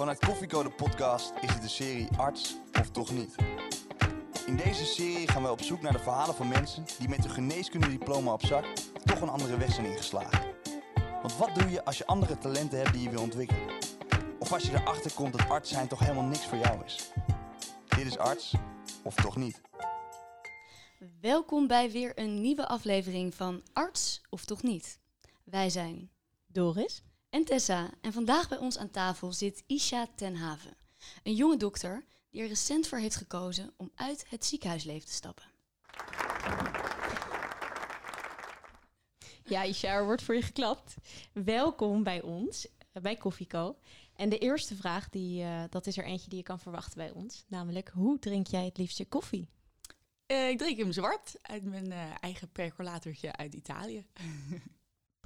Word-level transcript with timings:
Vanuit 0.00 0.18
Koffiecode 0.18 0.70
Podcast 0.70 1.32
is 1.40 1.52
dit 1.52 1.62
de 1.62 1.68
serie 1.68 2.08
Arts 2.16 2.56
of 2.80 2.90
Toch 2.90 3.12
Niet. 3.12 3.34
In 4.46 4.56
deze 4.56 4.84
serie 4.84 5.28
gaan 5.28 5.42
wij 5.42 5.50
op 5.50 5.62
zoek 5.62 5.80
naar 5.80 5.92
de 5.92 5.98
verhalen 5.98 6.34
van 6.34 6.48
mensen 6.48 6.84
die 6.98 7.08
met 7.08 7.18
hun 7.18 7.30
geneeskundediploma 7.30 8.32
op 8.32 8.44
zak 8.44 8.64
toch 9.04 9.20
een 9.20 9.28
andere 9.28 9.56
weg 9.56 9.72
zijn 9.72 9.86
ingeslagen. 9.86 10.54
Want 11.22 11.36
wat 11.36 11.54
doe 11.54 11.70
je 11.70 11.84
als 11.84 11.98
je 11.98 12.06
andere 12.06 12.38
talenten 12.38 12.78
hebt 12.78 12.92
die 12.92 13.02
je 13.02 13.10
wil 13.10 13.22
ontwikkelen? 13.22 13.78
Of 14.38 14.52
als 14.52 14.62
je 14.62 14.72
erachter 14.72 15.12
komt 15.12 15.32
dat 15.32 15.48
arts 15.48 15.70
zijn 15.70 15.88
toch 15.88 15.98
helemaal 15.98 16.24
niks 16.24 16.46
voor 16.46 16.58
jou 16.58 16.84
is? 16.84 17.12
Dit 17.88 18.06
is 18.06 18.18
Arts 18.18 18.54
of 19.02 19.14
Toch 19.14 19.36
Niet. 19.36 19.60
Welkom 21.20 21.66
bij 21.66 21.90
weer 21.90 22.12
een 22.14 22.40
nieuwe 22.40 22.66
aflevering 22.66 23.34
van 23.34 23.62
Arts 23.72 24.20
of 24.30 24.44
Toch 24.44 24.62
Niet. 24.62 25.00
Wij 25.44 25.70
zijn 25.70 26.10
Doris. 26.46 27.02
En 27.30 27.44
Tessa 27.44 27.90
en 28.00 28.12
vandaag 28.12 28.48
bij 28.48 28.58
ons 28.58 28.78
aan 28.78 28.90
tafel 28.90 29.32
zit 29.32 29.62
Isha 29.66 30.08
Tenhaven. 30.14 30.76
Een 31.22 31.34
jonge 31.34 31.56
dokter 31.56 32.04
die 32.30 32.42
er 32.42 32.48
recent 32.48 32.88
voor 32.88 32.98
heeft 32.98 33.16
gekozen 33.16 33.72
om 33.76 33.90
uit 33.94 34.24
het 34.28 34.44
ziekenhuisleven 34.44 35.06
te 35.08 35.12
stappen. 35.12 35.44
Ja, 39.44 39.62
Isha, 39.62 39.88
er 39.88 40.04
wordt 40.04 40.22
voor 40.22 40.34
je 40.34 40.42
geklapt. 40.42 40.94
Welkom 41.32 42.02
bij 42.02 42.22
ons, 42.22 42.66
eh, 42.92 43.02
bij 43.02 43.16
Koffieco. 43.16 43.76
En 44.16 44.28
de 44.28 44.38
eerste 44.38 44.76
vraag, 44.76 45.08
die, 45.08 45.42
eh, 45.42 45.62
dat 45.70 45.86
is 45.86 45.98
er 45.98 46.04
eentje 46.04 46.28
die 46.28 46.38
je 46.38 46.44
kan 46.44 46.60
verwachten 46.60 46.98
bij 46.98 47.10
ons. 47.10 47.44
Namelijk, 47.48 47.88
hoe 47.88 48.18
drink 48.18 48.46
jij 48.46 48.64
het 48.64 48.78
liefst 48.78 48.98
je 48.98 49.08
koffie? 49.08 49.48
Eh, 50.26 50.48
ik 50.48 50.58
drink 50.58 50.78
hem 50.78 50.92
zwart 50.92 51.36
uit 51.42 51.64
mijn 51.64 51.92
eh, 51.92 52.14
eigen 52.20 52.50
percolatortje 52.52 53.36
uit 53.36 53.54
Italië. 53.54 54.06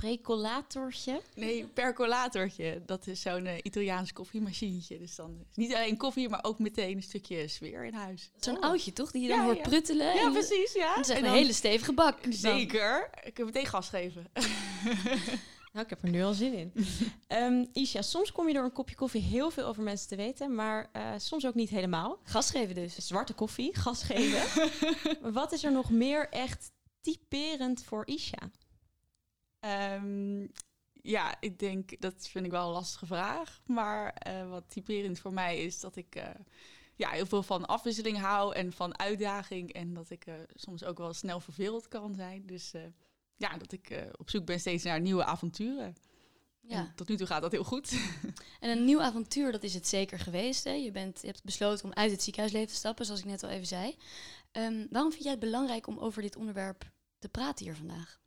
Precolatortje. 0.04 1.20
Nee, 1.34 1.66
percolatortje. 1.66 2.82
Dat 2.86 3.06
is 3.06 3.20
zo'n 3.20 3.46
eh, 3.46 3.58
Italiaans 3.62 4.12
koffiemachientje. 4.12 4.98
Dus 4.98 5.14
dan 5.14 5.44
is 5.50 5.56
niet 5.56 5.74
alleen 5.74 5.96
koffie, 5.96 6.28
maar 6.28 6.44
ook 6.44 6.58
meteen 6.58 6.96
een 6.96 7.02
stukje 7.02 7.48
sfeer 7.48 7.84
in 7.84 7.92
huis. 7.94 8.30
Zo'n 8.40 8.60
oudje 8.60 8.92
toch, 8.92 9.10
die 9.10 9.22
je 9.22 9.28
dan 9.28 9.38
Ja, 9.38 9.44
hoort 9.44 9.56
ja. 9.56 9.62
pruttelen? 9.62 10.14
Ja, 10.14 10.20
en- 10.26 10.32
precies. 10.32 10.72
Ja. 10.72 10.94
Het 10.94 11.08
is 11.08 11.14
echt 11.14 11.22
een 11.22 11.30
hele 11.32 11.52
stevige 11.52 11.92
bak. 11.92 12.22
dan. 12.22 12.32
Zeker. 12.32 13.10
Ik 13.24 13.36
heb 13.36 13.46
meteen 13.46 13.66
gas 13.66 13.88
geven. 13.88 14.26
Nou, 15.72 15.86
ik 15.86 15.90
heb 15.92 16.02
er 16.02 16.10
nu 16.10 16.22
al 16.22 16.32
zin 16.32 16.52
in. 16.54 16.72
Ehm, 17.26 17.64
Isha, 17.72 18.02
soms 18.02 18.32
kom 18.32 18.48
je 18.48 18.54
door 18.54 18.64
een 18.64 18.72
kopje 18.72 18.94
koffie 18.94 19.20
heel 19.22 19.50
veel 19.50 19.64
over 19.66 19.82
mensen 19.82 20.08
te 20.08 20.16
weten, 20.16 20.54
maar 20.54 20.88
eh, 20.92 21.10
soms 21.16 21.46
ook 21.46 21.54
niet 21.54 21.70
helemaal. 21.70 22.18
Gas 22.24 22.50
geven 22.50 22.74
dus. 22.74 22.94
Zwarte 23.06 23.32
koffie, 23.32 23.76
gas 23.76 24.02
geven. 24.02 24.70
Wat 25.32 25.52
is 25.52 25.64
er 25.64 25.72
nog 25.72 25.90
meer 25.90 26.28
echt 26.28 26.70
typerend 27.00 27.84
voor 27.84 28.06
Isha? 28.06 28.50
Ehm, 29.64 30.46
ja, 30.92 31.36
ik 31.40 31.58
denk, 31.58 32.00
dat 32.00 32.28
vind 32.28 32.44
ik 32.44 32.50
wel 32.50 32.66
een 32.66 32.72
lastige 32.72 33.06
vraag. 33.06 33.60
Maar 33.66 34.12
eh, 34.12 34.48
wat 34.48 34.64
typerend 34.68 35.18
voor 35.18 35.32
mij 35.32 35.62
is 35.64 35.80
dat 35.80 35.96
ik 35.96 36.14
eh, 36.14 36.28
ja, 36.94 37.10
heel 37.10 37.26
veel 37.26 37.42
van 37.42 37.66
afwisseling 37.66 38.18
hou 38.18 38.54
en 38.54 38.72
van 38.72 38.98
uitdaging. 38.98 39.72
En 39.72 39.94
dat 39.94 40.10
ik 40.10 40.26
eh, 40.26 40.34
soms 40.54 40.84
ook 40.84 40.98
wel 40.98 41.12
snel 41.12 41.40
verveeld 41.40 41.88
kan 41.88 42.14
zijn. 42.14 42.46
Dus 42.46 42.72
ja, 43.36 43.56
dat 43.56 43.72
ik 43.72 44.08
op 44.16 44.30
zoek 44.30 44.44
ben 44.44 44.60
steeds 44.60 44.84
naar 44.84 45.00
nieuwe 45.00 45.24
avonturen. 45.24 45.96
Ja. 46.60 46.76
En 46.76 46.92
tot 46.94 47.08
nu 47.08 47.16
toe 47.16 47.26
gaat 47.26 47.42
dat 47.42 47.52
heel 47.52 47.64
goed. 47.64 47.92
En 48.60 48.70
een 48.70 48.84
nieuw 48.84 49.00
avontuur, 49.00 49.52
dat 49.52 49.62
is 49.62 49.74
het 49.74 49.88
zeker 49.88 50.18
geweest. 50.18 50.64
Hè? 50.64 50.72
Je, 50.72 50.90
bent, 50.90 51.20
je 51.20 51.26
hebt 51.26 51.44
besloten 51.44 51.84
om 51.84 51.92
uit 51.92 52.10
het 52.10 52.22
ziekenhuisleven 52.22 52.68
te 52.68 52.74
stappen, 52.74 53.04
zoals 53.04 53.20
ik 53.20 53.26
net 53.26 53.42
al 53.42 53.48
even 53.48 53.66
zei. 53.66 53.96
Ehm, 54.50 54.86
waarom 54.90 55.10
vind 55.10 55.22
jij 55.22 55.32
het 55.32 55.40
belangrijk 55.40 55.86
om 55.86 55.98
over 55.98 56.22
dit 56.22 56.36
onderwerp 56.36 56.90
te 57.18 57.28
praten 57.28 57.64
hier 57.64 57.76
vandaag? 57.76 58.22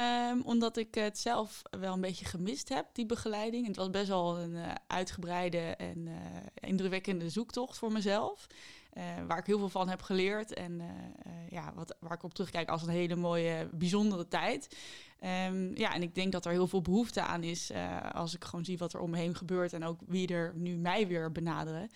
Ehm, 0.00 0.40
omdat 0.44 0.76
ik 0.76 0.94
het 0.94 1.18
zelf 1.18 1.62
wel 1.80 1.92
een 1.92 2.00
beetje 2.00 2.24
gemist 2.24 2.68
heb, 2.68 2.86
die 2.92 3.06
begeleiding. 3.06 3.66
Het 3.66 3.76
was 3.76 3.90
best 3.90 4.08
wel 4.08 4.38
een 4.38 4.56
eh, 4.56 4.74
uitgebreide 4.86 5.58
en 5.58 6.08
eh, 6.08 6.68
indrukwekkende 6.68 7.28
zoektocht 7.28 7.78
voor 7.78 7.92
mezelf. 7.92 8.46
eh, 8.90 9.02
waar 9.26 9.38
ik 9.38 9.46
heel 9.46 9.58
veel 9.58 9.68
van 9.68 9.88
heb 9.88 10.02
geleerd. 10.02 10.54
En 10.54 10.80
ja, 11.48 11.72
wat, 11.74 11.96
waar 12.00 12.12
ik 12.12 12.22
op 12.22 12.34
terugkijk 12.34 12.68
als 12.68 12.82
een 12.82 12.88
hele 12.88 13.16
mooie, 13.16 13.68
bijzondere 13.72 14.28
tijd. 14.28 14.76
Ehm, 15.18 15.76
ja, 15.76 15.94
en 15.94 16.02
ik 16.02 16.14
denk 16.14 16.32
dat 16.32 16.44
er 16.44 16.52
heel 16.52 16.66
veel 16.66 16.82
behoefte 16.82 17.22
aan 17.22 17.42
is. 17.42 17.70
als 18.12 18.34
ik 18.34 18.44
gewoon 18.44 18.64
zie 18.64 18.78
wat 18.78 18.92
er 18.92 19.00
om 19.00 19.10
me 19.10 19.16
heen 19.16 19.34
gebeurt. 19.34 19.72
En 19.72 19.84
ook 19.84 20.00
wie 20.06 20.28
er 20.28 20.52
nu 20.56 20.76
mij 20.76 21.06
weer 21.06 21.32
benaderen. 21.32 21.90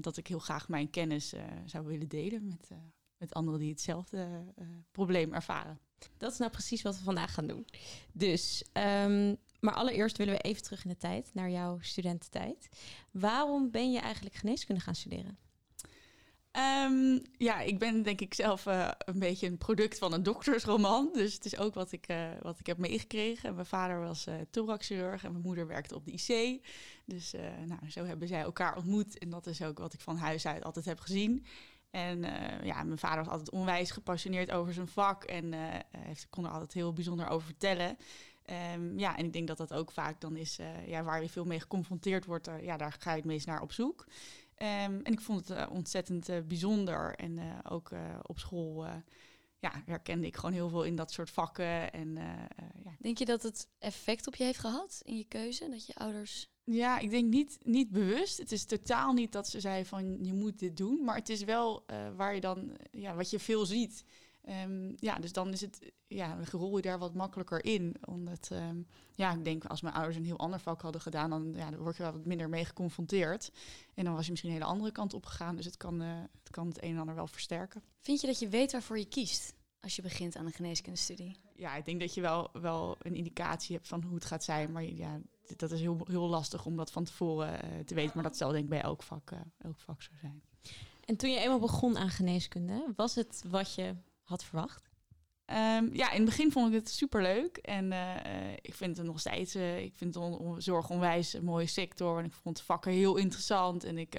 dat 0.00 0.16
ik 0.16 0.26
heel 0.26 0.38
graag 0.38 0.68
mijn 0.68 0.90
kennis 0.90 1.34
zou 1.64 1.86
willen 1.86 2.08
delen 2.08 2.46
met, 2.46 2.70
met 3.16 3.34
anderen 3.34 3.60
die 3.60 3.70
hetzelfde 3.70 4.28
probleem 4.92 5.32
ervaren. 5.32 5.78
Dat 6.16 6.32
is 6.32 6.38
nou 6.38 6.50
precies 6.50 6.82
wat 6.82 6.98
we 6.98 7.04
vandaag 7.04 7.34
gaan 7.34 7.46
doen. 7.46 7.66
Dus, 8.12 8.64
ehm, 8.72 9.34
maar 9.60 9.74
allereerst 9.74 10.16
willen 10.16 10.34
we 10.34 10.40
even 10.40 10.62
terug 10.62 10.84
in 10.84 10.90
de 10.90 10.96
tijd, 10.96 11.30
naar 11.32 11.50
jouw 11.50 11.78
studententijd. 11.80 12.68
Waarom 13.10 13.70
ben 13.70 13.92
je 13.92 13.98
eigenlijk 13.98 14.34
geneeskunde 14.34 14.80
gaan 14.80 14.94
studeren? 14.94 15.38
Ehm, 16.50 17.18
ja, 17.36 17.60
ik 17.60 17.78
ben 17.78 18.02
denk 18.02 18.20
ik 18.20 18.34
zelf 18.34 18.66
eh, 18.66 18.90
een 18.98 19.18
beetje 19.18 19.46
een 19.46 19.58
product 19.58 19.98
van 19.98 20.12
een 20.12 20.22
doktersroman. 20.22 21.10
Dus 21.12 21.34
het 21.34 21.44
is 21.44 21.58
ook 21.58 21.74
wat 21.74 21.92
ik, 21.92 22.06
eh, 22.06 22.28
wat 22.42 22.58
ik 22.58 22.66
heb 22.66 22.78
meegekregen. 22.78 23.54
Mijn 23.54 23.66
vader 23.66 24.00
was 24.00 24.26
eh 24.26 24.34
thoraxchirurg 24.50 25.24
en 25.24 25.32
mijn 25.32 25.44
moeder 25.44 25.66
werkte 25.66 25.94
op 25.94 26.04
de 26.04 26.12
IC. 26.12 26.60
Dus 27.04 27.34
nou, 27.66 27.90
zo 27.90 28.04
hebben 28.04 28.28
zij 28.28 28.40
elkaar 28.40 28.76
ontmoet. 28.76 29.18
En 29.18 29.30
dat 29.30 29.46
is 29.46 29.62
ook 29.62 29.78
wat 29.78 29.92
ik 29.92 30.00
van 30.00 30.16
huis 30.16 30.46
uit 30.46 30.64
altijd 30.64 30.84
heb 30.84 31.00
gezien. 31.00 31.46
En 31.94 32.24
eh, 32.24 32.64
ja, 32.66 32.82
mijn 32.82 32.98
vader 32.98 33.24
was 33.24 33.28
altijd 33.32 33.50
onwijs 33.50 33.90
gepassioneerd 33.90 34.50
over 34.50 34.72
zijn 34.72 34.88
vak. 34.88 35.24
En 35.24 35.52
eh, 35.52 35.60
heeft, 35.98 36.26
kon 36.30 36.44
er 36.44 36.50
altijd 36.50 36.72
heel 36.72 36.92
bijzonder 36.92 37.28
over 37.28 37.46
vertellen. 37.46 37.96
Ehm, 38.44 38.98
ja, 38.98 39.16
en 39.16 39.24
ik 39.24 39.32
denk 39.32 39.48
dat 39.48 39.56
dat 39.56 39.72
ook 39.72 39.90
vaak 39.90 40.20
dan 40.20 40.36
is 40.36 40.58
eh, 40.58 40.86
ja, 40.88 41.02
waar 41.02 41.22
je 41.22 41.28
veel 41.28 41.44
mee 41.44 41.60
geconfronteerd 41.60 42.24
wordt. 42.24 42.46
eh, 42.48 42.62
ja, 42.64 42.76
daar 42.76 42.96
ga 42.98 43.10
je 43.10 43.16
het 43.16 43.24
meest 43.26 43.46
naar 43.46 43.60
op 43.62 43.72
zoek. 43.72 44.06
Ehm, 44.54 45.00
en 45.02 45.12
ik 45.12 45.20
vond 45.20 45.48
het 45.48 45.58
eh, 45.58 45.70
ontzettend 45.70 46.28
eh, 46.28 46.40
bijzonder. 46.40 47.14
En 47.14 47.38
eh, 47.38 47.44
ook 47.72 47.90
eh, 47.90 48.00
op 48.22 48.38
school 48.38 48.86
eh, 48.86 48.92
ja, 49.64 49.82
herkende 49.86 50.26
ik 50.26 50.36
gewoon 50.36 50.54
heel 50.54 50.68
veel 50.68 50.84
in 50.84 50.96
dat 50.96 51.12
soort 51.12 51.30
vakken. 51.30 51.92
En 51.92 52.16
eh, 52.16 52.32
eh, 52.32 52.68
ja. 52.84 52.96
Denk 52.98 53.18
je 53.18 53.24
dat 53.24 53.42
het 53.42 53.68
effect 53.78 54.26
op 54.26 54.34
je 54.34 54.44
heeft 54.44 54.58
gehad 54.58 55.00
in 55.04 55.16
je 55.16 55.24
keuze? 55.24 55.68
Dat 55.68 55.86
je 55.86 55.94
ouders... 55.94 56.50
ja, 56.64 56.98
ik 56.98 57.10
denk 57.10 57.30
niet, 57.30 57.58
niet 57.62 57.90
bewust. 57.90 58.38
Het 58.38 58.52
is 58.52 58.64
totaal 58.64 59.12
niet 59.12 59.32
dat 59.32 59.48
ze 59.48 59.60
zei 59.60 59.84
van 59.84 60.24
je 60.24 60.32
moet 60.32 60.58
dit 60.58 60.76
doen. 60.76 61.04
Maar 61.04 61.16
het 61.16 61.28
is 61.28 61.44
wel 61.44 61.84
eh, 61.86 61.96
waar 62.16 62.34
je 62.34 62.40
dan, 62.40 62.76
ja, 62.90 63.14
wat 63.14 63.30
je 63.30 63.38
veel 63.38 63.66
ziet. 63.66 64.04
Ehm, 64.44 64.92
ja, 64.96 65.14
dus 65.14 65.32
dan 65.32 65.52
is 65.52 65.60
het, 65.60 65.92
ja, 66.06 66.34
dan 66.34 66.60
rol 66.60 66.76
je 66.76 66.82
daar 66.82 66.98
wat 66.98 67.14
makkelijker 67.14 67.64
in. 67.64 67.96
Omdat, 68.04 68.48
ehm, 68.52 68.82
ja, 69.14 69.32
ik 69.32 69.44
denk 69.44 69.64
als 69.64 69.80
mijn 69.80 69.94
ouders 69.94 70.16
een 70.16 70.24
heel 70.24 70.38
ander 70.38 70.60
vak 70.60 70.80
hadden 70.80 71.00
gedaan, 71.00 71.30
dan, 71.30 71.52
ja, 71.56 71.70
dan 71.70 71.80
word 71.80 71.96
je 71.96 72.02
wel 72.02 72.12
wat 72.12 72.24
minder 72.24 72.48
mee 72.48 72.64
geconfronteerd. 72.64 73.50
En 73.94 74.04
dan 74.04 74.14
was 74.14 74.24
je 74.24 74.30
misschien 74.30 74.50
een 74.50 74.56
hele 74.56 74.70
andere 74.70 74.92
kant 74.92 75.14
op 75.14 75.26
gegaan. 75.26 75.56
Dus 75.56 75.64
het 75.64 75.76
kan, 75.76 76.02
eh, 76.02 76.08
het 76.42 76.50
kan 76.50 76.68
het 76.68 76.82
een 76.82 76.90
en 76.90 76.98
ander 76.98 77.14
wel 77.14 77.26
versterken. 77.26 77.82
Vind 78.00 78.20
je 78.20 78.26
dat 78.26 78.38
je 78.38 78.48
weet 78.48 78.72
waarvoor 78.72 78.98
je 78.98 79.08
kiest 79.08 79.54
als 79.80 79.96
je 79.96 80.02
begint 80.02 80.36
aan 80.36 80.46
een 80.46 80.52
geneeskundestudie? 80.52 81.36
Ja, 81.54 81.76
ik 81.76 81.84
denk 81.84 82.00
dat 82.00 82.14
je 82.14 82.20
wel, 82.20 82.50
wel 82.52 82.96
een 82.98 83.14
indicatie 83.14 83.76
hebt 83.76 83.88
van 83.88 84.02
hoe 84.02 84.14
het 84.14 84.24
gaat 84.24 84.44
zijn. 84.44 84.72
Maar 84.72 84.84
ja, 84.84 85.20
dat 85.56 85.70
is 85.70 85.80
heel, 85.80 86.06
heel 86.10 86.28
lastig 86.28 86.66
om 86.66 86.76
dat 86.76 86.90
van 86.90 87.04
tevoren 87.04 87.62
eh, 87.62 87.78
te 87.84 87.94
weten. 87.94 88.12
Maar 88.14 88.22
dat 88.24 88.36
zal 88.36 88.50
denk 88.50 88.64
ik 88.64 88.70
bij 88.70 88.82
elk 88.82 89.02
vak, 89.02 89.30
eh, 89.30 89.38
elk 89.58 89.80
vak 89.80 90.02
zo 90.02 90.10
zijn. 90.20 90.42
En 91.04 91.16
toen 91.16 91.30
je 91.30 91.38
eenmaal 91.38 91.58
begon 91.58 91.98
aan 91.98 92.10
geneeskunde, 92.10 92.92
was 92.96 93.14
het 93.14 93.44
wat 93.48 93.74
je 93.74 93.94
had 94.24 94.44
verwacht? 94.44 94.90
Ehm, 95.44 95.88
ja, 95.92 96.10
in 96.10 96.16
het 96.16 96.24
begin 96.24 96.52
vond 96.52 96.68
ik 96.68 96.74
het 96.74 96.90
superleuk. 96.90 97.56
En 97.56 97.92
eh, 97.92 98.16
eh, 98.16 98.56
ik 98.60 98.74
vind 98.74 98.96
het 98.96 99.06
nog 99.06 99.20
steeds, 99.20 99.54
eh, 99.54 99.82
ik 99.82 99.96
vind 99.96 100.16
on- 100.16 100.62
zorg 100.62 100.90
onwijs 100.90 101.32
een 101.32 101.44
mooie 101.44 101.66
sector. 101.66 102.18
En 102.18 102.24
ik 102.24 102.32
vond 102.32 102.60
vakken 102.60 102.92
heel 102.92 103.16
interessant. 103.16 103.84
En 103.84 103.98
ik, 103.98 104.14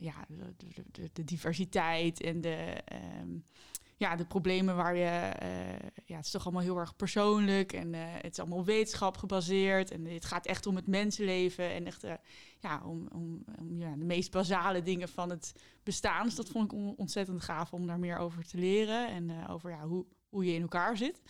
ja, 0.00 0.14
de, 0.28 0.54
de, 0.56 0.84
de, 0.92 1.10
de 1.12 1.24
diversiteit 1.24 2.20
en 2.20 2.40
de, 2.40 2.54
ehm, 2.84 3.38
ja, 3.96 4.16
de 4.16 4.24
problemen 4.24 4.76
waar 4.76 4.96
je, 4.96 5.04
eh, 5.04 5.88
ja, 6.04 6.16
het 6.16 6.24
is 6.24 6.30
toch 6.30 6.44
allemaal 6.44 6.62
heel 6.62 6.78
erg 6.78 6.96
persoonlijk. 6.96 7.72
En 7.72 7.94
eh, 7.94 8.00
het 8.04 8.32
is 8.32 8.38
allemaal 8.38 8.64
wetenschap 8.64 9.16
gebaseerd. 9.16 9.90
En 9.90 10.04
het 10.04 10.24
gaat 10.24 10.46
echt 10.46 10.66
om 10.66 10.76
het 10.76 10.86
mensenleven. 10.86 11.70
En 11.70 11.86
echt, 11.86 12.04
eh, 12.04 12.12
ja, 12.60 12.82
om, 12.84 13.08
om, 13.14 13.44
om 13.58 13.80
ja, 13.80 13.94
de 13.96 14.04
meest 14.04 14.30
basale 14.30 14.82
dingen 14.82 15.08
van 15.08 15.30
het 15.30 15.52
bestaan. 15.82 16.24
Dus 16.24 16.34
dat 16.34 16.48
vond 16.48 16.72
ik 16.72 16.78
on- 16.78 16.94
ontzettend 16.96 17.42
gaaf 17.42 17.72
om 17.72 17.86
daar 17.86 17.98
meer 17.98 18.18
over 18.18 18.46
te 18.46 18.58
leren. 18.58 19.08
En 19.08 19.48
over 19.48 19.70
ja, 19.70 19.86
hoe, 19.86 20.04
hoe 20.28 20.44
je 20.44 20.54
in 20.54 20.62
elkaar 20.62 20.96
zit. 20.96 21.22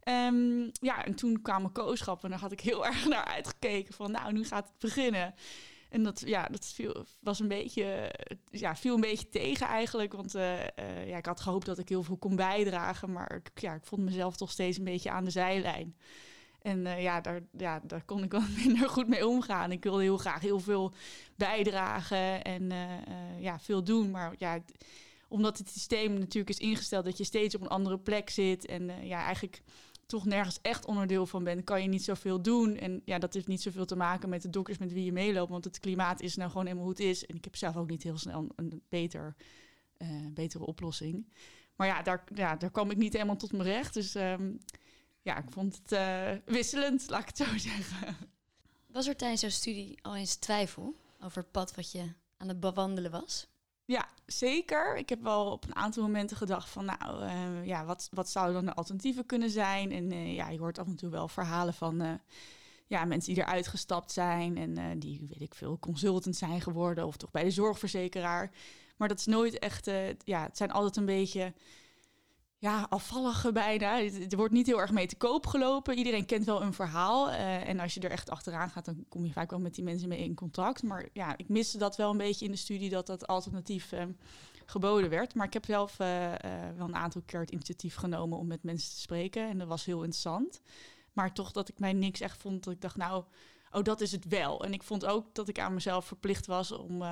Ehm, 0.00 0.68
ja, 0.72 1.04
en 1.04 1.14
toen 1.14 1.42
kwamen 1.42 1.72
kooschappen 1.72 2.24
en 2.24 2.30
daar 2.30 2.40
had 2.40 2.52
ik 2.52 2.60
heel 2.60 2.86
erg 2.86 3.08
naar 3.08 3.24
uitgekeken. 3.24 3.94
Van 3.94 4.10
nou, 4.10 4.32
nu 4.32 4.44
gaat 4.44 4.68
het 4.68 4.78
beginnen. 4.78 5.34
En 5.94 6.02
dat, 6.02 6.22
ja, 6.26 6.46
dat 6.50 6.66
viel, 6.66 7.04
was 7.20 7.40
een 7.40 7.48
beetje, 7.48 8.14
ja, 8.50 8.76
viel 8.76 8.94
een 8.94 9.00
beetje 9.00 9.28
tegen 9.28 9.66
eigenlijk. 9.66 10.12
Want 10.12 10.34
eh, 10.34 10.62
eh, 10.62 11.08
ja, 11.08 11.16
ik 11.16 11.26
had 11.26 11.40
gehoopt 11.40 11.66
dat 11.66 11.78
ik 11.78 11.88
heel 11.88 12.02
veel 12.02 12.16
kon 12.16 12.36
bijdragen. 12.36 13.12
Maar 13.12 13.34
ik- 13.34 13.60
ja, 13.60 13.74
ik 13.74 13.84
vond 13.84 14.02
mezelf 14.02 14.36
toch 14.36 14.50
steeds 14.50 14.78
een 14.78 14.84
beetje 14.84 15.10
aan 15.10 15.24
de 15.24 15.30
zijlijn. 15.30 15.96
En 16.62 16.86
eh, 16.86 17.02
ja, 17.02 17.20
daar, 17.20 17.40
ja, 17.56 17.80
daar 17.84 18.04
kon 18.04 18.22
ik 18.22 18.30
wel 18.30 18.42
minder 18.64 18.88
goed 18.88 19.08
mee 19.08 19.26
omgaan. 19.26 19.72
Ik 19.72 19.82
wilde 19.82 20.02
heel 20.02 20.16
graag 20.18 20.40
heel 20.40 20.60
veel 20.60 20.92
bijdragen 21.36 22.44
en 22.44 22.72
ja, 23.38 23.58
veel 23.60 23.84
doen. 23.84 24.10
Maar 24.10 24.34
ja, 24.38 24.58
omdat 25.28 25.58
het 25.58 25.70
systeem 25.70 26.12
natuurlijk 26.18 26.48
is 26.60 26.66
ingesteld 26.66 27.04
dat 27.04 27.18
je 27.18 27.24
steeds 27.24 27.54
op 27.54 27.60
een 27.60 27.68
andere 27.68 27.98
plek 27.98 28.30
zit. 28.30 28.66
En 28.66 29.06
ja, 29.06 29.24
eigenlijk 29.24 29.62
toch 30.06 30.24
nergens 30.24 30.58
echt 30.62 30.84
onderdeel 30.86 31.26
van 31.26 31.44
bent, 31.44 31.64
kan 31.64 31.82
je 31.82 31.88
niet 31.88 32.04
zoveel 32.04 32.42
doen. 32.42 32.76
En 32.76 33.02
ja, 33.04 33.18
dat 33.18 33.34
heeft 33.34 33.46
niet 33.46 33.62
zoveel 33.62 33.84
te 33.84 33.96
maken 33.96 34.28
met 34.28 34.42
de 34.42 34.50
dokters 34.50 34.78
met 34.78 34.92
wie 34.92 35.04
je 35.04 35.12
meeloopt, 35.12 35.50
want 35.50 35.64
het 35.64 35.78
klimaat 35.78 36.20
is 36.20 36.36
nou 36.36 36.50
gewoon 36.50 36.64
helemaal 36.66 36.86
hoe 36.86 36.94
het 36.94 37.04
is. 37.04 37.26
En 37.26 37.34
ik 37.36 37.44
heb 37.44 37.56
zelf 37.56 37.76
ook 37.76 37.90
niet 37.90 38.02
heel 38.02 38.18
snel 38.18 38.48
een 38.56 38.82
beter, 38.88 39.34
uh, 39.98 40.08
betere 40.32 40.66
oplossing. 40.66 41.26
Maar 41.76 41.86
ja 41.86 42.02
daar, 42.02 42.24
ja, 42.34 42.56
daar 42.56 42.70
kwam 42.70 42.90
ik 42.90 42.96
niet 42.96 43.12
helemaal 43.12 43.36
tot 43.36 43.52
mijn 43.52 43.68
recht. 43.68 43.94
Dus 43.94 44.14
ehm, 44.14 44.52
ja, 45.22 45.38
ik 45.38 45.50
vond 45.50 45.80
het 45.82 45.92
uh, 45.92 46.54
wisselend, 46.54 47.08
laat 47.08 47.20
ik 47.20 47.26
het 47.26 47.36
zo 47.36 47.58
zeggen. 47.70 48.16
Was 48.86 49.06
er 49.06 49.16
tijdens 49.16 49.40
jouw 49.40 49.50
studie 49.50 49.98
al 50.02 50.16
eens 50.16 50.34
twijfel 50.36 50.94
over 51.20 51.42
het 51.42 51.50
pad 51.50 51.74
wat 51.74 51.92
je 51.92 52.12
aan 52.36 52.48
het 52.48 52.60
bewandelen 52.60 53.10
was? 53.10 53.48
Ja, 53.86 54.08
zeker. 54.26 54.96
Ik 54.96 55.08
heb 55.08 55.22
wel 55.22 55.50
op 55.50 55.64
een 55.64 55.76
aantal 55.76 56.02
momenten 56.02 56.36
gedacht 56.36 56.68
van, 56.68 56.84
nou, 56.84 57.24
uh, 57.24 57.66
ja, 57.66 57.84
wat, 57.84 58.08
wat 58.12 58.28
zou 58.28 58.52
dan 58.52 58.64
de 58.64 58.74
alternatieven 58.74 59.26
kunnen 59.26 59.50
zijn? 59.50 59.92
En 59.92 60.12
uh, 60.12 60.34
ja, 60.34 60.48
je 60.48 60.58
hoort 60.58 60.78
af 60.78 60.86
en 60.86 60.96
toe 60.96 61.10
wel 61.10 61.28
verhalen 61.28 61.74
van 61.74 62.02
uh, 62.02 62.12
ja, 62.86 63.04
mensen 63.04 63.34
die 63.34 63.42
eruit 63.42 63.66
gestapt 63.66 64.12
zijn 64.12 64.56
en 64.56 64.98
die, 64.98 65.26
weet 65.28 65.40
ik 65.40 65.54
veel, 65.54 65.78
consultant 65.78 66.36
zijn 66.36 66.60
geworden 66.60 67.06
of 67.06 67.16
toch 67.16 67.30
bij 67.30 67.44
de 67.44 67.50
zorgverzekeraar. 67.50 68.50
Maar 68.96 69.08
dat 69.08 69.18
is 69.18 69.26
nooit 69.26 69.58
echt, 69.58 69.90
ja, 70.24 70.42
het 70.42 70.56
zijn 70.56 70.70
altijd 70.70 70.96
een 70.96 71.04
beetje 71.04 71.52
ja, 72.64 72.86
afvallige 72.88 73.52
bijna. 73.52 74.02
Er 74.02 74.36
wordt 74.36 74.52
niet 74.52 74.66
heel 74.66 74.80
erg 74.80 74.90
mee 74.90 75.06
te 75.06 75.16
koop 75.16 75.46
gelopen. 75.46 75.96
Iedereen 75.96 76.26
kent 76.26 76.44
wel 76.44 76.62
een 76.62 76.72
verhaal. 76.72 77.28
Uh, 77.28 77.68
en 77.68 77.80
als 77.80 77.94
je 77.94 78.00
er 78.00 78.10
echt 78.10 78.30
achteraan 78.30 78.70
gaat, 78.70 78.84
dan 78.84 79.04
kom 79.08 79.24
je 79.24 79.32
vaak 79.32 79.50
wel 79.50 79.60
met 79.60 79.74
die 79.74 79.84
mensen 79.84 80.08
mee 80.08 80.18
in 80.18 80.34
contact. 80.34 80.82
Maar 80.82 81.08
ja, 81.12 81.36
ik 81.36 81.48
miste 81.48 81.78
dat 81.78 81.96
wel 81.96 82.10
een 82.10 82.16
beetje 82.16 82.44
in 82.44 82.50
de 82.50 82.56
studie, 82.56 82.90
dat 82.90 83.06
dat 83.06 83.26
alternatief 83.26 83.92
uh, 83.92 84.02
geboden 84.66 85.10
werd. 85.10 85.34
Maar 85.34 85.46
ik 85.46 85.52
heb 85.52 85.64
zelf 85.64 85.92
uh, 86.00 86.32
wel 86.76 86.86
een 86.86 86.96
aantal 86.96 87.22
keer 87.26 87.40
het 87.40 87.50
initiatief 87.50 87.94
genomen 87.94 88.38
om 88.38 88.46
met 88.46 88.62
mensen 88.62 88.94
te 88.94 89.00
spreken. 89.00 89.48
En 89.48 89.58
dat 89.58 89.68
was 89.68 89.84
heel 89.84 89.98
interessant. 89.98 90.60
Maar 91.12 91.34
toch 91.34 91.52
dat 91.52 91.68
ik 91.68 91.78
mij 91.78 91.92
niks 91.92 92.20
echt 92.20 92.40
vond, 92.40 92.64
dat 92.64 92.74
ik 92.74 92.80
dacht, 92.80 92.96
nou, 92.96 93.24
oh, 93.72 93.82
dat 93.82 94.00
is 94.00 94.12
het 94.12 94.28
wel. 94.28 94.64
En 94.64 94.72
ik 94.72 94.82
vond 94.82 95.06
ook 95.06 95.34
dat 95.34 95.48
ik 95.48 95.58
aan 95.58 95.74
mezelf 95.74 96.04
verplicht 96.04 96.46
was 96.46 96.72
om 96.72 97.02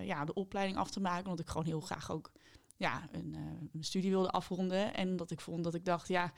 ja, 0.00 0.24
de 0.24 0.34
opleiding 0.34 0.78
af 0.78 0.90
te 0.90 1.00
maken. 1.00 1.26
Want 1.26 1.40
ik 1.40 1.48
gewoon 1.48 1.66
heel 1.66 1.80
graag 1.80 2.10
ook 2.10 2.30
ja, 2.78 3.08
een, 3.12 3.34
uh, 3.34 3.40
een, 3.72 3.84
studie 3.84 4.10
wilde 4.10 4.30
afronden. 4.30 4.94
En 4.94 5.16
dat 5.16 5.30
ik 5.30 5.40
vond 5.40 5.64
dat 5.64 5.74
ik 5.74 5.84
dacht, 5.84 6.08
ja, 6.08 6.32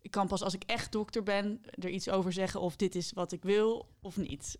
ik 0.00 0.10
kan 0.10 0.26
pas 0.26 0.42
als 0.42 0.54
ik 0.54 0.62
echt 0.66 0.92
dokter 0.92 1.22
ben 1.22 1.62
er 1.70 1.88
iets 1.88 2.08
over 2.08 2.32
zeggen 2.32 2.60
of 2.60 2.76
dit 2.76 2.94
is 2.94 3.12
wat 3.12 3.32
ik 3.32 3.42
wil 3.42 3.88
of 4.00 4.16
niet. 4.16 4.58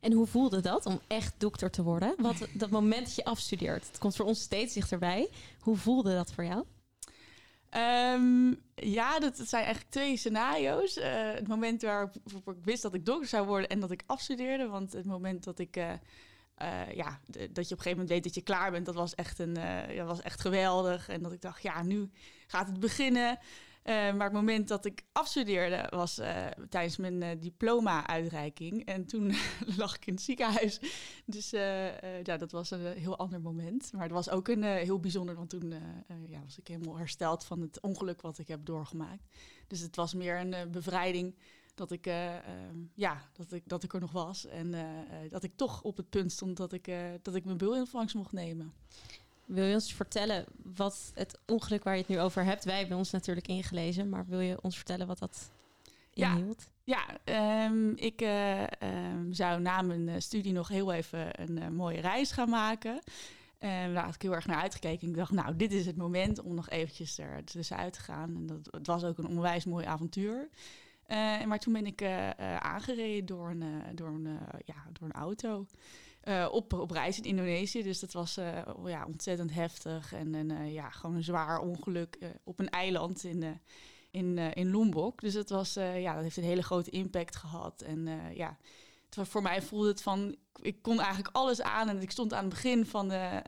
En 0.00 0.12
hoe 0.12 0.26
voelde 0.26 0.60
dat 0.60 0.86
om 0.86 1.00
echt 1.06 1.34
dokter 1.38 1.70
te 1.70 1.82
worden? 1.82 2.14
Wat 2.18 2.48
dat 2.54 2.70
moment 2.70 3.06
dat 3.06 3.14
je 3.14 3.24
afstudeert, 3.24 3.86
het 3.86 3.98
komt 3.98 4.16
voor 4.16 4.26
ons 4.26 4.40
steeds 4.40 4.74
dichterbij. 4.74 5.28
Hoe 5.60 5.76
voelde 5.76 6.14
dat 6.14 6.32
voor 6.32 6.44
jou? 6.44 6.64
Um, 7.76 8.60
ja, 8.74 9.18
dat, 9.18 9.36
zijn 9.36 9.64
eigenlijk 9.64 9.92
twee 9.92 10.16
scenario's. 10.16 10.96
Uh, 10.96 11.04
het 11.32 11.48
moment 11.48 11.82
waarop 11.82 12.16
ik 12.46 12.64
wist 12.64 12.82
dat 12.82 12.94
ik 12.94 13.04
dokter 13.04 13.28
zou 13.28 13.46
worden 13.46 13.68
en 13.68 13.80
dat 13.80 13.90
ik 13.90 14.02
afstudeerde. 14.06 14.68
Want 14.68 14.92
het 14.92 15.04
moment 15.04 15.44
dat 15.44 15.58
ik 15.58 15.76
uh, 15.76 15.92
uh, 16.62 16.92
ja, 16.94 17.20
dat 17.26 17.38
je 17.38 17.44
op 17.44 17.56
een 17.56 17.66
gegeven 17.66 17.90
moment 17.90 18.08
weet 18.08 18.24
dat 18.24 18.34
je 18.34 18.42
klaar 18.42 18.70
bent, 18.70 18.86
dat 18.86 18.94
was 18.94 19.14
echt, 19.14 19.38
een, 19.38 19.58
uh, 19.58 19.94
ja, 19.94 20.04
was 20.04 20.20
echt 20.20 20.40
geweldig. 20.40 21.08
En 21.08 21.22
dat 21.22 21.32
ik 21.32 21.40
dacht, 21.40 21.62
ja, 21.62 21.82
nu 21.82 22.10
gaat 22.46 22.66
het 22.66 22.80
beginnen. 22.80 23.38
Uh, 23.84 23.94
maar 23.94 24.24
het 24.24 24.32
moment 24.32 24.68
dat 24.68 24.84
ik 24.84 25.04
afstudeerde 25.12 25.86
was 25.90 26.20
tijdens 26.68 26.96
mijn 26.96 27.38
diploma-uitreiking. 27.40 28.84
En 28.84 29.06
toen 29.06 29.34
lag 29.76 29.96
ik 29.96 30.06
in 30.06 30.14
het 30.14 30.22
ziekenhuis. 30.22 30.80
Dus 31.24 31.50
ja, 32.22 32.36
dat 32.36 32.52
was 32.52 32.70
een 32.70 32.86
heel 32.86 33.18
ander 33.18 33.40
moment. 33.40 33.92
Maar 33.92 34.02
het 34.02 34.12
was 34.12 34.30
ook 34.30 34.48
een 34.48 34.62
heel 34.62 35.00
bijzonder, 35.00 35.34
want 35.34 35.50
toen 35.50 35.74
ja, 36.26 36.40
was 36.44 36.58
ik 36.58 36.68
helemaal 36.68 36.98
hersteld 36.98 37.44
van 37.44 37.60
het 37.60 37.80
ongeluk 37.80 38.20
wat 38.20 38.38
ik 38.38 38.48
heb 38.48 38.64
doorgemaakt. 38.64 39.24
Dus 39.66 39.80
het 39.80 39.96
was 39.96 40.14
meer 40.14 40.40
een 40.40 40.70
bevrijding 40.70 41.34
dat 41.78 41.90
ik, 41.90 42.06
uh, 42.06 42.34
uh, 42.34 42.40
ja, 42.94 43.22
dat 43.32 43.52
ik, 43.52 43.62
dat 43.66 43.82
ik 43.82 43.92
er 43.94 44.00
nog 44.00 44.12
was. 44.12 44.46
En 44.46 44.66
uh, 44.66 44.80
dat 45.28 45.42
ik 45.42 45.52
toch 45.56 45.82
op 45.82 45.96
het 45.96 46.10
punt 46.10 46.32
stond 46.32 46.56
dat 46.56 46.72
ik, 46.72 46.90
dat 47.22 47.34
ik 47.34 47.44
mijn 47.44 47.58
in 47.58 47.68
ontvangst 47.68 48.14
mocht 48.14 48.32
nemen. 48.32 48.72
Wil 49.44 49.64
je 49.64 49.74
ons 49.74 49.94
vertellen 49.94 50.44
wat 50.62 51.10
het 51.14 51.38
ongeluk 51.46 51.84
waar 51.84 51.94
je 51.94 52.00
het 52.00 52.08
nu 52.08 52.20
over 52.20 52.44
hebt? 52.44 52.64
Wij 52.64 52.78
hebben 52.78 52.96
ons 52.96 53.10
natuurlijk 53.10 53.48
ingelezen, 53.48 54.08
maar 54.08 54.26
wil 54.26 54.40
je 54.40 54.62
ons 54.62 54.76
vertellen 54.76 55.06
wat 55.06 55.18
dat 55.18 55.50
inhield? 56.12 56.68
Ja, 56.84 57.06
ja 57.24 57.66
um, 57.66 57.96
ik 57.96 58.20
um, 58.80 59.32
zou 59.32 59.60
na 59.60 59.82
mijn 59.82 60.22
studie 60.22 60.52
nog 60.52 60.68
heel 60.68 60.92
even 60.92 61.40
een 61.40 61.74
mooie 61.74 62.00
reis 62.00 62.32
gaan 62.32 62.50
maken. 62.50 63.00
En 63.58 63.94
daar 63.94 64.04
had 64.04 64.14
ik 64.14 64.22
heel 64.22 64.34
erg 64.34 64.46
naar 64.46 64.60
uitgekeken. 64.60 65.08
Ik 65.08 65.16
dacht, 65.16 65.30
nou, 65.30 65.56
dit 65.56 65.72
is 65.72 65.86
het 65.86 65.96
moment 65.96 66.40
om 66.40 66.54
nog 66.54 66.70
eventjes 66.70 67.18
er 67.18 67.44
tussenuit 67.44 67.92
te 67.92 68.00
gaan. 68.00 68.34
En 68.34 68.46
dat, 68.46 68.68
het 68.70 68.86
was 68.86 69.04
ook 69.04 69.18
een 69.18 69.28
onwijs 69.28 69.64
mooi 69.64 69.86
avontuur. 69.86 70.48
Uh, 71.08 71.44
maar 71.44 71.58
toen 71.58 71.72
ben 71.72 71.86
ik 71.86 72.02
uh, 72.02 72.26
uh, 72.26 72.56
aangereden 72.56 73.26
door 73.26 73.50
een, 73.50 73.82
door 73.94 74.08
een, 74.08 74.38
ja, 74.64 74.74
door 74.92 75.08
een 75.08 75.12
auto. 75.12 75.66
op, 76.50 76.72
op 76.72 76.90
reis 76.90 77.18
in 77.18 77.24
Indonesië. 77.24 77.82
Dus 77.82 78.00
dat 78.00 78.12
was 78.12 78.34
ja, 78.84 79.04
ontzettend 79.06 79.54
heftig. 79.54 80.12
En, 80.12 80.34
en 80.34 80.72
ja, 80.72 80.90
gewoon 80.90 81.16
een 81.16 81.24
zwaar 81.24 81.58
ongeluk 81.58 82.18
op 82.44 82.58
een 82.58 82.68
eiland 82.68 83.24
in, 83.24 83.60
in, 84.10 84.38
in 84.38 84.70
Lombok. 84.70 85.20
Dus 85.20 85.34
het 85.34 85.50
was, 85.50 85.74
ja, 85.74 86.14
dat 86.14 86.22
heeft 86.22 86.36
een 86.36 86.42
hele 86.42 86.62
grote 86.62 86.90
impact 86.90 87.36
gehad. 87.36 87.82
En 87.82 88.08
ja, 88.34 88.58
het, 89.10 89.28
voor 89.28 89.42
mij 89.42 89.62
voelde 89.62 89.88
het 89.88 90.02
van... 90.02 90.36
Ik 90.60 90.82
kon 90.82 91.00
eigenlijk 91.00 91.36
alles 91.36 91.62
aan. 91.62 91.88
En 91.88 92.02
ik 92.02 92.10
stond 92.10 92.32
aan 92.32 92.44
het 92.44 92.54
begin 92.54 92.86
van, 92.86 93.08
de, 93.08 93.42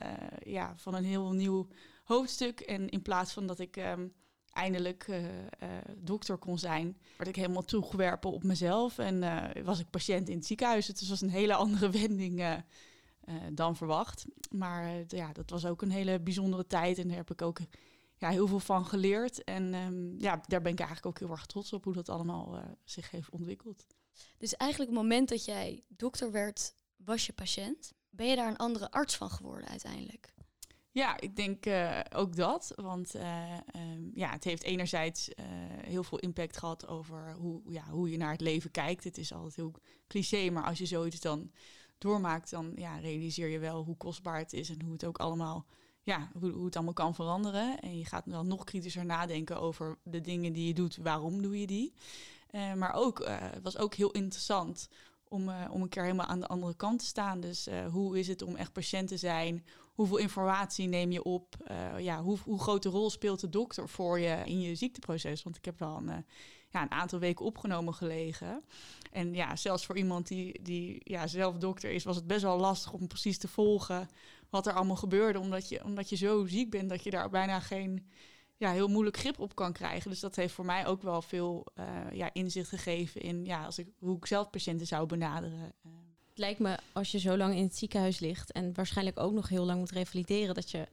ja, 0.45 0.73
van 0.77 0.95
een 0.95 1.05
heel 1.05 1.33
nieuw 1.33 1.69
hoofdstuk. 2.05 2.61
En 2.61 2.89
in 2.89 3.03
plaats 3.03 3.33
van 3.33 3.47
dat 3.47 3.59
ik... 3.59 3.77
Um, 3.77 4.13
eindelijk 4.61 5.07
uh, 5.09 5.25
uh, 5.25 5.29
dokter 5.97 6.37
kon 6.37 6.59
zijn, 6.59 6.99
werd 7.17 7.29
ik 7.29 7.37
helemaal 7.37 7.65
toegewerpen 7.65 8.31
op 8.31 8.43
mezelf. 8.43 8.99
En 8.99 9.23
uh, 9.23 9.65
was 9.65 9.79
ik 9.79 9.91
patiënt 9.91 10.29
in 10.29 10.37
het 10.37 10.47
ziekenhuis. 10.47 10.87
Het 10.87 11.09
was 11.09 11.21
een 11.21 11.31
hele 11.31 11.55
andere 11.65 11.91
wending 11.91 12.65
dan 13.53 13.77
verwacht. 13.77 14.25
Maar 14.51 15.05
ja, 15.09 15.33
dat 15.33 15.51
was 15.51 15.67
ook 15.67 15.83
een 15.83 15.91
hele 15.91 16.21
bijzondere 16.21 16.67
tijd. 16.67 16.99
En 16.99 17.09
daar 17.09 17.17
heb 17.17 17.31
ik 17.31 17.43
ook 17.43 17.59
ja, 18.17 18.29
heel 18.29 18.47
veel 18.47 18.61
van 18.61 18.87
geleerd. 18.87 19.45
En 19.45 19.75
um, 19.75 20.15
ja, 20.19 20.41
daar 20.47 20.63
ben 20.63 20.73
ik 20.73 20.79
eigenlijk 20.79 21.07
ook 21.07 21.19
heel 21.19 21.37
erg 21.37 21.47
trots 21.47 21.73
op 21.73 21.85
hoe 21.85 21.93
dat 21.95 22.09
allemaal 22.09 22.63
zich 22.85 23.11
heeft 23.11 23.31
ontwikkeld. 23.31 23.87
Dus 24.39 24.57
eigenlijk 24.57 24.91
het 24.91 25.01
moment 25.01 25.29
dat 25.29 25.45
jij 25.45 25.83
dokter 25.89 26.33
werd, 26.33 26.75
was 26.97 27.27
je 27.27 27.33
patiënt. 27.33 27.93
Ben 28.11 28.27
je 28.27 28.37
daar 28.37 28.49
een 28.49 28.57
andere 28.57 28.91
arts 28.91 29.17
van 29.17 29.31
geworden 29.31 29.69
uiteindelijk? 29.69 30.33
Ja, 30.93 31.21
ik 31.21 31.37
denk 31.37 31.67
uh, 31.67 32.01
ook 32.15 32.37
dat. 32.37 32.73
Want 32.77 33.17
uh, 33.17 33.53
um, 33.77 34.11
ja, 34.15 34.31
het 34.31 34.45
heeft 34.45 34.63
enerzijds 34.63 35.29
uh, 35.29 35.35
heel 35.87 36.03
veel 36.03 36.19
impact 36.19 36.57
gehad 36.57 36.89
over 36.89 37.35
hoe, 37.39 37.63
ja, 37.67 37.85
hoe 37.91 38.11
je 38.11 38.17
naar 38.17 38.33
het 38.33 38.41
leven 38.41 38.71
kijkt. 38.71 39.05
Het 39.05 39.19
is 39.19 39.33
altijd 39.33 39.57
heel 39.57 39.75
cliché, 40.07 40.51
maar 40.51 40.65
als 40.65 40.79
je 40.79 40.87
zoiets 40.87 41.21
dan 41.21 41.51
doormaakt, 41.99 42.51
dan 42.51 42.73
ja, 42.77 42.99
realiseer 42.99 43.49
je 43.49 43.59
wel 43.59 43.85
hoe 43.85 43.97
kostbaar 43.97 44.39
het 44.39 44.53
is 44.53 44.71
en 44.71 44.83
hoe 44.83 44.93
het 44.93 45.05
ook 45.05 45.19
allemaal, 45.19 45.67
ja, 46.03 46.31
hoe, 46.39 46.51
hoe 46.51 46.65
het 46.65 46.77
allemaal 46.77 46.95
kan 46.95 47.15
veranderen. 47.15 47.81
En 47.81 47.99
je 47.99 48.05
gaat 48.05 48.31
dan 48.31 48.47
nog 48.47 48.65
kritischer 48.65 49.05
nadenken 49.05 49.61
over 49.61 49.99
de 50.03 50.21
dingen 50.21 50.53
die 50.53 50.67
je 50.67 50.75
doet, 50.75 50.97
waarom 50.97 51.43
doe 51.43 51.61
je 51.61 51.67
die. 51.67 51.93
maar 52.53 52.93
ook, 52.93 53.27
het 53.29 53.63
was 53.63 53.79
ook 53.79 53.95
heel 53.95 54.11
interessant 54.11 54.89
om, 55.29 55.51
om 55.71 55.83
een 55.83 55.89
keer 55.89 56.03
helemaal 56.03 56.27
aan 56.27 56.41
de 56.41 56.47
andere 56.47 56.75
kant 56.75 56.99
te 56.99 57.05
staan. 57.05 57.41
Dus 57.41 57.69
hoe 57.91 58.19
is 58.19 58.29
het 58.29 58.43
om 58.43 58.57
echt 58.57 58.73
patiënt 58.73 59.09
te 59.09 59.17
zijn? 59.17 59.65
Hoeveel 59.95 60.17
informatie 60.17 60.89
neem 60.89 61.11
je 61.11 61.23
op? 61.23 61.57
Uh, 61.71 61.99
ja, 61.99 62.23
hoe, 62.23 62.39
hoe 62.45 62.61
grote 62.61 62.89
rol 62.89 63.11
speelt 63.11 63.41
de 63.41 63.49
dokter 63.49 63.89
voor 63.89 64.19
je 64.19 64.43
in 64.45 64.61
je 64.61 64.75
ziekteproces? 64.75 65.43
Want 65.43 65.57
ik 65.57 65.65
heb 65.65 65.79
wel 65.79 65.97
een, 65.97 66.25
ja, 66.71 66.83
een 66.83 66.91
aantal 66.91 67.19
weken 67.19 67.45
opgenomen 67.45 67.95
gelegen. 67.95 68.65
En 69.13 69.35
ja, 69.35 69.57
zelfs 69.57 69.87
voor 69.87 69.97
iemand 69.97 70.29
die, 70.29 70.63
die 70.63 71.01
ja, 71.05 71.27
zelf 71.27 71.57
dokter 71.57 71.91
is, 71.91 72.05
was 72.05 72.17
het 72.17 72.27
best 72.27 72.43
wel 72.43 72.59
lastig 72.59 72.93
om 72.93 73.07
precies 73.07 73.39
te 73.39 73.49
volgen 73.49 74.09
wat 74.51 74.67
er 74.67 74.73
allemaal 74.73 74.97
gebeurde. 74.97 75.39
Omdat 75.39 75.69
je, 75.69 75.85
omdat 75.85 76.09
je 76.09 76.17
zo 76.17 76.47
ziek 76.47 76.71
bent 76.71 76.89
dat 76.89 77.05
je 77.05 77.11
daar 77.11 77.31
bijna 77.31 77.61
geen 77.61 78.07
ja, 78.57 78.73
heel 78.73 78.89
moeilijk 78.89 79.17
grip 79.17 79.39
op 79.39 79.55
kan 79.55 79.73
krijgen. 79.73 80.11
Dus 80.11 80.21
dat 80.21 80.37
heeft 80.37 80.55
voor 80.55 80.65
mij 80.65 80.87
ook 80.87 81.03
wel 81.03 81.23
veel 81.23 81.67
uh, 81.75 81.87
ja, 82.13 82.31
inzicht 82.33 82.69
gegeven 82.69 83.21
in 83.21 83.45
ja, 83.45 83.65
als 83.65 83.79
ik, 83.79 83.89
hoe 83.99 84.17
ik 84.17 84.27
zelf 84.27 84.51
patiënten 84.51 84.87
zou 84.87 85.07
benaderen. 85.07 85.73
Het 86.31 86.39
lijkt 86.39 86.59
me 86.59 86.79
als 86.93 87.11
je 87.11 87.19
zo 87.19 87.37
lang 87.37 87.55
in 87.55 87.63
het 87.63 87.77
ziekenhuis 87.77 88.19
ligt 88.19 88.53
en 88.53 88.75
waarschijnlijk 88.75 89.19
ook 89.19 89.33
nog 89.33 89.49
heel 89.49 89.65
lang 89.65 89.79
moet 89.79 89.91
revalideren, 89.91 90.55
dat 90.55 90.71
je, 90.71 90.89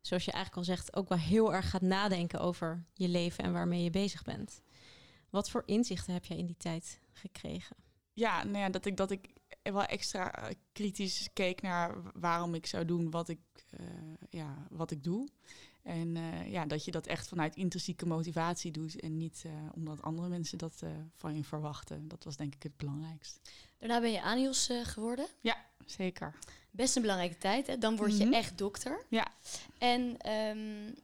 zoals 0.00 0.24
je 0.24 0.32
eigenlijk 0.32 0.68
al 0.68 0.74
zegt, 0.74 0.96
ook 0.96 1.08
wel 1.08 1.18
heel 1.18 1.54
erg 1.54 1.70
gaat 1.70 1.82
nadenken 1.82 2.40
over 2.40 2.84
je 2.94 3.08
leven 3.08 3.44
en 3.44 3.52
waarmee 3.52 3.82
je 3.82 3.90
bezig 3.90 4.22
bent. 4.22 4.60
Wat 5.30 5.50
voor 5.50 5.62
inzichten 5.66 6.12
heb 6.12 6.24
jij 6.24 6.36
in 6.36 6.46
die 6.46 6.56
tijd 6.56 7.00
gekregen? 7.12 7.76
Ja, 8.12 8.44
nou 8.44 8.58
ja, 8.58 8.68
dat 8.68 8.84
ik, 8.84 8.96
dat 8.96 9.10
ik 9.10 9.28
wel 9.62 9.84
extra 9.84 10.50
kritisch 10.72 11.28
keek 11.32 11.62
naar 11.62 12.02
waarom 12.20 12.54
ik 12.54 12.66
zou 12.66 12.84
doen 12.84 13.10
wat 13.10 13.28
ik, 13.28 13.40
uh, 13.80 13.86
ja, 14.30 14.66
wat 14.70 14.90
ik 14.90 15.04
doe. 15.04 15.28
En 15.82 16.16
uh, 16.16 16.50
ja, 16.50 16.66
dat 16.66 16.84
je 16.84 16.90
dat 16.90 17.06
echt 17.06 17.28
vanuit 17.28 17.56
intrinsieke 17.56 18.06
motivatie 18.06 18.70
doet 18.70 19.00
en 19.00 19.16
niet 19.16 19.44
omdat 19.74 20.02
andere 20.02 20.28
mensen 20.28 20.58
dat 20.58 20.82
van 21.14 21.36
je 21.36 21.44
verwachten. 21.44 22.08
Dat 22.08 22.24
was 22.24 22.36
denk 22.36 22.54
ik 22.54 22.62
het 22.62 22.76
belangrijkst. 22.76 23.40
Daarna 23.80 24.00
ben 24.00 24.12
je 24.12 24.22
ANIOS 24.22 24.70
geworden. 24.82 25.26
Ja, 25.40 25.56
zeker. 25.86 26.34
Best 26.70 26.96
een 26.96 27.02
belangrijke 27.02 27.38
tijd, 27.38 27.66
hè? 27.66 27.78
Dan 27.78 27.96
word 27.96 28.10
je 28.10 28.24
mm 28.24 28.30
-hmm. 28.30 28.40
echt 28.40 28.58
dokter. 28.58 29.04
Ja. 29.08 29.26
En 29.78 30.30
um, 30.32 30.94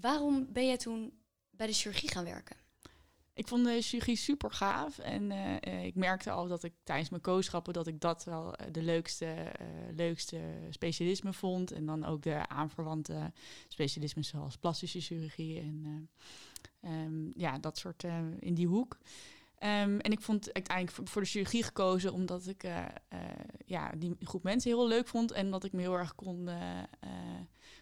waarom 0.00 0.52
ben 0.52 0.66
jij 0.66 0.76
toen 0.76 1.12
bij 1.50 1.66
de 1.66 1.72
chirurgie 1.72 2.10
gaan 2.10 2.24
werken? 2.24 2.56
Ik 3.34 3.48
vond 3.48 3.64
de 3.64 3.82
chirurgie 3.82 4.16
super 4.16 4.52
gaaf. 4.52 4.98
En 4.98 5.30
eh, 5.30 5.56
eh, 5.60 5.84
ik 5.84 5.94
merkte 5.94 6.30
al 6.30 6.48
dat 6.48 6.62
ik 6.62 6.72
tijdens 6.84 7.08
mijn 7.08 7.22
kooschappen 7.22 7.72
dat 7.72 7.86
ik 7.86 8.00
dat 8.00 8.24
wel 8.24 8.54
eh, 8.54 8.66
de 8.72 8.82
leukste, 8.82 9.26
eh, 9.26 9.66
leukste 9.94 10.40
specialisme 10.70 11.32
vond. 11.32 11.72
En 11.72 11.86
dan 11.86 12.04
ook 12.04 12.22
de 12.22 12.48
aanverwante 12.48 13.32
specialismen 13.68 14.24
zoals 14.24 14.56
plastische 14.56 15.00
chirurgie 15.00 15.60
en 15.60 16.08
eh, 16.80 16.90
ehm, 16.90 17.30
ja, 17.34 17.58
dat 17.58 17.78
soort 17.78 18.04
eh, 18.04 18.18
in 18.38 18.54
die 18.54 18.66
hoek. 18.66 18.98
Ehm, 19.60 19.98
en 19.98 20.12
ik 20.12 20.20
vond 20.20 20.52
uiteindelijk 20.52 21.08
voor- 21.08 21.22
de 21.22 21.28
chirurgie 21.28 21.62
gekozen 21.62 22.12
omdat 22.12 22.46
ik 22.46 22.62
eh, 22.62 22.84
eh, 23.08 23.20
ja, 23.64 23.92
die 23.98 24.16
groep 24.20 24.42
mensen 24.42 24.70
heel 24.70 24.86
leuk 24.88 25.08
vond. 25.08 25.32
En 25.32 25.50
dat 25.50 25.64
ik 25.64 25.72
me 25.72 25.80
heel 25.80 25.98
erg 25.98 26.14
kon, 26.14 26.48
eh, 26.48 26.82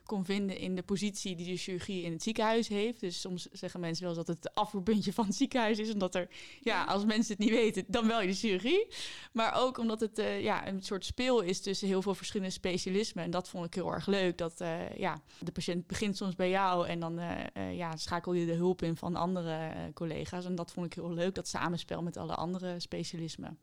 kon 0.08 0.24
vinden 0.24 0.58
in 0.58 0.74
de 0.74 0.82
positie 0.82 1.36
die 1.36 1.46
de 1.46 1.56
chirurgie 1.56 2.02
in 2.02 2.12
het 2.12 2.22
ziekenhuis 2.22 2.68
heeft. 2.68 3.00
Dus 3.00 3.20
soms 3.20 3.48
zeggen 3.52 3.80
mensen 3.80 4.04
wel 4.04 4.16
eens 4.16 4.26
dat 4.26 4.36
het 4.36 4.44
het 4.44 4.54
afvoerpuntje 4.54 5.12
van 5.12 5.26
het 5.26 5.34
ziekenhuis 5.34 5.78
is. 5.78 5.92
Omdat 5.92 6.14
er, 6.14 6.28
ja, 6.60 6.84
als 6.84 7.04
mensen 7.04 7.32
het 7.32 7.44
niet 7.44 7.50
weten, 7.50 7.84
dan 7.88 8.06
wel 8.06 8.20
je 8.20 8.26
de 8.26 8.34
chirurgie. 8.34 8.86
Maar 9.32 9.54
ook 9.54 9.78
omdat 9.78 10.00
het 10.00 10.18
eh, 10.18 10.42
ja, 10.42 10.68
een 10.68 10.82
soort 10.82 11.04
speel 11.04 11.40
is 11.40 11.60
tussen 11.60 11.88
heel 11.88 12.02
veel 12.02 12.14
verschillende 12.14 12.52
specialismen. 12.52 13.24
En 13.24 13.30
dat 13.30 13.48
vond 13.48 13.66
ik 13.66 13.74
heel 13.74 13.92
erg 13.92 14.06
leuk. 14.06 14.38
Dat 14.38 14.60
eh, 14.60 14.96
ja, 14.96 15.20
de 15.38 15.52
patiënt 15.52 15.86
begint 15.86 16.16
soms 16.16 16.34
bij 16.34 16.50
jou 16.50 16.88
en 16.88 17.00
dan 17.00 17.18
eh, 17.18 17.76
ja, 17.76 17.96
schakel 17.96 18.32
je 18.32 18.46
de 18.46 18.54
hulp 18.54 18.82
in 18.82 18.96
van 18.96 19.16
andere 19.16 19.72
collega's. 19.94 20.44
En 20.44 20.54
dat 20.54 20.72
vond 20.72 20.86
ik 20.86 20.94
heel 20.94 21.12
leuk, 21.12 21.34
dat 21.34 21.48
samenspel 21.48 22.02
met 22.02 22.16
alle 22.16 22.34
andere 22.34 22.80
specialismen. 22.80 23.58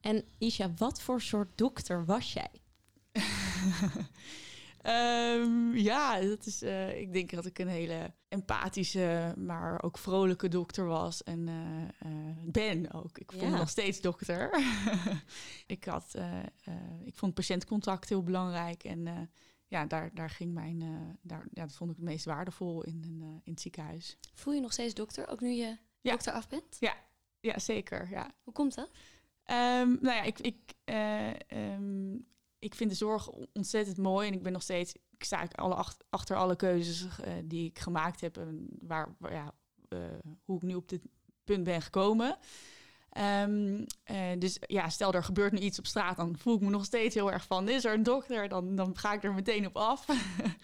En 0.00 0.24
Isha, 0.38 0.72
wat 0.76 1.00
voor 1.00 1.20
soort 1.20 1.48
dokter 1.54 2.04
was 2.04 2.32
jij? 2.32 2.50
Ehm, 4.82 5.74
ja, 5.74 6.20
dat 6.20 6.46
is, 6.46 6.62
eh, 6.62 7.00
ik 7.00 7.12
denk 7.12 7.30
dat 7.30 7.46
ik 7.46 7.58
een 7.58 7.68
hele 7.68 8.12
empathische, 8.28 9.34
maar 9.36 9.82
ook 9.82 9.98
vrolijke 9.98 10.48
dokter 10.48 10.84
was. 10.86 11.22
En 11.22 11.48
eh, 11.48 11.82
eh, 11.82 12.36
ben 12.44 12.92
ook. 12.92 13.18
Ik 13.18 13.32
voel 13.32 13.44
me 13.44 13.50
Ja. 13.50 13.56
nog 13.58 13.68
steeds 13.68 14.00
dokter. 14.00 14.50
ik, 15.66 15.84
had, 15.84 16.14
ik 17.04 17.16
vond 17.16 17.34
patiëntcontact 17.34 18.08
heel 18.08 18.22
belangrijk. 18.22 18.84
En 18.84 19.30
ja, 19.66 19.86
daar, 19.86 20.14
daar 20.14 20.30
ging 20.30 20.52
mijn, 20.54 20.78
daar, 21.22 21.46
ja, 21.52 21.62
dat 21.62 21.76
vond 21.76 21.90
ik 21.90 21.96
het 21.96 22.04
meest 22.04 22.24
waardevol 22.24 22.82
in, 22.84 23.18
eh, 23.20 23.26
in 23.28 23.52
het 23.52 23.60
ziekenhuis. 23.60 24.18
Voel 24.34 24.54
je 24.54 24.60
nog 24.60 24.72
steeds 24.72 24.94
dokter, 24.94 25.28
ook 25.28 25.40
nu 25.40 25.48
je 25.50 25.76
Ja. 26.00 26.10
dokter 26.10 26.32
af 26.32 26.48
bent? 26.48 26.76
Ja, 27.40 27.58
zeker. 27.58 28.08
Ja. 28.10 28.34
Hoe 28.42 28.52
komt 28.52 28.74
dat? 28.74 28.90
Ehm, 29.44 29.88
nou 29.88 30.16
ja, 30.16 30.22
ik, 30.22 30.38
ik, 30.38 30.56
eh, 30.84 31.28
ehm, 31.50 32.16
ik 32.60 32.74
vind 32.74 32.90
de 32.90 32.96
zorg 32.96 33.28
ontzettend 33.52 33.96
mooi 33.96 34.28
en 34.28 34.34
ik 34.34 34.42
ben 34.42 34.52
nog 34.52 34.62
steeds, 34.62 34.94
ik 35.10 35.24
sta 35.24 35.48
alle 35.54 35.74
ach- 35.74 35.96
achter 36.10 36.36
alle 36.36 36.56
keuzes 36.56 37.06
eh, 37.20 37.32
die 37.44 37.66
ik 37.66 37.78
gemaakt 37.78 38.20
heb 38.20 38.36
en 38.36 38.68
waar, 38.80 39.08
ja, 39.20 39.54
eh, 39.88 39.98
hoe 40.44 40.56
ik 40.56 40.62
nu 40.62 40.74
op 40.74 40.88
dit 40.88 41.02
punt 41.44 41.64
ben 41.64 41.82
gekomen. 41.82 42.38
Ehm, 43.10 43.84
eh, 44.04 44.38
dus 44.38 44.58
ja, 44.60 44.88
stel 44.88 45.12
er 45.12 45.24
gebeurt 45.24 45.52
nu 45.52 45.58
iets 45.58 45.78
op 45.78 45.86
straat, 45.86 46.16
dan 46.16 46.36
voel 46.38 46.54
ik 46.54 46.60
me 46.60 46.70
nog 46.70 46.84
steeds 46.84 47.14
heel 47.14 47.32
erg 47.32 47.44
van, 47.46 47.68
is 47.68 47.84
er 47.84 47.94
een 47.94 48.02
dokter? 48.02 48.48
Dan, 48.48 48.76
dan 48.76 48.98
ga 48.98 49.12
ik 49.12 49.24
er 49.24 49.34
meteen 49.34 49.66
op 49.66 49.76
af. 49.76 50.06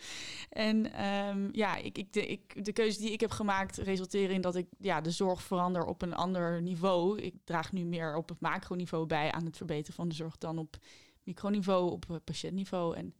en 0.50 0.92
ehm, 0.92 1.48
ja, 1.52 1.76
ik, 1.76 1.98
ik, 1.98 2.12
de, 2.12 2.26
ik, 2.26 2.64
de 2.64 2.72
keuzes 2.72 2.98
die 2.98 3.12
ik 3.12 3.20
heb 3.20 3.30
gemaakt 3.30 3.76
resulteren 3.76 4.34
in 4.34 4.40
dat 4.40 4.56
ik 4.56 4.66
ja, 4.78 5.00
de 5.00 5.10
zorg 5.10 5.42
verander 5.42 5.84
op 5.84 6.02
een 6.02 6.14
ander 6.14 6.62
niveau. 6.62 7.20
Ik 7.20 7.34
draag 7.44 7.72
nu 7.72 7.84
meer 7.84 8.16
op 8.16 8.28
het 8.28 8.40
macroniveau 8.40 9.06
bij 9.06 9.32
aan 9.32 9.44
het 9.44 9.56
verbeteren 9.56 9.94
van 9.94 10.08
de 10.08 10.14
zorg 10.14 10.38
dan 10.38 10.58
op 10.58 10.76
microniveau, 11.26 11.90
op 11.90 12.10
eh, 12.10 12.16
patiëntniveau. 12.24 12.96
En 12.96 13.14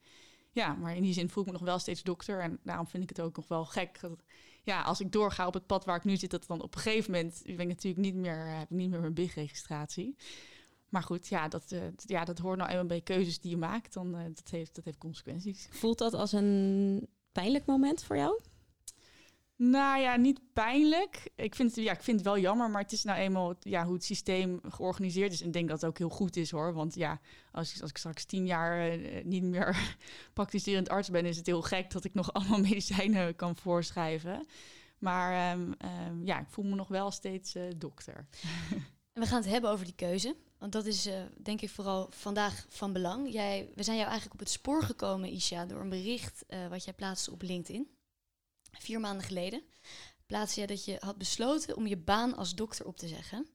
ja, 0.51 0.75
maar 0.75 0.97
in 0.97 1.03
die 1.03 1.13
zin 1.13 1.29
voel 1.31 1.43
ik 1.43 1.49
me 1.49 1.55
nog 1.57 1.67
wel 1.67 1.79
steeds 1.79 2.03
dokter. 2.03 2.41
En 2.41 2.59
daarom 2.63 2.87
vind 2.87 3.03
ik 3.03 3.09
het 3.09 3.21
ook 3.21 3.37
nog 3.37 3.49
wel 3.49 3.65
gek. 3.65 4.01
Dat, 4.01 4.23
ja, 4.63 4.83
als 4.83 5.01
ik 5.01 5.13
doorga 5.13 5.47
op 5.47 5.55
het 5.55 5.67
pad 5.67 5.85
waar 5.85 5.97
ik 5.97 6.05
nu 6.05 6.17
zit, 6.17 6.31
dat 6.31 6.47
dan 6.47 6.63
op 6.63 6.75
een 6.75 6.81
gegeven 6.81 7.13
moment 7.13 7.43
ben 7.45 7.61
ik 7.61 7.67
natuurlijk 7.67 8.03
niet 8.05 8.15
meer, 8.15 8.47
eh, 8.47 8.59
heb 8.59 8.71
ik 8.71 8.77
niet 8.77 8.91
meer 8.91 9.01
mijn 9.01 9.15
BIG-registratie. 9.15 10.17
Maar 10.89 11.03
goed, 11.03 11.29
ja 11.29 11.49
dat, 11.49 11.73
eh, 11.73 11.87
t- 11.87 12.05
ja, 12.09 12.25
dat 12.25 12.39
hoort 12.39 12.59
nou 12.59 12.71
eenmaal 12.71 12.87
bij 12.87 13.01
keuzes 13.01 13.39
die 13.41 13.51
je 13.51 13.57
maakt. 13.57 13.93
Dan, 13.93 14.13
dat, 14.13 14.51
heeft, 14.51 14.75
dat 14.75 14.85
heeft 14.85 14.99
consequenties. 14.99 15.69
Voelt 15.71 15.99
dat 15.99 16.15
als 16.15 16.33
een 16.33 17.09
pijnlijk 17.33 17.67
moment 17.67 18.05
voor 18.05 18.17
jou? 18.17 18.41
Nou 19.57 20.01
ja, 20.01 20.17
niet 20.17 20.41
pijnlijk. 20.53 21.31
Ik 21.37 21.55
vind, 21.55 21.75
het, 21.77 21.85
ja, 21.85 21.93
ik 21.93 22.03
vind 22.03 22.17
het 22.17 22.27
wel 22.27 22.39
jammer, 22.39 22.71
maar 22.71 22.83
het 22.83 22.93
is 22.93 23.05
nou 23.05 23.19
eenmaal 23.19 23.55
ja, 23.61 23.85
hoe 23.85 23.95
het 23.95 24.05
systeem 24.05 24.61
georganiseerd 24.69 25.33
is. 25.33 25.41
En 25.41 25.47
ik 25.47 25.53
denk 25.53 25.69
dat 25.69 25.81
het 25.81 25.91
ook 25.91 25.99
heel 25.99 26.09
goed 26.09 26.37
is 26.37 26.51
hoor. 26.51 26.73
Want 26.73 26.95
ja, 26.95 27.21
als, 27.53 27.75
ik- 27.75 27.81
als 27.81 27.91
ik 27.91 27.97
straks 27.97 28.25
tien 28.25 28.47
jaar 28.47 28.89
eh, 28.91 29.25
niet 29.25 29.43
meer 29.43 29.97
praktiserend 30.33 30.89
arts 30.89 31.11
ben, 31.11 31.25
is 31.27 31.37
het 31.37 31.47
heel 31.47 31.63
gek 31.63 31.91
dat 31.91 32.05
ik 32.05 32.15
nog 32.15 32.33
allemaal 32.35 32.59
medicijnen 32.61 33.37
kan 33.37 33.57
voorschrijven. 33.57 34.47
Maar 34.99 35.53
ehm, 35.53 35.73
ehm, 35.79 36.25
ja, 36.25 36.41
ik 36.41 36.49
voel 36.49 36.65
me 36.65 36.75
nog 36.75 36.89
wel 36.89 37.11
steeds 37.11 37.55
eh, 37.55 37.63
dokter. 37.77 38.27
En 39.13 39.23
we 39.23 39.27
gaan 39.27 39.41
het 39.43 39.51
hebben 39.51 39.71
over 39.71 39.85
die 39.85 39.95
keuze. 39.95 40.37
Want 40.59 40.73
dat 40.73 40.87
is 40.87 41.07
eh, 41.07 41.15
denk 41.43 41.61
ik 41.61 41.71
vooral 41.71 42.07
vandaag 42.11 42.67
van 42.69 42.93
belang. 42.93 43.33
Jij, 43.33 43.69
we 43.75 43.83
zijn 43.83 43.97
jou 43.97 44.09
eigenlijk 44.09 44.41
op 44.41 44.47
het 44.47 44.55
spoor 44.55 44.83
gekomen, 44.83 45.31
Isha, 45.31 45.67
door 45.67 45.81
een 45.81 45.89
bericht 45.89 46.45
wat 46.71 46.85
jij 46.85 46.95
plaatste 46.95 47.31
op 47.33 47.43
LinkedIn. 47.43 47.89
Vier 48.79 49.01
maanden 49.01 49.27
geleden 49.27 49.63
plaatste 50.27 50.59
jij 50.59 50.67
dat 50.67 50.85
je 50.85 50.97
had 51.01 51.19
besloten 51.19 51.77
om 51.77 51.87
je 51.87 51.97
baan 51.97 52.35
als 52.35 52.55
dokter 52.55 52.87
op 52.87 52.97
te 52.97 53.09
zeggen. 53.09 53.47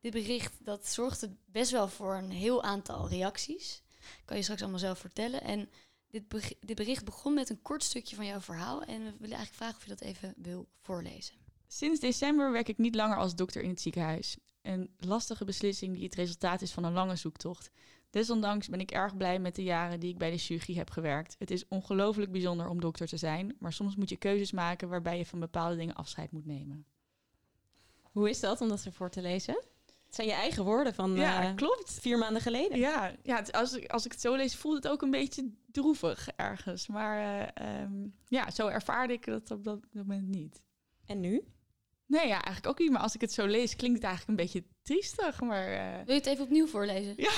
Dit 0.00 0.12
bericht 0.12 0.64
dat 0.64 0.86
zorgde 0.86 1.36
best 1.44 1.70
wel 1.70 1.88
voor 1.88 2.14
een 2.14 2.30
heel 2.30 2.62
aantal 2.62 3.08
reacties. 3.08 3.82
Kan 4.24 4.36
je 4.36 4.42
straks 4.42 4.60
allemaal 4.62 4.78
zelf 4.78 4.98
vertellen. 4.98 5.42
En 5.42 5.68
dit, 6.08 6.24
dit 6.60 6.76
bericht 6.76 7.04
begon 7.04 7.34
met 7.34 7.50
een 7.50 7.62
kort 7.62 7.82
stukje 7.82 8.16
van 8.16 8.26
jouw 8.26 8.40
verhaal. 8.40 8.82
En 8.82 9.04
we 9.04 9.12
willen 9.18 9.36
eigenlijk 9.36 9.54
vragen 9.54 9.76
of 9.76 9.82
je 9.82 9.88
dat 9.88 10.00
even 10.00 10.34
wil 10.36 10.68
voorlezen. 10.80 11.34
Sinds 11.66 12.00
december 12.00 12.52
werk 12.52 12.68
ik 12.68 12.78
niet 12.78 12.94
langer 12.94 13.16
als 13.16 13.34
dokter 13.34 13.62
in 13.62 13.68
het 13.68 13.80
ziekenhuis. 13.80 14.36
Een 14.62 14.94
lastige 14.98 15.44
beslissing 15.44 15.94
die 15.94 16.04
het 16.04 16.14
resultaat 16.14 16.62
is 16.62 16.72
van 16.72 16.84
een 16.84 16.92
lange 16.92 17.16
zoektocht. 17.16 17.70
Desondanks 18.12 18.68
ben 18.68 18.80
ik 18.80 18.90
erg 18.90 19.16
blij 19.16 19.38
met 19.38 19.54
de 19.54 19.62
jaren 19.62 20.00
die 20.00 20.10
ik 20.10 20.18
bij 20.18 20.30
de 20.30 20.38
chirurgie 20.38 20.76
heb 20.76 20.90
gewerkt. 20.90 21.36
Het 21.38 21.50
is 21.50 21.68
ongelooflijk 21.68 22.32
bijzonder 22.32 22.68
om 22.68 22.80
dokter 22.80 23.06
te 23.06 23.16
zijn, 23.16 23.56
maar 23.58 23.72
soms 23.72 23.96
moet 23.96 24.08
je 24.08 24.16
keuzes 24.16 24.52
maken 24.52 24.88
waarbij 24.88 25.18
je 25.18 25.26
van 25.26 25.40
bepaalde 25.40 25.76
dingen 25.76 25.94
afscheid 25.94 26.30
moet 26.32 26.46
nemen. 26.46 26.86
Hoe 28.02 28.30
is 28.30 28.40
dat 28.40 28.60
om 28.60 28.68
dat 28.68 28.84
ervoor 28.84 29.10
te 29.10 29.20
lezen? 29.22 29.54
Het 30.06 30.14
zijn 30.14 30.26
je 30.26 30.32
eigen 30.34 30.64
woorden 30.64 30.94
van 30.94 31.16
eh, 31.50 31.54
klopt. 31.54 31.98
vier 32.00 32.18
maanden 32.18 32.42
geleden. 32.42 32.78
Ja, 32.78 33.14
ja 33.22 33.36
het- 33.36 33.52
als, 33.52 33.72
ik, 33.72 33.90
als 33.90 34.04
ik 34.04 34.12
het 34.12 34.20
zo 34.20 34.34
lees, 34.34 34.56
voelt 34.56 34.74
het 34.82 34.88
ook 34.88 35.02
een 35.02 35.10
beetje 35.10 35.50
droevig 35.70 36.28
ergens. 36.36 36.86
Maar 36.86 37.18
eh, 37.54 37.80
ehm, 37.82 38.06
ja, 38.28 38.50
zo 38.50 38.66
ervaarde 38.68 39.12
ik 39.12 39.24
het 39.24 39.50
op 39.50 39.64
dat 39.64 39.80
moment 39.92 40.28
niet. 40.28 40.62
En 41.06 41.20
nu? 41.20 41.44
Nee, 42.12 42.26
ja, 42.26 42.42
eigenlijk 42.42 42.66
ook 42.66 42.78
niet. 42.78 42.90
Maar 42.90 43.00
als 43.00 43.14
ik 43.14 43.20
het 43.20 43.32
zo 43.32 43.46
lees, 43.46 43.76
klinkt 43.76 43.96
het 43.96 44.06
eigenlijk 44.06 44.38
een 44.38 44.44
beetje 44.44 44.64
triestig. 44.82 45.40
Maar 45.40 45.66
eh, 45.72 45.94
Wil 46.04 46.14
je 46.14 46.20
het 46.20 46.26
even 46.26 46.44
opnieuw 46.44 46.66
voorlezen? 46.66 47.14
ja. 47.16 47.30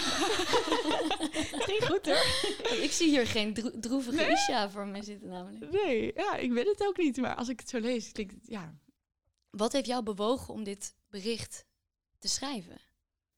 Ging 1.68 1.84
goed 1.86 2.06
hoor. 2.06 2.24
Ik 2.82 2.90
zie 2.92 3.08
hier 3.08 3.26
geen 3.26 3.54
dro- 3.54 3.70
droevige 3.80 4.30
Isha 4.30 4.70
voor 4.70 4.86
me 4.86 5.02
zitten 5.02 5.28
namelijk. 5.28 5.70
Nee, 5.72 6.12
ja, 6.14 6.36
ik 6.36 6.52
weet 6.52 6.66
het 6.66 6.86
ook 6.86 6.96
niet. 6.96 7.16
Maar 7.16 7.34
als 7.34 7.48
ik 7.48 7.60
het 7.60 7.68
zo 7.68 7.78
lees, 7.78 8.12
klinkt 8.12 8.32
het, 8.34 8.42
ja. 8.46 8.74
Wat 9.50 9.72
heeft 9.72 9.86
jou 9.86 10.02
bewogen 10.02 10.54
om 10.54 10.64
dit 10.64 10.94
bericht 11.08 11.66
te 12.18 12.28
schrijven? 12.28 12.76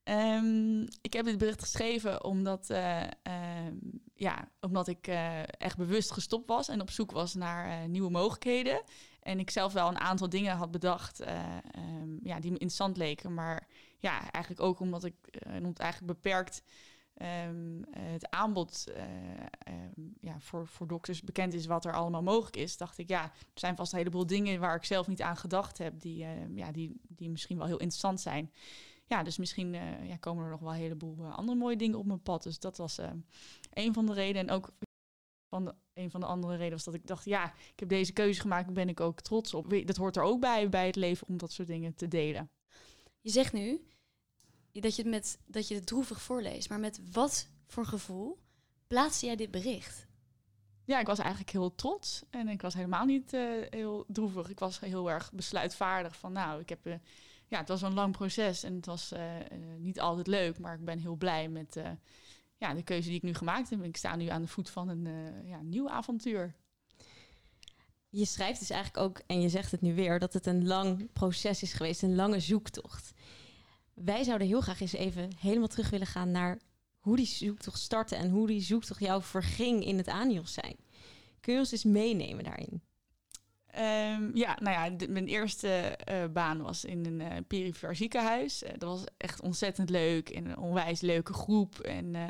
Ehm, 0.03 0.81
ik 1.01 1.13
heb 1.13 1.25
dit 1.25 1.37
bericht 1.37 1.61
geschreven 1.61 2.23
omdat, 2.23 2.69
eh, 2.69 3.01
ehm, 3.23 3.75
ja, 4.13 4.51
omdat 4.59 4.87
ik 4.87 5.07
eh, 5.07 5.41
echt 5.47 5.77
bewust 5.77 6.11
gestopt 6.11 6.47
was 6.47 6.67
en 6.67 6.81
op 6.81 6.89
zoek 6.91 7.11
was 7.11 7.33
naar 7.33 7.89
nieuwe 7.89 8.09
mogelijkheden. 8.11 8.81
En 9.27 9.39
ik 9.39 9.49
zelf 9.49 9.73
wel 9.73 9.87
een 9.87 9.99
aantal 9.99 10.29
dingen 10.29 10.55
had 10.55 10.71
bedacht 10.71 11.19
eh, 11.19 11.57
ehm, 11.71 12.09
ja, 12.21 12.39
die 12.39 12.51
me 12.51 12.57
interessant 12.57 12.97
leken. 12.97 13.33
Maar 13.33 13.67
ja, 13.97 14.31
eigenlijk 14.31 14.63
ook 14.63 14.79
omdat 14.79 15.03
ik 15.03 15.15
het 15.47 15.79
eigenlijk 15.79 16.13
beperkt 16.13 16.63
ehm, 17.13 17.83
eh, 17.83 18.01
het 18.03 18.29
aanbod 18.29 18.87
eh, 18.87 19.03
ehm, 19.59 20.01
ja, 20.21 20.39
voor, 20.39 20.67
voor 20.67 20.87
dokters 20.87 21.21
bekend 21.21 21.53
is 21.53 21.65
wat 21.65 21.85
er 21.85 21.93
allemaal 21.93 22.23
mogelijk 22.23 22.55
is. 22.55 22.77
Dacht 22.77 22.97
ik, 22.97 23.09
ja, 23.09 23.23
er 23.23 23.31
zijn 23.53 23.75
vast 23.75 23.91
een 23.91 23.97
heleboel 23.97 24.25
dingen 24.25 24.59
waar 24.59 24.75
ik 24.75 24.83
zelf 24.83 25.07
niet 25.07 25.21
aan 25.21 25.37
gedacht 25.37 25.77
heb, 25.77 25.99
die, 25.99 26.25
ja, 26.53 26.71
die, 26.71 27.01
die 27.07 27.29
misschien 27.29 27.57
wel 27.57 27.67
heel 27.67 27.79
interessant 27.79 28.21
zijn. 28.21 28.51
Ja, 29.05 29.23
dus 29.23 29.37
misschien 29.37 29.73
ja, 30.03 30.17
komen 30.19 30.43
er 30.43 30.49
nog 30.49 30.59
wel 30.59 30.73
een 30.73 30.79
heleboel 30.79 31.25
andere 31.25 31.57
mooie 31.57 31.77
dingen 31.77 31.97
op 31.97 32.05
mijn 32.05 32.21
pad. 32.21 32.43
Dus 32.43 32.59
dat 32.59 32.77
was 32.77 32.97
een 33.73 33.93
van 33.93 34.05
de 34.05 34.13
redenen. 34.13 34.47
En 34.47 34.55
ook 34.55 34.71
van 35.47 35.65
de, 35.65 35.73
een 35.93 36.11
van 36.11 36.19
de 36.19 36.25
andere 36.25 36.53
redenen 36.53 36.73
was 36.73 36.83
dat 36.83 36.93
ik 36.93 37.07
dacht, 37.07 37.25
ja, 37.25 37.53
ik 37.53 37.79
heb 37.79 37.89
deze 37.89 38.13
keuze 38.13 38.41
gemaakt, 38.41 38.65
daar 38.65 38.73
ben 38.73 38.89
ik 38.89 38.99
ook 38.99 39.21
trots 39.21 39.53
op. 39.53 39.73
Dat 39.85 39.97
hoort 39.97 40.15
er 40.15 40.23
ook 40.23 40.39
bij, 40.39 40.69
bij 40.69 40.85
het 40.85 40.95
leven, 40.95 41.27
om 41.27 41.37
dat 41.37 41.51
soort 41.51 41.67
dingen 41.67 41.95
te 41.95 42.07
delen. 42.07 42.49
Je 43.21 43.29
zegt 43.29 43.53
nu 43.53 43.87
dat 44.71 44.95
je 44.95 45.01
het, 45.01 45.11
met, 45.11 45.39
dat 45.45 45.67
je 45.67 45.75
het 45.75 45.85
droevig 45.85 46.21
voorleest, 46.21 46.69
maar 46.69 46.79
met 46.79 46.99
wat 47.11 47.49
voor 47.65 47.85
gevoel 47.85 48.37
plaatste 48.87 49.25
jij 49.25 49.35
dit 49.35 49.51
bericht? 49.51 50.07
Ja, 50.85 50.99
ik 50.99 51.07
was 51.07 51.19
eigenlijk 51.19 51.49
heel 51.49 51.75
trots 51.75 52.23
en 52.29 52.47
ik 52.47 52.61
was 52.61 52.73
helemaal 52.73 53.05
niet 53.05 53.33
eh, 53.33 53.41
heel 53.69 54.05
droevig. 54.07 54.49
Ik 54.49 54.59
was 54.59 54.79
heel 54.79 55.09
erg 55.09 55.31
besluitvaardig 55.33 56.17
van, 56.17 56.31
nou, 56.31 56.59
ik 56.59 56.69
heb, 56.69 56.85
eh, 56.85 56.93
ja, 57.47 57.57
het 57.57 57.67
was 57.67 57.81
een 57.81 57.93
lang 57.93 58.17
proces 58.17 58.63
en 58.63 58.75
het 58.75 58.85
was 58.85 59.11
eh, 59.11 59.21
niet 59.77 59.99
altijd 59.99 60.27
leuk, 60.27 60.59
maar 60.59 60.73
ik 60.73 60.85
ben 60.85 60.99
heel 60.99 61.15
blij 61.15 61.49
met 61.49 61.81
ja, 62.57 62.73
de 62.73 62.83
keuze 62.83 63.07
die 63.07 63.17
ik 63.17 63.23
nu 63.23 63.33
gemaakt 63.33 63.69
heb. 63.69 63.83
Ik 63.83 63.97
sta 63.97 64.15
nu 64.15 64.27
aan 64.27 64.41
de 64.41 64.47
voet 64.47 64.69
van 64.69 64.89
een 64.89 65.07
eh, 65.07 65.49
ja, 65.49 65.61
nieuw 65.61 65.89
avontuur. 65.89 66.55
je 68.09 68.25
schrijft 68.25 68.59
dus 68.59 68.69
eigenlijk 68.69 69.03
ook, 69.03 69.21
en 69.27 69.41
je 69.41 69.49
zegt 69.49 69.71
het 69.71 69.81
nu 69.81 69.95
weer, 69.95 70.19
dat 70.19 70.33
het 70.33 70.45
een 70.45 70.67
lang 70.67 71.11
proces 71.13 71.61
is 71.61 71.73
geweest, 71.73 72.01
een 72.01 72.15
lange 72.15 72.39
zoektocht. 72.39 73.11
Wij 73.93 74.23
zouden 74.23 74.47
heel 74.47 74.61
graag 74.61 74.81
eens 74.81 74.93
even 74.93 75.29
helemaal 75.39 75.67
terug 75.67 75.89
willen 75.89 76.07
gaan 76.07 76.31
naar 76.31 76.59
hoe 76.99 77.15
die 77.15 77.25
zoektocht 77.25 77.79
startte 77.79 78.15
en 78.15 78.29
hoe 78.29 78.47
die 78.47 78.61
zoektocht 78.61 78.99
jou 78.99 79.23
verging 79.23 79.85
in 79.85 79.97
het 79.97 80.07
Anios 80.07 80.53
zijn. 80.53 80.75
Kun 81.39 81.53
je 81.53 81.59
ons 81.59 81.71
eens 81.71 81.83
meenemen 81.83 82.43
daarin? 82.43 82.81
Ehm, 83.77 84.29
ja, 84.33 84.57
nou 84.61 84.89
ja, 84.89 85.07
mijn 85.09 85.27
eerste 85.27 85.67
eh, 85.67 86.25
baan 86.33 86.61
was 86.61 86.85
in 86.85 87.05
een 87.05 87.19
uh, 87.19 87.37
perifere 87.47 87.93
ziekenhuis. 87.93 88.63
Eh, 88.63 88.71
dat 88.77 88.89
was 88.89 89.03
echt 89.17 89.41
ontzettend 89.41 89.89
leuk 89.89 90.29
en 90.29 90.45
een 90.45 90.57
onwijs 90.57 91.01
leuke 91.01 91.33
groep. 91.33 91.79
En 91.79 92.15
eh, 92.15 92.23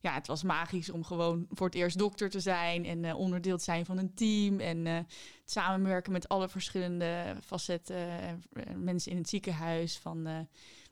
ja, 0.00 0.14
het 0.14 0.26
was 0.26 0.42
magisch 0.42 0.90
om 0.90 1.04
gewoon 1.04 1.46
voor 1.50 1.66
het 1.66 1.76
eerst 1.76 1.98
dokter 1.98 2.30
te 2.30 2.40
zijn 2.40 2.84
en 2.84 3.04
eh, 3.04 3.18
onderdeel 3.18 3.56
te 3.58 3.64
zijn 3.64 3.84
van 3.84 3.98
een 3.98 4.14
team. 4.14 4.60
En 4.60 4.86
eh, 4.86 4.94
het 4.94 5.50
samenwerken 5.50 6.12
met 6.12 6.28
alle 6.28 6.48
verschillende 6.48 7.36
facetten, 7.44 7.96
eh, 7.96 8.74
mensen 8.76 9.10
in 9.10 9.18
het 9.18 9.28
ziekenhuis, 9.28 9.98
van, 9.98 10.26
eh, 10.26 10.38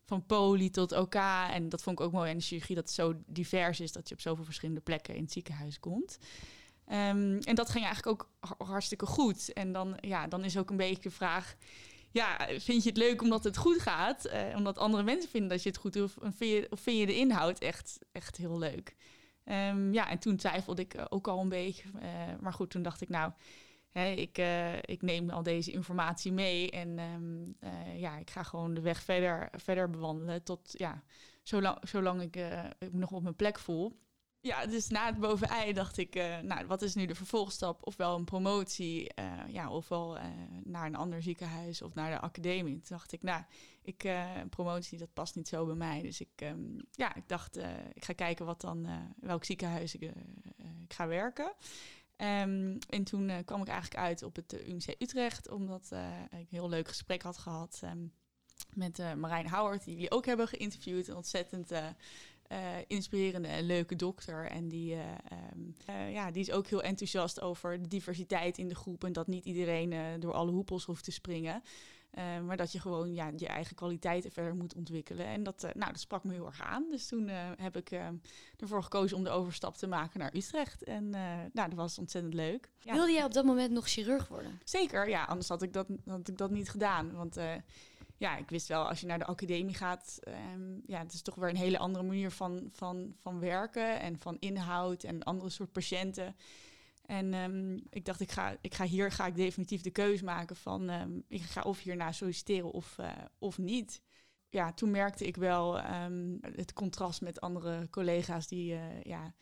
van 0.05 0.27
poli 0.27 0.71
tot 0.71 0.93
OK. 0.93 1.15
En 1.51 1.69
dat 1.69 1.83
vond 1.83 1.99
ik 2.01 2.07
ook 2.07 2.13
mooi 2.13 2.31
aan 2.31 2.37
de 2.37 2.43
chirurgie, 2.43 2.75
dat 2.75 2.85
het 2.85 2.95
zo 2.95 3.15
divers 3.27 3.81
is 3.81 3.93
dat 3.93 4.09
je 4.09 4.15
op 4.15 4.21
zoveel 4.21 4.45
verschillende 4.45 4.81
plekken 4.81 5.15
in 5.15 5.23
het 5.23 5.33
ziekenhuis 5.33 5.81
komt. 5.81 6.19
Um, 6.89 7.39
en 7.39 7.55
dat 7.55 7.71
ging 7.71 7.85
eigenlijk 7.85 8.23
ook 8.23 8.31
hartstikke 8.69 9.07
goed. 9.07 9.53
En 9.53 9.73
dan, 9.73 9.97
ja, 10.01 10.27
dan 10.27 10.45
is 10.45 10.59
ook 10.59 10.71
een 10.71 10.77
beetje 10.77 11.03
de 11.03 11.11
vraag... 11.11 11.57
Ja, 12.11 12.37
vind 12.59 12.83
je 12.83 12.89
het 12.89 12.99
leuk 12.99 13.23
omdat 13.23 13.45
het 13.45 13.57
goed 13.57 13.81
gaat? 13.81 14.27
Uh, 14.27 14.57
omdat 14.57 14.79
andere 14.79 15.03
mensen 15.03 15.31
vinden 15.31 15.51
dat 15.51 15.63
je 15.63 15.69
het 15.69 15.79
goed 15.79 15.93
doet? 15.93 16.15
Of 16.71 16.81
vind 16.81 16.99
je, 16.99 17.07
de 17.07 17.17
inhoud 17.17 17.59
echt, 17.59 17.99
echt 18.13 18.37
heel 18.37 18.59
leuk? 18.59 18.97
Um, 19.45 19.93
ja, 19.93 20.09
en 20.09 20.19
toen 20.19 20.37
twijfelde 20.37 20.83
ik 20.83 20.95
ook 21.09 21.29
al 21.29 21.41
een 21.41 21.49
beetje. 21.49 21.89
Uh, 21.95 22.11
maar 22.41 22.53
goed, 22.53 22.71
toen 22.71 22.83
dacht 22.83 23.01
ik 23.01 23.09
nou... 23.09 23.33
Hè, 23.91 24.11
ik, 24.11 24.39
ik 24.81 25.03
neem 25.03 25.31
al 25.31 25.43
deze 25.43 25.73
informatie 25.73 26.33
mee. 26.33 26.71
En 26.71 26.99
um, 26.99 27.57
ja, 27.97 28.19
ik 28.19 28.31
ga 28.31 28.43
gewoon 28.43 28.75
de 28.75 28.81
weg 28.81 29.03
verder, 29.03 29.49
verder 29.53 29.91
bewandelen. 29.91 30.43
Tot, 30.43 30.61
ja, 30.73 31.03
zolang, 31.43 31.79
zolang 31.89 32.23
ik, 32.23 32.37
ik 32.79 32.93
me 32.93 32.99
nog 32.99 33.11
op 33.11 33.23
mijn 33.23 33.37
plek 33.37 33.59
voel 33.59 33.99
ja, 34.47 34.67
dus 34.67 34.89
na 34.89 35.07
het 35.07 35.21
bovenei 35.21 35.73
dacht 35.73 35.99
ik, 35.99 36.17
uh, 36.17 36.39
nou, 36.39 36.67
wat 36.67 36.83
is 36.83 36.95
nu 36.95 37.07
de 37.07 37.15
vervolgstap? 37.15 37.87
Ofwel 37.87 38.17
een 38.17 38.25
promotie, 38.25 39.13
uh, 39.19 39.33
ja, 39.49 39.71
ofwel 39.71 40.17
uh, 40.17 40.23
naar 40.65 40.87
een 40.87 40.97
ander 40.97 41.23
ziekenhuis 41.23 41.83
of 41.83 41.95
naar 41.95 42.11
de 42.11 42.21
academie. 42.21 42.75
Toen 42.75 42.97
dacht 42.97 43.13
ik, 43.13 43.23
nou, 43.23 43.43
ik, 43.83 44.05
een 44.05 44.49
promotie, 44.49 44.99
dat 44.99 45.13
past 45.13 45.35
niet 45.35 45.49
zo 45.49 45.67
bij 45.67 45.75
mij. 45.75 46.03
Dus 46.03 46.21
ik, 46.21 46.41
um, 46.43 46.77
ja, 46.91 47.15
ik 47.15 47.29
dacht, 47.29 47.57
ik 47.93 48.05
ga 48.05 48.13
kijken 48.13 48.47
wat 48.47 48.61
dan, 48.61 48.87
welk 49.21 49.45
ziekenhuis 49.45 49.95
ik, 49.95 50.03
ik 50.83 50.93
ga 50.95 51.07
werken. 51.07 51.53
Um, 52.17 52.79
en 52.89 53.05
toen 53.05 53.45
kwam 53.45 53.61
ik 53.61 53.69
eigenlijk 53.69 54.01
uit 54.01 54.23
op 54.23 54.37
het 54.37 54.53
UMC 54.67 54.95
Utrecht, 54.99 55.51
omdat 55.51 55.87
ik 55.91 56.33
een 56.33 56.47
heel 56.51 56.69
leuk 56.69 56.89
gesprek 56.89 57.23
had 57.23 57.39
gehad 57.39 57.81
um, 57.85 58.13
met 58.75 59.17
Marijn 59.17 59.49
Howard, 59.49 59.85
die 59.85 59.95
jullie 59.95 60.11
ook 60.11 60.27
hebben 60.27 60.49
geïnterviewd. 60.49 61.09
Een 61.09 61.17
ontzettend 61.17 61.73
inspirerende 62.87 63.49
en 63.49 63.67
leuke 63.67 63.97
dokter. 63.97 64.51
En 64.51 64.69
die, 64.69 64.95
uh, 64.95 65.01
um, 65.55 65.75
uh, 65.91 66.13
ja, 66.13 66.31
die 66.31 66.43
is 66.43 66.51
ook 66.51 66.67
heel 66.67 66.83
enthousiast 66.83 67.41
over 67.41 67.83
de 67.83 67.89
diversiteit 67.89 68.59
in 68.59 68.69
de 68.69 68.75
groep. 68.75 69.05
En 69.05 69.13
dat 69.13 69.27
niet 69.27 69.45
iedereen 69.45 70.21
door 70.21 70.33
alle 70.33 70.51
hoepels 70.51 70.85
hoeft 70.85 71.05
te 71.05 71.11
springen. 71.11 71.63
maar 72.47 72.57
dat 72.57 72.73
je 72.73 72.81
gewoon 72.81 73.15
ja, 73.15 73.33
je 73.37 73.47
eigen 73.47 73.77
kwaliteiten 73.77 74.31
verder 74.31 74.55
moet 74.55 74.75
ontwikkelen. 74.75 75.27
En 75.27 75.43
dat, 75.43 75.63
nou, 75.75 75.93
dat 75.93 76.01
sprak 76.01 76.25
me 76.25 76.33
heel 76.33 76.47
erg 76.47 76.63
aan. 76.63 76.87
Dus 76.91 77.09
toen 77.09 77.29
heb 77.57 77.77
ik 77.77 78.01
ervoor 78.57 78.83
gekozen 78.83 79.17
om 79.17 79.25
de 79.25 79.31
overstap 79.31 79.77
te 79.77 79.87
maken 79.87 80.21
naar 80.21 80.35
Utrecht. 80.35 80.83
En 80.83 81.11
nou, 81.11 81.51
dat 81.53 81.75
was 81.75 81.99
ontzettend 81.99 82.35
leuk. 82.35 82.71
Ja. 82.79 82.93
Wilde 82.93 83.13
jij 83.13 83.25
op 83.25 83.33
dat 83.33 83.45
moment 83.45 83.71
nog 83.71 83.89
chirurg 83.89 84.29
worden? 84.29 84.61
Zeker, 84.65 85.09
ja. 85.09 85.25
Anders 85.25 85.49
had 85.49 85.63
ik 85.63 85.73
dat, 85.73 85.87
had 86.07 86.29
ik 86.29 86.39
dat 86.39 86.51
niet 86.51 86.71
gedaan. 86.71 87.13
Want 87.13 87.37
ja, 88.19 88.37
ik 88.37 88.51
wist 88.51 88.69
wel, 88.69 88.89
als 88.89 89.01
je 89.01 89.07
naar 89.07 89.19
de 89.19 89.25
academie 89.25 89.75
gaat, 89.75 90.19
um, 90.55 90.83
ja, 90.87 90.99
het 90.99 91.13
is 91.13 91.23
toch 91.23 91.35
weer 91.35 91.49
een 91.49 91.57
hele 91.57 91.79
andere 91.79 92.05
manier 92.05 92.31
van, 92.31 92.69
van, 92.73 93.15
van 93.21 93.41
werken 93.41 94.01
en 94.01 94.19
van 94.19 94.37
inhoud 94.39 95.03
en 95.03 95.23
andere 95.23 95.51
soort 95.51 95.73
patiënten. 95.73 96.37
En 97.07 97.35
um, 97.35 97.83
ik 97.91 98.05
dacht, 98.05 98.21
ik 98.21 98.33
ga, 98.33 98.57
ik 98.61 98.75
ga 98.75 98.85
hier 98.85 99.13
ga 99.13 99.27
ik 99.27 99.35
definitief 99.35 99.83
de 99.83 99.91
keuze 99.91 100.25
maken 100.25 100.57
van, 100.57 100.91
um, 100.91 101.25
ik 101.29 101.43
ga 101.43 101.63
of 101.63 101.81
hierna 101.81 102.13
solliciteren 102.13 102.71
of, 102.71 102.97
uh, 103.01 103.11
of 103.39 103.59
niet. 103.59 104.03
Ja, 104.49 104.73
toen 104.73 104.91
merkte 104.91 105.27
ik 105.27 105.37
wel 105.37 105.81
het 106.41 106.73
contrast 106.73 107.21
met 107.21 107.41
andere 107.41 107.91
collega's 107.91 108.47
die, 108.47 108.73
uh, 108.73 109.03
ja, 109.03 109.35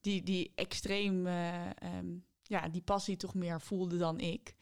die, 0.00 0.22
die 0.22 0.52
extreem, 0.54 1.26
uh, 1.26 1.70
ja, 2.42 2.68
die 2.68 2.82
passie 2.82 3.16
toch 3.16 3.34
meer 3.34 3.60
voelden 3.60 3.98
dan 3.98 4.20
ik. 4.20 4.54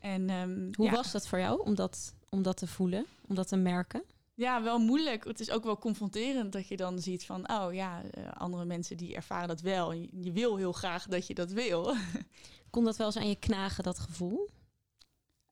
En, 0.00 0.30
Hoe 0.74 0.86
ja. 0.86 0.92
was 0.92 1.12
dat 1.12 1.28
voor 1.28 1.38
jou 1.38 1.60
om 1.60 1.74
dat, 1.74 2.14
om 2.34 2.42
dat 2.42 2.56
te 2.56 2.66
voelen, 2.66 3.06
om 3.28 3.34
dat 3.34 3.48
te 3.48 3.56
merken? 3.56 4.02
Ja, 4.34 4.62
wel 4.62 4.78
moeilijk. 4.78 5.24
Het 5.24 5.40
is 5.40 5.50
ook 5.50 5.64
wel 5.64 5.78
confronterend 5.78 6.52
dat 6.52 6.68
je 6.68 6.76
dan 6.76 6.98
ziet 6.98 7.24
van, 7.24 7.50
oh 7.50 7.74
ja, 7.74 8.02
uh, 8.02 8.32
andere 8.32 8.64
mensen 8.64 8.96
die 8.96 9.14
ervaren 9.14 9.48
dat 9.48 9.60
wel. 9.60 9.92
Je, 9.92 10.08
je, 10.20 10.32
wil 10.32 10.56
heel 10.56 10.72
graag 10.72 11.06
dat 11.06 11.26
je 11.26 11.34
dat 11.34 11.50
wil. 11.50 11.94
Kon 12.70 12.84
dat 12.84 12.96
wel 12.96 13.06
eens 13.06 13.16
aan 13.16 13.28
je 13.28 13.38
knagen, 13.38 13.84
dat 13.84 13.98
gevoel? 13.98 14.48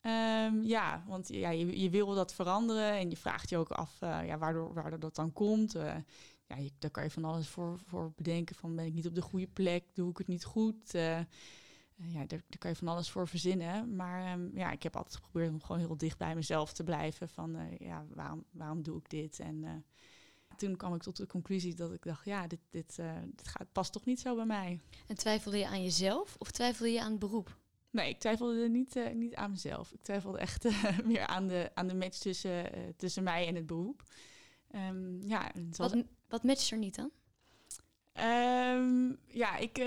Um, 0.00 0.62
ja, 0.62 1.04
want 1.06 1.28
ja, 1.28 1.50
je, 1.50 1.80
je, 1.80 1.90
wil 1.90 2.14
dat 2.14 2.34
veranderen 2.34 2.92
en 2.92 3.10
je 3.10 3.16
vraagt 3.16 3.50
je 3.50 3.56
ook 3.56 3.70
af 3.70 3.96
uh, 4.00 4.26
ja, 4.26 4.38
waardoor, 4.38 4.74
waardoor 4.74 4.98
dat 4.98 5.14
dan 5.14 5.32
komt. 5.32 5.76
Uh, 5.76 5.94
ja, 6.46 6.56
je, 6.56 6.70
daar 6.78 6.90
kan 6.90 7.02
je 7.02 7.10
van 7.10 7.24
alles 7.24 7.48
voor, 7.48 7.78
voor 7.86 8.12
bedenken 8.16 8.56
van 8.56 8.76
ben 8.76 8.86
ik 8.86 8.94
niet 8.94 9.06
op 9.06 9.14
de 9.14 9.22
goede 9.22 9.46
plek, 9.46 9.84
doe 9.94 10.10
ik 10.10 10.18
het 10.18 10.26
niet 10.26 10.44
goed. 10.44 10.94
Uh, 10.94 11.18
ja, 11.96 12.18
daar, 12.18 12.26
daar, 12.26 12.58
kan 12.58 12.70
je 12.70 12.76
van 12.76 12.88
alles 12.88 13.10
voor 13.10 13.28
verzinnen. 13.28 13.96
Maar 13.96 14.32
um, 14.32 14.50
ja, 14.54 14.70
ik 14.70 14.82
heb 14.82 14.96
altijd 14.96 15.14
geprobeerd 15.14 15.50
om 15.50 15.62
gewoon 15.62 15.80
heel 15.80 15.96
dicht 15.96 16.18
bij 16.18 16.34
mezelf 16.34 16.72
te 16.72 16.84
blijven. 16.84 17.28
Van 17.28 17.56
uh, 17.56 17.78
ja, 17.78 18.06
waarom, 18.14 18.44
waarom 18.50 18.82
doe 18.82 18.98
ik 18.98 19.10
dit? 19.10 19.40
En 19.40 19.62
uh, 19.62 19.70
toen 20.56 20.76
kwam 20.76 20.94
ik 20.94 21.02
tot 21.02 21.16
de 21.16 21.26
conclusie 21.26 21.74
dat 21.74 21.92
ik 21.92 22.02
dacht, 22.02 22.24
ja, 22.24 22.46
dit, 22.46 22.60
dit, 22.70 22.96
uh, 23.00 23.12
dit 23.34 23.48
gaat, 23.48 23.72
past 23.72 23.92
toch 23.92 24.04
niet 24.04 24.20
zo 24.20 24.34
bij 24.34 24.46
mij. 24.46 24.80
En 25.06 25.16
twijfelde 25.16 25.58
je 25.58 25.66
aan 25.66 25.82
jezelf 25.82 26.36
of 26.38 26.50
twijfelde 26.50 26.92
je 26.92 27.00
aan 27.00 27.10
het 27.10 27.20
beroep? 27.20 27.60
Nee, 27.90 28.08
ik 28.08 28.18
twijfelde 28.18 28.68
niet, 28.68 29.12
niet 29.14 29.34
aan 29.34 29.50
mezelf. 29.50 29.92
Ik 29.92 30.02
twijfelde 30.02 30.38
echt 30.38 30.68
meer 31.04 31.26
aan 31.26 31.46
de, 31.46 31.70
aan 31.74 31.86
de 31.86 31.94
match 31.94 32.18
tussen, 32.18 32.70
tussen 32.96 33.22
mij 33.22 33.46
en 33.46 33.54
het 33.54 33.66
beroep. 33.66 34.02
Um, 34.74 35.22
ja, 35.22 35.52
wat, 35.76 35.96
wat 36.28 36.42
matcht 36.42 36.70
er 36.70 36.78
niet 36.78 36.94
dan? 36.94 37.10
Um, 38.14 39.18
ja, 39.26 39.56
ik, 39.56 39.78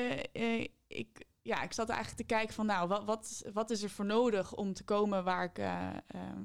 ik, 0.87 1.25
ja, 1.45 1.62
ik 1.62 1.73
zat 1.73 1.89
eigenlijk 1.89 2.19
te 2.19 2.36
kijken 2.36 2.53
van, 2.53 2.65
nou, 2.65 2.88
wat, 2.88 3.03
wat, 3.03 3.45
wat 3.53 3.69
is 3.69 3.84
er 3.84 3.89
voor 3.89 4.05
nodig 4.05 4.55
om 4.55 4.73
te 4.73 4.84
komen 4.84 5.23
waar 5.23 5.43
ik, 5.43 5.58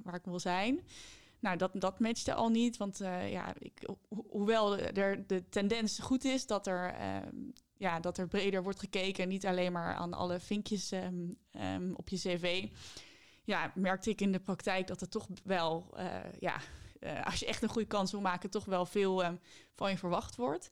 waar 0.02 0.14
ik 0.14 0.24
wil 0.24 0.38
zijn? 0.38 0.80
Nou, 1.38 1.56
dat, 1.56 1.70
dat 1.74 1.98
matchte 2.00 2.34
al 2.34 2.48
niet, 2.48 2.76
want 2.76 2.98
ja, 3.28 3.54
ik, 3.58 3.82
ho 3.86 3.98
hoewel 4.28 4.78
er 4.78 5.26
de 5.26 5.48
tendens 5.48 5.98
goed 5.98 6.24
is 6.24 6.46
dat 6.46 6.66
er 6.66 6.94
ja, 7.76 8.00
dat 8.00 8.18
er 8.18 8.28
breder 8.28 8.62
wordt 8.62 8.78
gekeken. 8.78 9.28
Niet 9.28 9.46
alleen 9.46 9.72
maar 9.72 9.94
aan 9.94 10.14
alle 10.14 10.40
vinkjes 10.40 10.92
um, 10.92 11.38
um, 11.50 11.94
op 11.96 12.08
je 12.08 12.16
cv. 12.16 12.68
Ja, 13.44 13.72
merkte 13.74 14.10
ik 14.10 14.20
in 14.20 14.32
de 14.32 14.40
praktijk 14.40 14.86
dat 14.86 15.00
er 15.00 15.08
toch 15.08 15.28
wel, 15.44 15.94
ja, 16.38 16.56
als 17.24 17.40
je 17.40 17.46
echt 17.46 17.62
een 17.62 17.68
goede 17.68 17.88
kans 17.88 18.10
wil 18.10 18.20
maken, 18.20 18.50
toch 18.50 18.64
wel 18.64 18.86
veel 18.86 19.38
van 19.74 19.90
je 19.90 19.98
verwacht 19.98 20.36
wordt. 20.36 20.70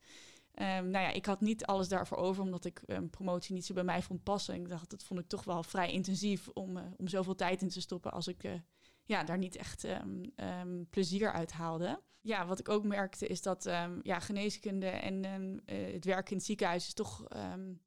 Nou 0.64 0.90
ja, 0.90 1.10
ik 1.10 1.26
had 1.26 1.40
niet 1.40 1.66
alles 1.66 1.88
daarvoor 1.88 2.18
over, 2.18 2.42
omdat 2.42 2.64
ik 2.64 2.82
promotie 3.10 3.54
niet 3.54 3.66
zo 3.66 3.74
bij 3.74 3.84
mij 3.84 4.02
vond 4.02 4.22
passen. 4.22 4.54
Ik 4.54 4.68
dacht, 4.68 4.90
dat 4.90 5.04
vond 5.04 5.20
ik 5.20 5.28
toch 5.28 5.44
wel 5.44 5.62
vrij 5.62 5.92
intensief 5.92 6.48
om, 6.48 6.76
uh, 6.76 6.82
om 6.96 7.08
zoveel 7.08 7.34
tijd 7.34 7.62
in 7.62 7.68
te 7.68 7.80
stoppen 7.80 8.12
als 8.12 8.28
ik 8.28 8.44
ja, 9.08 9.24
daar 9.24 9.38
niet 9.38 9.56
echt 9.56 9.84
um, 9.84 10.86
plezier 10.90 11.32
uit 11.32 11.52
haalde. 11.52 12.00
Ja, 12.20 12.46
wat 12.46 12.58
ik 12.58 12.68
ook 12.68 12.84
merkte 12.84 13.26
is 13.26 13.42
dat 13.42 13.66
um, 13.66 14.00
ja, 14.02 14.18
geneeskunde 14.18 14.86
en 14.86 15.24
uh, 15.24 15.92
het 15.92 16.04
werken 16.04 16.30
in 16.30 16.36
het 16.36 16.46
ziekenhuis 16.46 16.86
is 16.86 16.94
toch... 16.94 17.24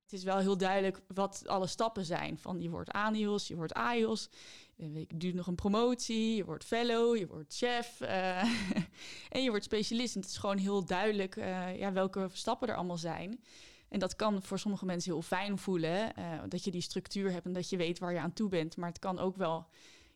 het 0.01 0.13
is 0.13 0.23
wel 0.23 0.37
heel 0.37 0.57
duidelijk 0.57 1.01
wat 1.07 1.43
alle 1.45 1.67
stappen 1.67 2.05
zijn. 2.05 2.37
Van 2.37 2.61
je 2.61 2.69
wordt 2.69 2.91
ANIOS, 2.91 3.47
je 3.47 3.55
wordt 3.55 3.73
AIOS, 3.73 4.29
je 4.75 5.07
duurt 5.15 5.35
nog 5.35 5.47
een 5.47 5.55
promotie, 5.55 6.35
je 6.35 6.45
wordt 6.45 6.63
fellow, 6.63 7.17
je 7.17 7.27
wordt 7.27 7.55
chef 7.55 8.01
uh, 8.01 8.43
en 9.35 9.43
je 9.43 9.49
wordt 9.49 9.65
specialist. 9.65 10.15
Het 10.15 10.25
is 10.25 10.37
gewoon 10.37 10.57
heel 10.57 10.85
duidelijk 10.85 11.35
ja, 11.75 11.91
welke 11.91 12.27
stappen 12.31 12.67
er 12.67 12.75
allemaal 12.75 12.97
zijn. 12.97 13.43
En 13.89 13.99
dat 13.99 14.15
kan 14.15 14.43
voor 14.43 14.59
sommige 14.59 14.85
mensen 14.85 15.11
heel 15.11 15.21
fijn 15.21 15.57
voelen, 15.57 16.13
dat 16.49 16.63
je 16.63 16.71
die 16.71 16.81
structuur 16.81 17.31
hebt 17.31 17.45
en 17.45 17.53
dat 17.53 17.69
je 17.69 17.77
weet 17.77 17.99
waar 17.99 18.13
je 18.13 18.19
aan 18.19 18.33
toe 18.33 18.49
bent. 18.49 18.77
Maar 18.77 18.89
het 18.89 18.99
kan 18.99 19.19
ook 19.19 19.35
wel 19.35 19.67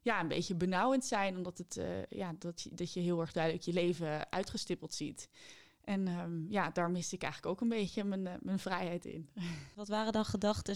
ja, 0.05 0.19
een 0.19 0.27
beetje 0.27 0.55
benauwend 0.55 1.05
zijn, 1.05 1.35
omdat 1.35 1.57
het, 1.57 1.77
uh, 1.77 1.85
ja, 2.09 2.35
dat, 2.39 2.61
je, 2.61 2.69
dat 2.73 2.93
je 2.93 2.99
heel 2.99 3.19
erg 3.19 3.31
duidelijk 3.31 3.63
je 3.63 3.73
leven 3.73 4.31
uitgestippeld 4.31 4.93
ziet. 4.93 5.29
En 5.83 6.07
um, 6.07 6.45
ja, 6.49 6.69
daar 6.69 6.91
miste 6.91 7.15
ik 7.15 7.23
eigenlijk 7.23 7.53
ook 7.53 7.61
een 7.61 7.77
beetje 7.77 8.03
mijn, 8.03 8.25
uh, 8.25 8.33
mijn 8.41 8.59
vrijheid 8.59 9.05
in. 9.05 9.29
Wat 9.75 9.87
waren 9.87 10.13
dan 10.13 10.25
gedachten 10.25 10.75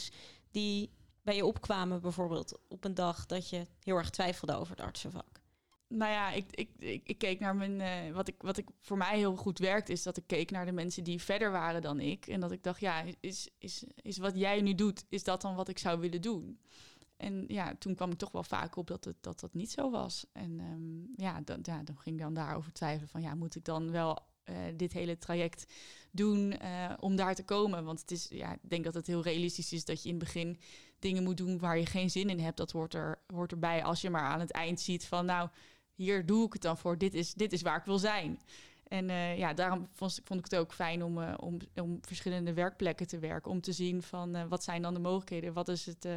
die 0.51 0.91
bij 1.21 1.35
je 1.35 1.45
opkwamen, 1.45 2.01
bijvoorbeeld 2.01 2.59
op 2.67 2.83
een 2.83 2.93
dag 2.93 3.25
dat 3.25 3.49
je 3.49 3.67
heel 3.83 3.95
erg 3.95 4.09
twijfelde 4.09 4.55
over 4.55 4.75
het 4.75 4.85
artsenvak? 4.85 5.41
Nou 5.87 6.11
ja, 6.11 6.31
ik, 6.31 6.45
ik, 6.51 6.69
ik, 6.77 7.01
ik 7.03 7.17
keek 7.17 7.39
naar 7.39 7.55
mijn. 7.55 7.79
Uh, 7.79 8.13
wat, 8.13 8.27
ik, 8.27 8.35
wat 8.41 8.57
ik 8.57 8.67
voor 8.81 8.97
mij 8.97 9.17
heel 9.17 9.35
goed 9.35 9.59
werkte, 9.59 9.91
is 9.91 10.03
dat 10.03 10.17
ik 10.17 10.27
keek 10.27 10.51
naar 10.51 10.65
de 10.65 10.71
mensen 10.71 11.03
die 11.03 11.21
verder 11.21 11.51
waren 11.51 11.81
dan 11.81 11.99
ik. 11.99 12.27
En 12.27 12.39
dat 12.39 12.51
ik 12.51 12.63
dacht, 12.63 12.79
ja, 12.79 13.03
is, 13.19 13.49
is, 13.57 13.83
is 13.95 14.17
wat 14.17 14.35
jij 14.35 14.61
nu 14.61 14.75
doet, 14.75 15.05
is 15.09 15.23
dat 15.23 15.41
dan 15.41 15.55
wat 15.55 15.67
ik 15.67 15.77
zou 15.77 15.99
willen 15.99 16.21
doen? 16.21 16.59
En 17.19 17.45
ja, 17.47 17.75
toen 17.79 17.95
kwam 17.95 18.11
ik 18.11 18.17
toch 18.17 18.31
wel 18.31 18.43
vaak 18.43 18.75
op 18.75 18.87
dat 18.87 19.05
het, 19.05 19.15
dat, 19.21 19.39
dat 19.39 19.53
niet 19.53 19.71
zo 19.71 19.89
was. 19.89 20.25
En 20.31 20.59
ehm, 20.59 21.23
ja, 21.23 21.41
dan, 21.41 21.59
ja, 21.61 21.83
dan 21.83 21.97
ging 21.97 22.15
ik 22.15 22.21
dan 22.21 22.33
daarover 22.33 22.73
twijfelen 22.73 23.09
van 23.09 23.21
ja, 23.21 23.35
moet 23.35 23.55
ik 23.55 23.65
dan 23.65 23.91
wel 23.91 24.19
eh, 24.43 24.55
dit 24.75 24.93
hele 24.93 25.17
traject 25.17 25.73
doen 26.11 26.51
eh, 26.51 26.93
om 26.99 27.15
daar 27.15 27.35
te 27.35 27.43
komen? 27.43 27.83
Want 27.83 27.99
het 27.99 28.11
is, 28.11 28.27
ja, 28.29 28.53
ik 28.53 28.69
denk 28.69 28.83
dat 28.83 28.93
het 28.93 29.07
heel 29.07 29.21
realistisch 29.21 29.73
is 29.73 29.85
dat 29.85 30.03
je 30.03 30.09
in 30.09 30.15
het 30.15 30.23
begin 30.23 30.57
dingen 30.99 31.23
moet 31.23 31.37
doen 31.37 31.59
waar 31.59 31.77
je 31.77 31.85
geen 31.85 32.09
zin 32.09 32.29
in 32.29 32.39
hebt. 32.39 32.57
Dat 32.57 32.71
hoort, 32.71 32.93
er, 32.93 33.19
hoort 33.27 33.51
erbij 33.51 33.83
als 33.83 34.01
je 34.01 34.09
maar 34.09 34.25
aan 34.25 34.39
het 34.39 34.51
eind 34.51 34.79
ziet 34.79 35.05
van 35.05 35.25
nou, 35.25 35.49
hier 35.93 36.25
doe 36.25 36.45
ik 36.45 36.53
het 36.53 36.61
dan 36.61 36.77
voor. 36.77 36.97
Dit 36.97 37.13
is, 37.13 37.33
dit 37.33 37.53
is 37.53 37.61
waar 37.61 37.77
ik 37.77 37.85
wil 37.85 37.99
zijn. 37.99 38.39
En 38.89 39.09
uh, 39.09 39.37
ja, 39.37 39.53
daarom 39.53 39.87
vond, 39.93 40.19
vond, 40.23 40.39
ik 40.39 40.51
het 40.51 40.59
ook 40.59 40.73
fijn 40.73 41.03
om, 41.03 41.17
uh, 41.17 41.33
om, 41.37 41.57
om 41.75 41.97
verschillende 42.01 42.53
werkplekken 42.53 43.07
te 43.07 43.19
werken. 43.19 43.51
Om 43.51 43.61
te 43.61 43.71
zien 43.71 44.01
van 44.01 44.35
uh, 44.35 44.45
wat 44.45 44.63
zijn 44.63 44.81
dan 44.81 44.93
de 44.93 44.99
mogelijkheden? 44.99 45.53
Wat 45.53 45.67
is 45.67 45.85
het, 45.85 46.07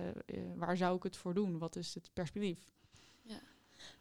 waar 0.56 0.76
zou 0.76 0.96
ik 0.96 1.02
het 1.02 1.16
voor 1.16 1.34
doen? 1.34 1.58
Wat 1.58 1.76
is 1.76 1.94
het 1.94 2.10
perspectief? 2.12 2.58
Ja. 3.22 3.40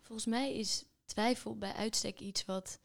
Volgens 0.02 0.28
mij 0.28 0.54
is 0.54 0.86
twijfel 1.06 1.58
bij 1.58 1.74
uitstek 1.74 2.20
iets 2.20 2.46
wat 2.46 2.80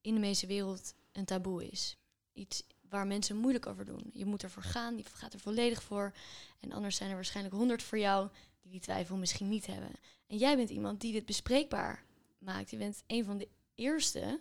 in 0.00 0.14
de 0.14 0.20
meeste 0.20 0.46
wereld 0.46 0.94
een 1.12 1.24
taboe 1.24 1.70
is. 1.70 1.96
Iets 2.32 2.62
waar 2.88 3.06
mensen 3.06 3.36
moeilijk 3.36 3.66
over 3.66 3.84
doen. 3.84 4.10
Je 4.12 4.24
moet 4.24 4.42
ervoor 4.42 4.62
gaan, 4.62 4.96
je 4.96 5.04
gaat 5.04 5.32
er 5.32 5.40
volledig 5.40 5.82
voor. 5.82 6.12
En 6.60 6.72
anders 6.72 6.96
zijn 6.96 7.08
er 7.08 7.14
waarschijnlijk 7.14 7.56
honderd 7.56 7.82
voor 7.82 7.98
jou 7.98 8.28
die 8.60 8.70
die 8.70 8.80
twijfel 8.80 9.16
misschien 9.16 9.48
niet 9.48 9.66
hebben. 9.66 9.90
En 10.26 10.36
jij 10.36 10.56
bent 10.56 10.70
iemand 10.70 11.00
die 11.00 11.12
dit 11.12 11.26
bespreekbaar 11.26 12.04
maakt. 12.38 12.70
Je 12.70 12.76
bent 12.76 13.02
een 13.06 13.24
van 13.24 13.38
de 13.38 13.48
eerste 13.74 14.40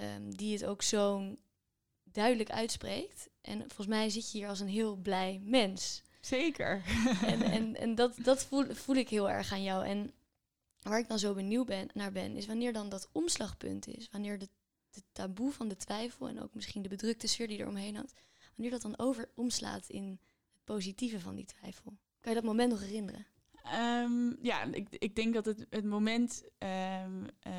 um, 0.00 0.36
die 0.36 0.52
het 0.52 0.64
ook 0.64 0.82
zo 0.82 1.34
duidelijk 2.04 2.50
uitspreekt. 2.50 3.28
En 3.40 3.58
volgens 3.58 3.86
mij 3.86 4.10
zit 4.10 4.32
je 4.32 4.38
hier 4.38 4.48
als 4.48 4.60
een 4.60 4.68
heel 4.68 4.96
blij 4.96 5.40
mens. 5.44 6.02
Zeker. 6.20 6.82
En, 7.24 7.42
en, 7.56 7.76
en 7.76 7.94
dat, 7.94 8.16
dat 8.22 8.44
voel, 8.44 8.74
voel 8.74 8.96
ik 8.96 9.08
heel 9.08 9.30
erg 9.30 9.52
aan 9.52 9.62
jou. 9.62 9.86
En 9.86 10.12
waar 10.82 10.98
ik 10.98 11.08
dan 11.08 11.18
zo 11.18 11.34
benieuwd 11.34 11.66
ben, 11.66 11.88
naar 11.94 12.12
ben, 12.12 12.36
is 12.36 12.46
wanneer 12.46 12.72
dan 12.72 12.88
dat 12.88 13.08
omslagpunt 13.12 13.86
is. 13.86 14.08
Wanneer 14.10 14.38
de, 14.38 14.48
de 14.90 15.02
taboe 15.12 15.52
van 15.52 15.68
de 15.68 15.76
twijfel 15.76 16.28
en 16.28 16.42
ook 16.42 16.54
misschien 16.54 16.82
de 16.82 16.88
bedrukte 16.88 17.26
sfeer 17.26 17.48
die 17.48 17.58
er 17.58 17.68
omheen 17.68 17.96
hangt. 17.96 18.12
Wanneer 18.56 18.70
dat 18.70 18.82
dan 18.82 18.98
over 18.98 19.30
omslaat 19.34 19.88
in 19.88 20.10
het 20.10 20.64
positieve 20.64 21.20
van 21.20 21.34
die 21.34 21.44
twijfel. 21.44 21.98
Kan 22.20 22.32
je 22.32 22.40
dat 22.40 22.48
moment 22.48 22.70
nog 22.70 22.80
herinneren? 22.80 23.26
Um, 23.74 24.38
ja, 24.42 24.62
ik, 24.62 24.86
ik 24.90 25.16
denk 25.16 25.34
dat 25.34 25.44
het, 25.44 25.66
het 25.70 25.84
moment 25.84 26.42
um, 26.58 27.26
uh, 27.46 27.52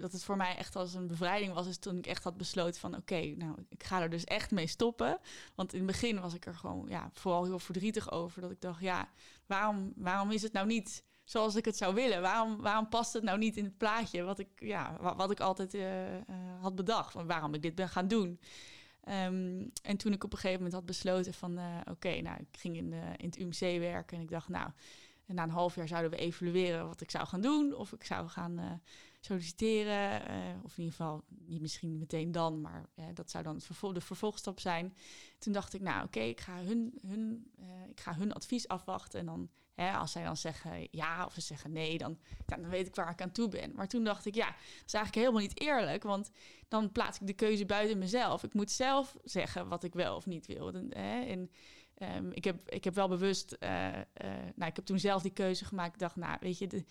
dat 0.00 0.12
het 0.12 0.24
voor 0.24 0.36
mij 0.36 0.56
echt 0.56 0.76
als 0.76 0.94
een 0.94 1.06
bevrijding 1.06 1.52
was, 1.52 1.66
is 1.66 1.78
toen 1.78 1.96
ik 1.96 2.06
echt 2.06 2.24
had 2.24 2.36
besloten 2.36 2.80
van 2.80 2.96
oké, 2.96 3.20
nou, 3.20 3.54
ik 3.68 3.84
ga 3.84 4.00
er 4.00 4.10
dus 4.10 4.24
echt 4.24 4.50
mee 4.50 4.66
stoppen. 4.66 5.18
Want 5.54 5.72
in 5.72 5.78
het 5.78 5.86
begin 5.86 6.20
was 6.20 6.34
ik 6.34 6.46
er 6.46 6.54
gewoon 6.54 6.86
ja, 6.88 7.10
vooral 7.12 7.44
heel 7.44 7.58
verdrietig 7.58 8.10
over. 8.10 8.40
Dat 8.40 8.50
ik 8.50 8.60
dacht, 8.60 8.80
ja, 8.80 9.08
waarom, 9.46 9.92
waarom 9.96 10.30
is 10.30 10.42
het 10.42 10.52
nou 10.52 10.66
niet 10.66 11.04
zoals 11.24 11.54
ik 11.54 11.64
het 11.64 11.76
zou 11.76 11.94
willen? 11.94 12.22
Waarom, 12.22 12.60
waarom 12.60 12.88
past 12.88 13.12
het 13.12 13.22
nou 13.22 13.38
niet 13.38 13.56
in 13.56 13.64
het 13.64 13.78
plaatje 13.78 14.22
wat 14.22 14.38
ik, 14.38 14.48
ja, 14.56 14.96
wat, 15.00 15.16
wat 15.16 15.30
ik 15.30 15.40
altijd 15.40 15.74
uh, 15.74 16.14
uh, 16.14 16.20
had 16.60 16.74
bedacht? 16.74 17.12
Van 17.12 17.26
waarom 17.26 17.54
ik 17.54 17.62
dit 17.62 17.74
ben 17.74 17.88
gaan 17.88 18.08
doen. 18.08 18.40
Um, 19.08 19.72
en 19.82 19.96
toen 19.96 20.12
ik 20.12 20.24
op 20.24 20.32
een 20.32 20.38
gegeven 20.38 20.56
moment 20.56 20.74
had 20.74 20.86
besloten 20.86 21.34
van 21.34 21.58
uh, 21.58 21.64
oké, 21.90 22.20
nou, 22.20 22.40
ik 22.40 22.58
ging 22.58 22.76
in, 22.76 22.92
in 22.92 23.26
het 23.26 23.38
UMC 23.38 23.78
werken 23.80 24.16
en 24.16 24.22
ik 24.22 24.30
dacht, 24.30 24.48
nou, 24.48 24.70
na 25.26 25.42
een 25.42 25.50
half 25.50 25.74
jaar 25.74 25.88
zouden 25.88 26.10
we 26.10 26.16
evalueren 26.16 26.86
wat 26.86 27.00
ik 27.00 27.10
zou 27.10 27.26
gaan 27.26 27.40
doen. 27.40 27.74
Of 27.74 27.92
ik 27.92 28.04
zou 28.04 28.28
gaan 28.28 28.80
solliciteren. 29.20 30.30
Uh, 30.30 30.64
of 30.64 30.78
in 30.78 30.82
ieder 30.82 30.96
geval, 30.96 31.24
niet 31.28 31.60
misschien 31.60 31.98
meteen 31.98 32.32
dan, 32.32 32.60
maar 32.60 32.88
uh, 32.96 33.04
dat 33.14 33.30
zou 33.30 33.44
dan 33.44 33.60
de 33.92 34.00
vervolgstap 34.00 34.60
zijn. 34.60 34.94
Toen 35.38 35.52
dacht 35.52 35.74
ik, 35.74 35.80
nou 35.80 36.04
oké, 36.04 36.20
ik, 36.20 36.40
ga 36.40 36.62
hun, 36.62 36.98
hun, 37.06 37.50
uh, 37.60 37.66
ik 37.90 38.00
ga 38.00 38.14
hun 38.14 38.32
advies 38.32 38.68
afwachten. 38.68 39.20
En 39.20 39.26
dan, 39.26 39.50
als 39.98 40.12
zij 40.12 40.24
dan 40.24 40.36
zeggen 40.36 40.88
ja 40.90 41.24
of 41.24 41.32
ze 41.32 41.40
zeggen 41.40 41.72
nee, 41.72 41.98
dan, 41.98 42.18
dan 42.46 42.68
weet 42.68 42.86
ik 42.86 42.94
waar 42.94 43.10
ik 43.10 43.22
aan 43.22 43.32
toe 43.32 43.48
ben. 43.48 43.74
Maar 43.74 43.88
toen 43.88 44.04
dacht 44.04 44.26
ik, 44.26 44.34
ja, 44.34 44.46
dat 44.46 44.86
is 44.86 44.94
eigenlijk 44.94 45.14
helemaal 45.14 45.40
niet 45.40 45.60
eerlijk. 45.60 46.02
Want 46.02 46.30
dan 46.68 46.92
plaats 46.92 47.20
ik 47.20 47.26
de 47.26 47.32
keuze 47.32 47.66
buiten 47.66 47.98
mezelf. 47.98 48.42
Ik 48.42 48.54
moet 48.54 48.70
zelf 48.70 49.16
zeggen 49.24 49.68
wat 49.68 49.84
ik 49.84 49.94
wel 49.94 50.16
of 50.16 50.26
niet 50.26 50.46
wil. 50.46 50.72
En, 50.72 50.92
en 50.92 51.50
um, 52.16 52.32
ik, 52.32 52.44
heb, 52.44 52.68
ik 52.68 52.84
heb 52.84 52.94
wel 52.94 53.08
bewust, 53.08 53.56
nou, 53.60 54.70
ik 54.70 54.76
heb 54.76 54.84
toen 54.84 54.98
zelf 54.98 55.22
die 55.22 55.32
keuze 55.32 55.64
gemaakt. 55.64 55.92
Ik 55.92 56.00
dacht, 56.00 56.16
nou, 56.16 56.36
weet 56.40 56.58
je, 56.58 56.66
de, 56.66 56.84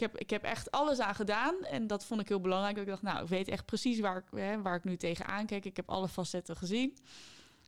ik 0.00 0.06
heb, 0.06 0.20
ik 0.20 0.30
heb 0.30 0.42
echt 0.42 0.70
alles 0.70 0.98
aan 0.98 1.14
gedaan. 1.14 1.64
En 1.64 1.86
dat 1.86 2.04
vond 2.04 2.20
ik 2.20 2.28
heel 2.28 2.40
belangrijk. 2.40 2.76
Ik 2.76 2.86
dacht, 2.86 3.02
nou, 3.02 3.22
ik 3.22 3.28
weet 3.28 3.48
echt 3.48 3.64
precies 3.64 4.00
waar 4.00 4.16
ik, 4.16 4.38
hè, 4.38 4.62
waar 4.62 4.74
ik 4.74 4.84
nu 4.84 4.96
tegenaan 4.96 5.46
kijk. 5.46 5.64
Ik 5.64 5.76
heb 5.76 5.90
alle 5.90 6.08
facetten 6.08 6.56
gezien. 6.56 6.96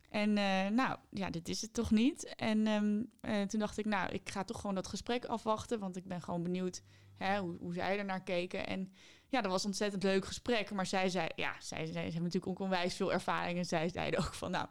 En 0.09 0.29
uh, 0.29 0.67
nou, 0.67 0.97
ja, 1.09 1.29
dit 1.29 1.49
is 1.49 1.61
het 1.61 1.73
toch 1.73 1.91
niet. 1.91 2.35
En 2.35 2.67
um, 2.67 3.09
uh, 3.21 3.41
toen 3.41 3.59
dacht 3.59 3.77
ik, 3.77 3.85
nou, 3.85 4.11
ik 4.11 4.29
ga 4.29 4.43
toch 4.43 4.59
gewoon 4.59 4.75
dat 4.75 4.87
gesprek 4.87 5.25
afwachten. 5.25 5.79
Want 5.79 5.95
ik 5.95 6.07
ben 6.07 6.21
gewoon 6.21 6.43
benieuwd 6.43 6.81
hè, 7.17 7.39
hoe, 7.39 7.57
hoe 7.59 7.73
zij 7.73 7.97
er 7.97 8.05
naar 8.05 8.23
keken. 8.23 8.67
En 8.67 8.93
ja, 9.27 9.41
dat 9.41 9.51
was 9.51 9.61
een 9.61 9.69
ontzettend 9.69 10.03
leuk 10.03 10.25
gesprek. 10.25 10.71
Maar 10.71 10.85
zij 10.85 11.09
zei, 11.09 11.27
ja, 11.35 11.55
zij, 11.59 11.85
zij, 11.85 11.93
zij 11.93 12.03
hebben 12.03 12.23
natuurlijk 12.23 12.51
ook 12.51 12.59
onwijs 12.59 12.95
veel 12.95 13.13
ervaring. 13.13 13.57
En 13.57 13.65
zij 13.65 13.89
zeiden 13.89 14.19
ook 14.19 14.33
van, 14.33 14.51
nou, 14.51 14.67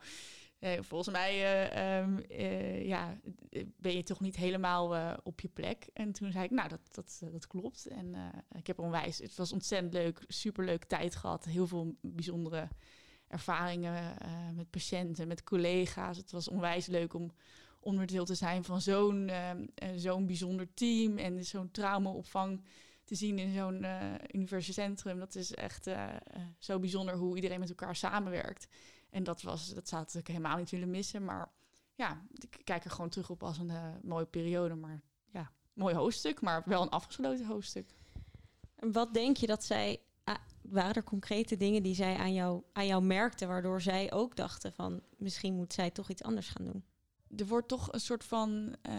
volgens 0.63 1.11
mij 1.11 1.35
uh, 1.73 1.99
um, 1.99 2.25
uh, 2.31 2.87
ja, 2.87 3.19
ben 3.77 3.97
je 3.97 4.03
toch 4.03 4.21
niet 4.21 4.37
helemaal 4.37 5.17
op 5.23 5.41
je 5.41 5.49
plek. 5.49 5.87
En 5.93 6.13
toen 6.13 6.33
zei 6.33 6.45
ik, 6.45 6.51
nou, 6.51 6.69
dat, 6.69 6.81
dat, 6.91 7.23
dat 7.33 7.47
klopt. 7.47 7.87
En 7.87 8.15
ik 8.53 8.67
heb 8.67 8.79
onwijs, 8.79 9.19
het 9.19 9.37
was 9.37 9.53
ontzettend 9.53 9.93
leuk, 9.93 10.25
superleuke 10.27 10.87
tijd 10.87 11.17
gehad. 11.17 11.45
Heel 11.45 11.67
veel 11.67 11.97
bijzondere 12.01 12.69
ervaringen 13.29 14.17
met 14.55 14.71
patiënten, 14.71 15.29
met 15.29 15.45
collega's. 15.45 16.17
Het 16.17 16.31
was 16.33 16.49
onwijs 16.49 16.87
leuk 16.87 17.15
om 17.15 17.33
onderdeel 17.81 18.25
te 18.25 18.35
zijn 18.35 18.65
van 18.65 18.81
zo'n 18.81 19.31
zo'n 19.97 20.27
bijzonder 20.27 20.75
team 20.75 21.19
en 21.19 21.45
zo'n 21.45 21.71
traumaopvang 21.71 22.65
te 23.05 23.15
zien 23.15 23.39
in 23.39 23.55
zo'n 23.55 23.87
universiteitscentrum. 24.33 25.19
Dat 25.19 25.35
is 25.35 25.55
echt 25.55 25.91
zo 26.59 26.79
bijzonder 26.79 27.17
hoe 27.17 27.37
iedereen 27.37 27.61
met 27.61 27.69
elkaar 27.69 27.97
samenwerkt. 27.97 28.69
En 29.13 29.25
dat, 29.25 29.43
was, 29.43 29.75
dat 29.75 29.89
zou 29.89 30.07
ik 30.13 30.27
helemaal 30.27 30.57
niet 30.57 30.71
willen 30.71 30.91
missen. 30.91 31.25
Maar 31.25 31.51
ja, 31.95 32.23
ik 32.33 32.61
kijk 32.65 32.85
er 32.85 32.91
gewoon 32.91 33.11
terug 33.11 33.31
op 33.31 33.43
als 33.43 33.59
een 33.59 33.71
uh, 33.71 33.85
mooie 34.03 34.27
periode. 34.27 34.75
Maar 34.75 35.01
ja, 35.31 35.51
mooi 35.73 35.95
hoofdstuk, 35.95 36.41
maar 36.41 36.63
wel 36.65 36.83
een 36.83 36.89
afgesloten 36.89 37.47
hoofdstuk. 37.47 37.95
En 38.75 38.93
wat 38.93 39.15
denk 39.15 39.37
je 39.37 39.47
dat 39.47 39.65
zij... 39.65 40.01
Uh, 40.29 40.35
waren 40.63 40.95
er 40.95 41.05
concrete 41.05 41.57
dingen 41.57 41.83
die 41.83 41.95
zij 41.95 42.17
aan 42.17 42.33
jou, 42.33 42.63
aan 42.73 42.87
jou 42.87 43.03
merkte... 43.03 43.47
waardoor 43.47 43.81
zij 43.81 44.13
ook 44.13 44.37
dachten 44.37 44.73
van... 44.73 45.03
misschien 45.17 45.55
moet 45.55 45.73
zij 45.73 45.91
toch 45.91 46.09
iets 46.09 46.23
anders 46.23 46.49
gaan 46.49 46.65
doen? 46.65 46.85
Er 47.37 47.47
wordt 47.47 47.69
toch 47.69 47.93
een 47.93 48.01
soort 48.01 48.25
van... 48.25 48.77
Uh, 48.87 48.93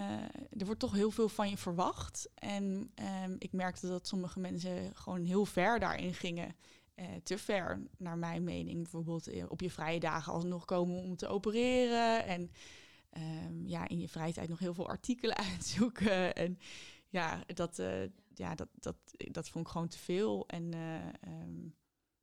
er 0.58 0.66
wordt 0.66 0.80
toch 0.80 0.94
heel 0.94 1.12
veel 1.12 1.30
van 1.30 1.50
je 1.50 1.58
verwacht. 1.58 2.30
En 2.36 2.92
um, 3.24 3.36
ik 3.40 3.52
merkte 3.52 3.88
dat 3.88 4.08
sommige 4.08 4.40
mensen 4.40 4.96
gewoon 4.96 5.24
heel 5.24 5.46
ver 5.46 5.80
daarin 5.80 6.14
gingen... 6.14 6.56
Uh, 6.96 7.06
te 7.24 7.38
ver, 7.38 7.88
naar 7.98 8.18
mijn 8.18 8.44
mening. 8.44 8.82
Bijvoorbeeld 8.82 9.34
uh, 9.34 9.46
op 9.48 9.62
je 9.62 9.70
vrije 9.70 10.00
dagen 10.00 10.34
alsnog 10.34 10.66
komen 10.66 10.96
om 10.96 11.16
te 11.16 11.28
opereren. 11.28 12.26
En 12.26 12.52
um, 13.18 13.68
ja, 13.68 13.88
in 13.88 14.00
je 14.00 14.10
vrije 14.10 14.34
tijd 14.34 14.50
nog 14.50 14.60
heel 14.60 14.74
veel 14.74 14.88
artikelen 14.88 15.38
uitzoeken. 15.52 16.36
En 16.36 16.60
ja, 17.10 17.44
dat, 17.54 17.80
uh, 17.80 18.04
ja 18.34 18.56
dat, 18.56 18.68
dat, 18.74 18.96
dat 19.32 19.50
vond 19.50 19.66
ik 19.66 19.72
gewoon 19.72 19.88
te 19.88 19.98
veel. 19.98 20.48
En 20.48 20.74
um, 21.28 21.76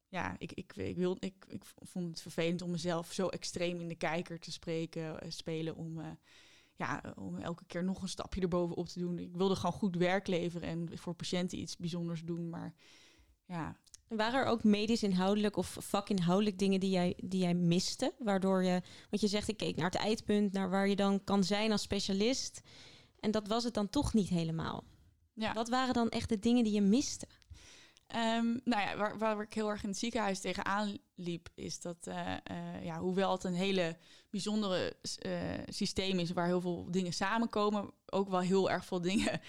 ja, 0.08 0.34
ik, 0.38 0.52
ik, 0.52 0.76
ik, 0.76 0.96
wil, 0.96 1.16
ik, 1.18 1.44
ik 1.48 1.64
vond 1.64 2.08
het 2.08 2.20
vervelend 2.20 2.62
om 2.62 2.70
mezelf 2.70 3.12
zo 3.12 3.28
extreem 3.28 3.80
in 3.80 3.88
de 3.88 3.94
kijker 3.94 4.38
te 4.38 4.52
spreken, 4.52 5.32
spelen. 5.32 5.76
Om, 5.76 6.18
ja, 6.80 7.14
om 7.16 7.38
elke 7.38 7.64
keer 7.66 7.84
nog 7.84 8.02
een 8.02 8.08
stapje 8.08 8.40
erbovenop 8.40 8.88
te 8.88 8.98
doen. 8.98 9.18
Ik 9.18 9.36
wilde 9.36 9.56
gewoon 9.56 9.72
goed 9.72 9.96
werk 9.96 10.26
leveren 10.26 10.68
en 10.68 10.98
voor 10.98 11.14
patiënten 11.14 11.58
iets 11.58 11.76
bijzonders 11.76 12.22
doen. 12.24 12.48
Maar 12.48 12.74
ja, 13.44 13.76
waren 14.16 14.40
er 14.40 14.46
ook 14.46 14.64
medisch 14.64 15.02
inhoudelijk 15.02 15.56
of 15.56 15.76
vakinhoudelijk 15.80 16.58
dingen 16.58 16.80
die 16.80 16.90
jij, 16.90 17.14
die 17.24 17.40
jij 17.40 17.54
miste? 17.54 18.14
Waardoor 18.18 18.64
je, 18.64 18.82
want 19.10 19.22
je 19.22 19.28
zegt 19.28 19.48
ik 19.48 19.56
keek 19.56 19.76
naar 19.76 19.90
het 19.90 20.00
eindpunt, 20.00 20.52
naar 20.52 20.70
waar 20.70 20.88
je 20.88 20.96
dan 20.96 21.24
kan 21.24 21.44
zijn 21.44 21.72
als 21.72 21.82
specialist. 21.82 22.60
En 23.20 23.30
dat 23.30 23.48
was 23.48 23.64
het 23.64 23.74
dan 23.74 23.88
toch 23.88 24.14
niet 24.14 24.28
helemaal. 24.28 24.84
Ja. 25.34 25.52
Wat 25.52 25.68
waren 25.68 25.94
dan 25.94 26.08
echt 26.08 26.28
de 26.28 26.38
dingen 26.38 26.64
die 26.64 26.72
je 26.72 26.80
miste? 26.80 27.26
Um, 28.16 28.60
nou 28.64 28.82
ja, 28.82 28.96
waar, 28.96 29.18
waar, 29.18 29.40
ik 29.40 29.54
heel 29.54 29.68
erg 29.68 29.82
in 29.82 29.88
het 29.88 29.98
ziekenhuis 29.98 30.40
tegenaan 30.40 30.98
liep, 31.14 31.48
is 31.54 31.80
dat, 31.80 32.06
uh, 32.08 32.14
uh, 32.50 32.84
ja, 32.84 32.98
hoewel 32.98 33.32
het 33.32 33.44
een 33.44 33.54
hele 33.54 33.96
bijzondere 34.30 34.96
uh, 35.26 35.32
systeem 35.68 36.18
is 36.18 36.32
waar 36.32 36.46
heel 36.46 36.60
veel 36.60 36.86
dingen 36.90 37.12
samenkomen, 37.12 37.90
ook 38.06 38.28
wel 38.28 38.40
heel 38.40 38.70
erg 38.70 38.84
veel 38.84 39.00
dingen 39.00 39.40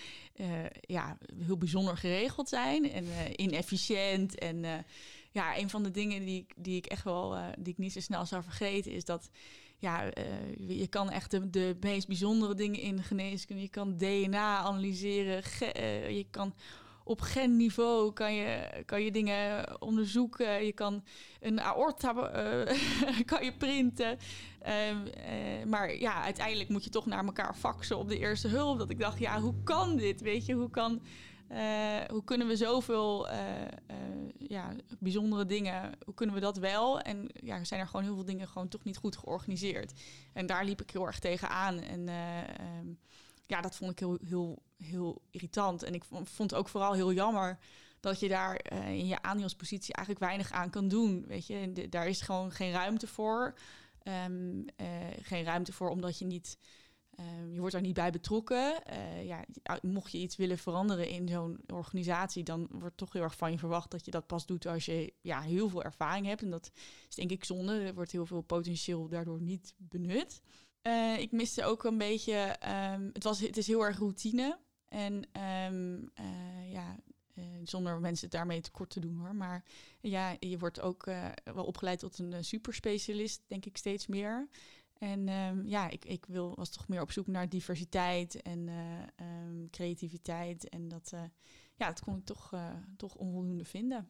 ja, 0.82 1.18
heel 1.38 1.58
bijzonder 1.58 1.98
geregeld 1.98 2.50
zijn 2.50 2.92
en 2.92 3.06
inefficiënt. 3.42 4.40
En 4.40 4.86
ja, 5.32 5.58
een 5.58 5.70
van 5.70 5.84
de 5.84 5.92
dingen 5.92 6.26
die, 6.26 6.46
die 6.56 6.78
ik 6.78 6.86
echt 6.86 7.04
wel, 7.04 7.38
die 7.60 7.74
ik 7.74 7.78
niet 7.78 7.94
zo 7.94 8.00
snel 8.00 8.26
zou 8.26 8.44
vergeten, 8.44 8.92
is 8.92 9.06
dat 9.06 9.30
ja, 9.78 10.12
je 10.58 10.88
kan 10.90 11.10
echt 11.10 11.32
de, 11.32 11.50
de 11.50 11.78
meest 11.80 12.08
bijzondere 12.08 12.56
dingen 12.56 12.80
in 12.80 12.96
de 12.96 13.04
geneeskunde. 13.04 13.62
Je 13.62 13.70
kan 13.70 13.98
DNA 13.98 14.58
analyseren, 14.58 15.44
je 16.16 16.26
kan 16.30 16.54
op 17.04 17.22
genniveau 17.22 18.14
kan 18.14 18.34
je, 18.34 18.84
kan 18.86 19.04
je 19.04 19.12
dingen 19.12 19.82
onderzoeken. 19.82 20.66
Je 20.66 20.72
kan 20.72 21.04
een 21.40 21.62
aorta 21.62 22.16
eh, 22.16 22.78
kan 23.32 23.44
je 23.44 23.54
printen. 23.54 24.18
Ehm, 24.62 25.06
eh, 25.06 25.66
maar 25.66 25.96
ja, 25.96 26.24
uiteindelijk 26.24 26.70
moet 26.70 26.84
je 26.84 26.90
toch 26.90 27.06
naar 27.06 27.26
elkaar 27.26 27.56
faxen 27.56 27.98
op 27.98 28.10
de 28.10 28.20
eerste 28.20 28.48
hulp. 28.48 28.78
Dat 28.78 28.90
ik 28.90 29.00
dacht, 29.00 29.20
ja, 29.20 29.40
hoe 29.40 29.64
kan 29.64 29.96
dit? 29.96 30.22
Weet 30.22 30.46
je, 30.46 30.54
hoe 30.54 30.70
kan... 30.70 31.02
Eh, 31.48 31.60
hoe 32.10 32.24
kunnen 32.24 32.48
we 32.48 32.56
zoveel 32.56 33.28
ja, 34.38 34.76
bijzondere 35.00 35.46
dingen, 35.46 35.92
hoe 36.06 36.14
kunnen 36.14 36.36
we 36.36 36.42
dat 36.42 36.58
wel? 36.58 37.00
En 37.00 37.30
ja, 37.34 37.64
zijn 37.64 37.80
er 37.80 37.88
gewoon 37.88 38.04
heel 38.04 38.16
veel 38.16 38.26
dingen 38.26 38.48
gewoon 38.48 38.68
toch 38.68 38.84
niet 38.84 38.98
goed 38.98 39.18
georganiseerd. 39.18 39.94
En 40.34 40.46
daar 40.46 40.66
liep 40.66 40.82
ik 40.82 40.90
heel 40.90 41.06
erg 41.06 41.20
tegen 41.20 41.50
aan. 41.50 41.80
En 41.80 42.08
ehm, 42.08 42.88
ja, 43.46 43.62
dat 43.62 43.76
vond 43.76 43.92
ik 43.92 44.00
heel, 44.00 44.18
heel, 44.26 44.62
heel 44.84 45.22
irritant. 45.30 45.84
En 45.84 45.94
ik 45.94 46.04
vond 46.04 46.52
het 46.52 46.54
ook 46.54 46.68
vooral 46.68 46.94
heel 46.94 47.14
jammer 47.14 47.60
dat 48.00 48.20
je 48.20 48.28
daar 48.28 48.72
in 48.88 49.08
je 49.08 49.22
aandeelspositie 49.22 49.94
eigenlijk 49.94 50.26
weinig 50.26 50.52
aan 50.52 50.70
kan 50.70 50.88
doen. 50.88 51.26
Weet 51.28 51.48
je, 51.48 51.88
daar 51.90 52.08
is 52.08 52.22
gewoon 52.22 52.52
geen 52.52 52.72
ruimte 52.72 53.08
voor. 53.08 53.54
Um, 54.04 54.66
geen 55.22 55.44
ruimte 55.44 55.74
voor 55.74 55.90
omdat 55.90 56.20
je 56.20 56.26
niet 56.26 56.58
Ehm, 57.22 57.54
je 57.54 57.60
wordt 57.60 57.74
daar 57.74 57.82
niet 57.82 57.94
bij 57.94 58.12
betrokken. 58.12 58.84
Uh, 58.92 59.26
ja, 59.26 59.46
mocht 59.82 60.12
je 60.12 60.18
iets 60.18 60.36
willen 60.36 60.58
veranderen 60.58 61.10
in 61.10 61.28
zo'n 61.28 61.60
organisatie, 61.74 62.44
dan 62.44 62.68
wordt 62.72 62.98
toch 62.98 63.14
heel 63.14 63.22
erg 63.22 63.36
van 63.36 63.52
je 63.52 63.58
verwacht 63.58 63.92
dat 63.92 64.06
je 64.06 64.12
dat 64.12 64.28
pas 64.28 64.46
doet 64.46 64.66
als 64.66 64.86
je 64.86 65.14
ja, 65.22 65.42
heel 65.42 65.70
veel 65.70 65.84
ervaring 65.84 66.26
hebt. 66.26 66.42
En 66.42 66.50
dat 66.50 66.72
is 67.10 67.16
denk 67.16 67.32
ik 67.32 67.44
zonde. 67.44 67.80
Er 67.80 67.94
wordt 67.94 68.12
heel 68.12 68.26
veel 68.26 68.42
potentieel 68.42 69.08
daardoor 69.08 69.42
niet 69.42 69.74
benut. 69.78 70.42
Ik 71.18 71.32
miste 71.32 71.64
ook 71.64 71.84
een 71.84 71.98
beetje. 71.98 72.58
Um, 72.94 73.10
het, 73.14 73.24
was, 73.24 73.40
het 73.40 73.58
is 73.58 73.68
heel 73.68 73.86
erg 73.86 73.98
routine. 73.98 74.60
En 74.92 75.14
um, 75.70 76.12
uh, 76.20 76.72
ja, 76.72 76.96
zonder 77.64 78.00
mensen 78.00 78.30
daarmee 78.30 78.62
tekort 78.62 78.90
te 78.90 79.00
doen 79.00 79.18
hoor. 79.18 79.36
Maar 79.36 79.64
ja, 80.02 80.36
je 80.40 80.58
wordt 80.58 80.82
ook 80.82 81.06
wel 81.44 81.66
opgeleid 81.66 82.00
tot 82.00 82.20
een 82.20 82.44
superspecialist, 82.44 83.42
denk 83.48 83.66
ik 83.66 83.78
steeds 83.78 84.08
meer. 84.08 84.48
En 84.98 85.30
um, 85.30 85.68
ja, 85.68 85.90
ik, 85.90 86.06
ik 86.06 86.26
wil, 86.26 86.56
was 86.56 86.70
toch 86.70 86.88
meer 86.88 87.02
op 87.02 87.12
zoek 87.12 87.28
naar 87.28 87.50
diversiteit 87.50 88.42
en 88.42 88.70
um, 89.22 89.70
creativiteit. 89.70 90.70
En 90.70 90.88
dat, 90.88 91.12
ja, 91.76 91.88
dat 91.88 92.02
kon 92.02 92.18
ik 92.18 92.26
toch, 92.26 92.54
toch 92.98 93.16
onvoldoende 93.16 93.66
vinden. 93.66 94.08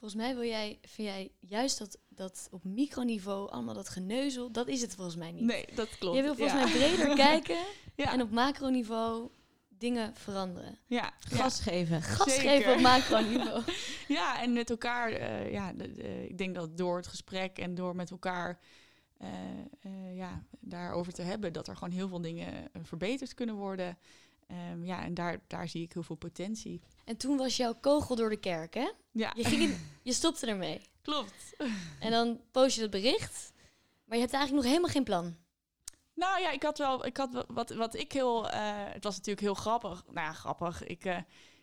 Volgens 0.00 0.20
mij 0.20 0.34
wil 0.34 0.44
jij, 0.44 0.78
vind 0.82 1.08
jij 1.08 1.32
juist 1.38 1.78
dat, 1.78 1.98
dat 2.08 2.48
op 2.50 2.64
microniveau 2.64 3.50
allemaal 3.50 3.74
dat 3.74 3.88
geneuzel, 3.88 4.52
dat 4.52 4.68
is 4.68 4.80
het 4.80 4.94
volgens 4.94 5.16
mij 5.16 5.32
niet. 5.32 5.44
Nee, 5.44 5.66
dat 5.74 5.98
klopt. 5.98 6.16
Je 6.16 6.22
wil 6.22 6.34
volgens 6.34 6.62
mij 6.62 6.72
breder 6.72 7.14
kijken 7.26 7.64
ja. 7.96 8.12
en 8.12 8.22
op 8.22 8.30
macroniveau 8.30 9.30
dingen 9.80 10.14
veranderen. 10.14 10.78
Ja, 10.86 11.12
gas 11.18 11.64
ja. 11.64 11.70
geven. 11.70 12.02
Gas 12.02 12.34
Zeker. 12.34 12.50
geven 12.50 12.72
op 12.72 12.80
macroniveau. 12.90 13.62
ja, 14.08 14.42
en 14.42 14.52
met 14.52 14.70
elkaar, 14.70 15.10
ja, 15.50 15.72
de, 15.72 15.92
de, 15.92 16.28
ik 16.28 16.38
denk 16.38 16.54
dat 16.54 16.76
door 16.76 16.96
het 16.96 17.06
gesprek 17.06 17.58
en 17.58 17.74
door 17.74 17.96
met 17.96 18.10
elkaar 18.10 18.58
uh, 19.22 19.28
uh, 19.86 20.16
ja, 20.16 20.44
daarover 20.60 21.12
te 21.12 21.22
hebben. 21.22 21.52
Dat 21.52 21.68
er 21.68 21.76
gewoon 21.76 21.94
heel 21.94 22.08
veel 22.08 22.20
dingen 22.20 22.70
verbeterd 22.82 23.34
kunnen 23.34 23.54
worden. 23.54 23.98
Um, 24.72 24.84
ja, 24.84 25.04
en 25.04 25.14
daar, 25.14 25.40
daar 25.46 25.68
zie 25.68 25.82
ik 25.82 25.92
heel 25.92 26.02
veel 26.02 26.16
potentie. 26.16 26.80
En 27.04 27.16
toen 27.16 27.36
was 27.36 27.56
jouw 27.56 27.74
kogel 27.80 28.16
door 28.16 28.30
de 28.30 28.36
kerk, 28.36 28.74
hè? 28.74 28.90
Ja. 29.12 29.32
Je, 29.36 29.44
ging 29.44 29.62
in, 29.62 29.78
je 30.02 30.12
stopte 30.12 30.46
ermee. 30.46 30.80
Klopt. 31.02 31.54
En 32.00 32.10
dan 32.10 32.40
post 32.50 32.74
je 32.74 32.82
het 32.82 32.90
bericht. 32.90 33.52
Maar 34.04 34.16
je 34.16 34.24
hebt 34.24 34.34
eigenlijk 34.34 34.64
nog 34.64 34.72
helemaal 34.72 34.94
geen 34.94 35.04
plan. 35.04 35.36
Nou 36.20 36.40
ja, 36.40 36.50
ik 36.50 36.62
had 36.62 36.78
wel, 36.78 37.06
ik 37.06 37.16
had 37.16 37.44
wat, 37.48 37.70
wat 37.70 37.94
ik 37.94 38.12
heel, 38.12 38.48
het 38.48 39.04
was 39.04 39.16
natuurlijk 39.16 39.46
heel 39.46 39.54
grappig. 39.54 40.04
Nou 40.06 40.26
ja, 40.26 40.32
grappig. 40.32 40.84
Ik, 40.84 41.04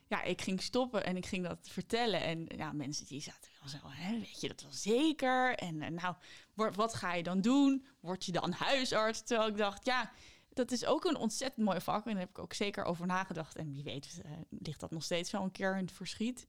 ja, 0.07 0.23
ik 0.23 0.41
ging 0.41 0.61
stoppen 0.61 1.05
en 1.05 1.17
ik 1.17 1.25
ging 1.25 1.47
dat 1.47 1.69
vertellen. 1.69 2.21
En 2.21 2.45
ja, 2.55 2.71
mensen 2.71 3.05
die 3.05 3.21
zaten 3.21 3.51
wel 3.59 3.69
zo, 3.69 3.87
hè, 3.89 4.19
weet 4.19 4.41
je 4.41 4.47
dat 4.47 4.61
wel 4.61 4.71
zeker? 4.71 5.55
En 5.55 5.81
uh, 5.81 5.87
nou, 5.87 6.15
wat 6.75 6.93
ga 6.93 7.13
je 7.13 7.23
dan 7.23 7.41
doen? 7.41 7.87
Word 7.99 8.25
je 8.25 8.31
dan 8.31 8.51
huisarts? 8.51 9.23
Terwijl 9.23 9.49
ik 9.49 9.57
dacht, 9.57 9.85
ja, 9.85 10.11
dat 10.53 10.71
is 10.71 10.85
ook 10.85 11.05
een 11.05 11.17
ontzettend 11.17 11.65
mooi 11.65 11.81
vak. 11.81 12.05
En 12.05 12.11
daar 12.11 12.19
heb 12.19 12.29
ik 12.29 12.39
ook 12.39 12.53
zeker 12.53 12.83
over 12.83 13.05
nagedacht. 13.05 13.55
En 13.55 13.71
wie 13.71 13.83
weet 13.83 14.21
uh, 14.25 14.31
ligt 14.49 14.79
dat 14.79 14.91
nog 14.91 15.03
steeds 15.03 15.31
wel 15.31 15.43
een 15.43 15.51
keer 15.51 15.71
in 15.77 15.85
het 15.85 15.91
verschiet. 15.91 16.47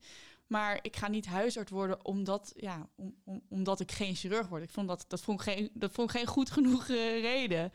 Maar 0.49 0.79
ik 0.81 0.95
ga 0.95 1.07
niet 1.07 1.25
huisarts 1.25 1.71
worden 1.71 2.05
omdat, 2.05 2.53
ja, 2.55 2.89
om, 2.95 3.15
om, 3.23 3.41
omdat 3.49 3.79
ik 3.79 3.91
geen 3.91 4.15
chirurg 4.15 4.47
word. 4.47 4.63
Ik 4.63 4.69
vond 4.69 4.87
dat, 4.87 5.05
dat, 5.07 5.21
vond 5.21 5.41
geen, 5.41 5.69
dat 5.73 5.91
vond 5.91 6.09
ik 6.09 6.17
geen 6.17 6.27
goed 6.27 6.51
genoeg 6.57 6.87
uh, 6.87 7.21
reden. 7.21 7.71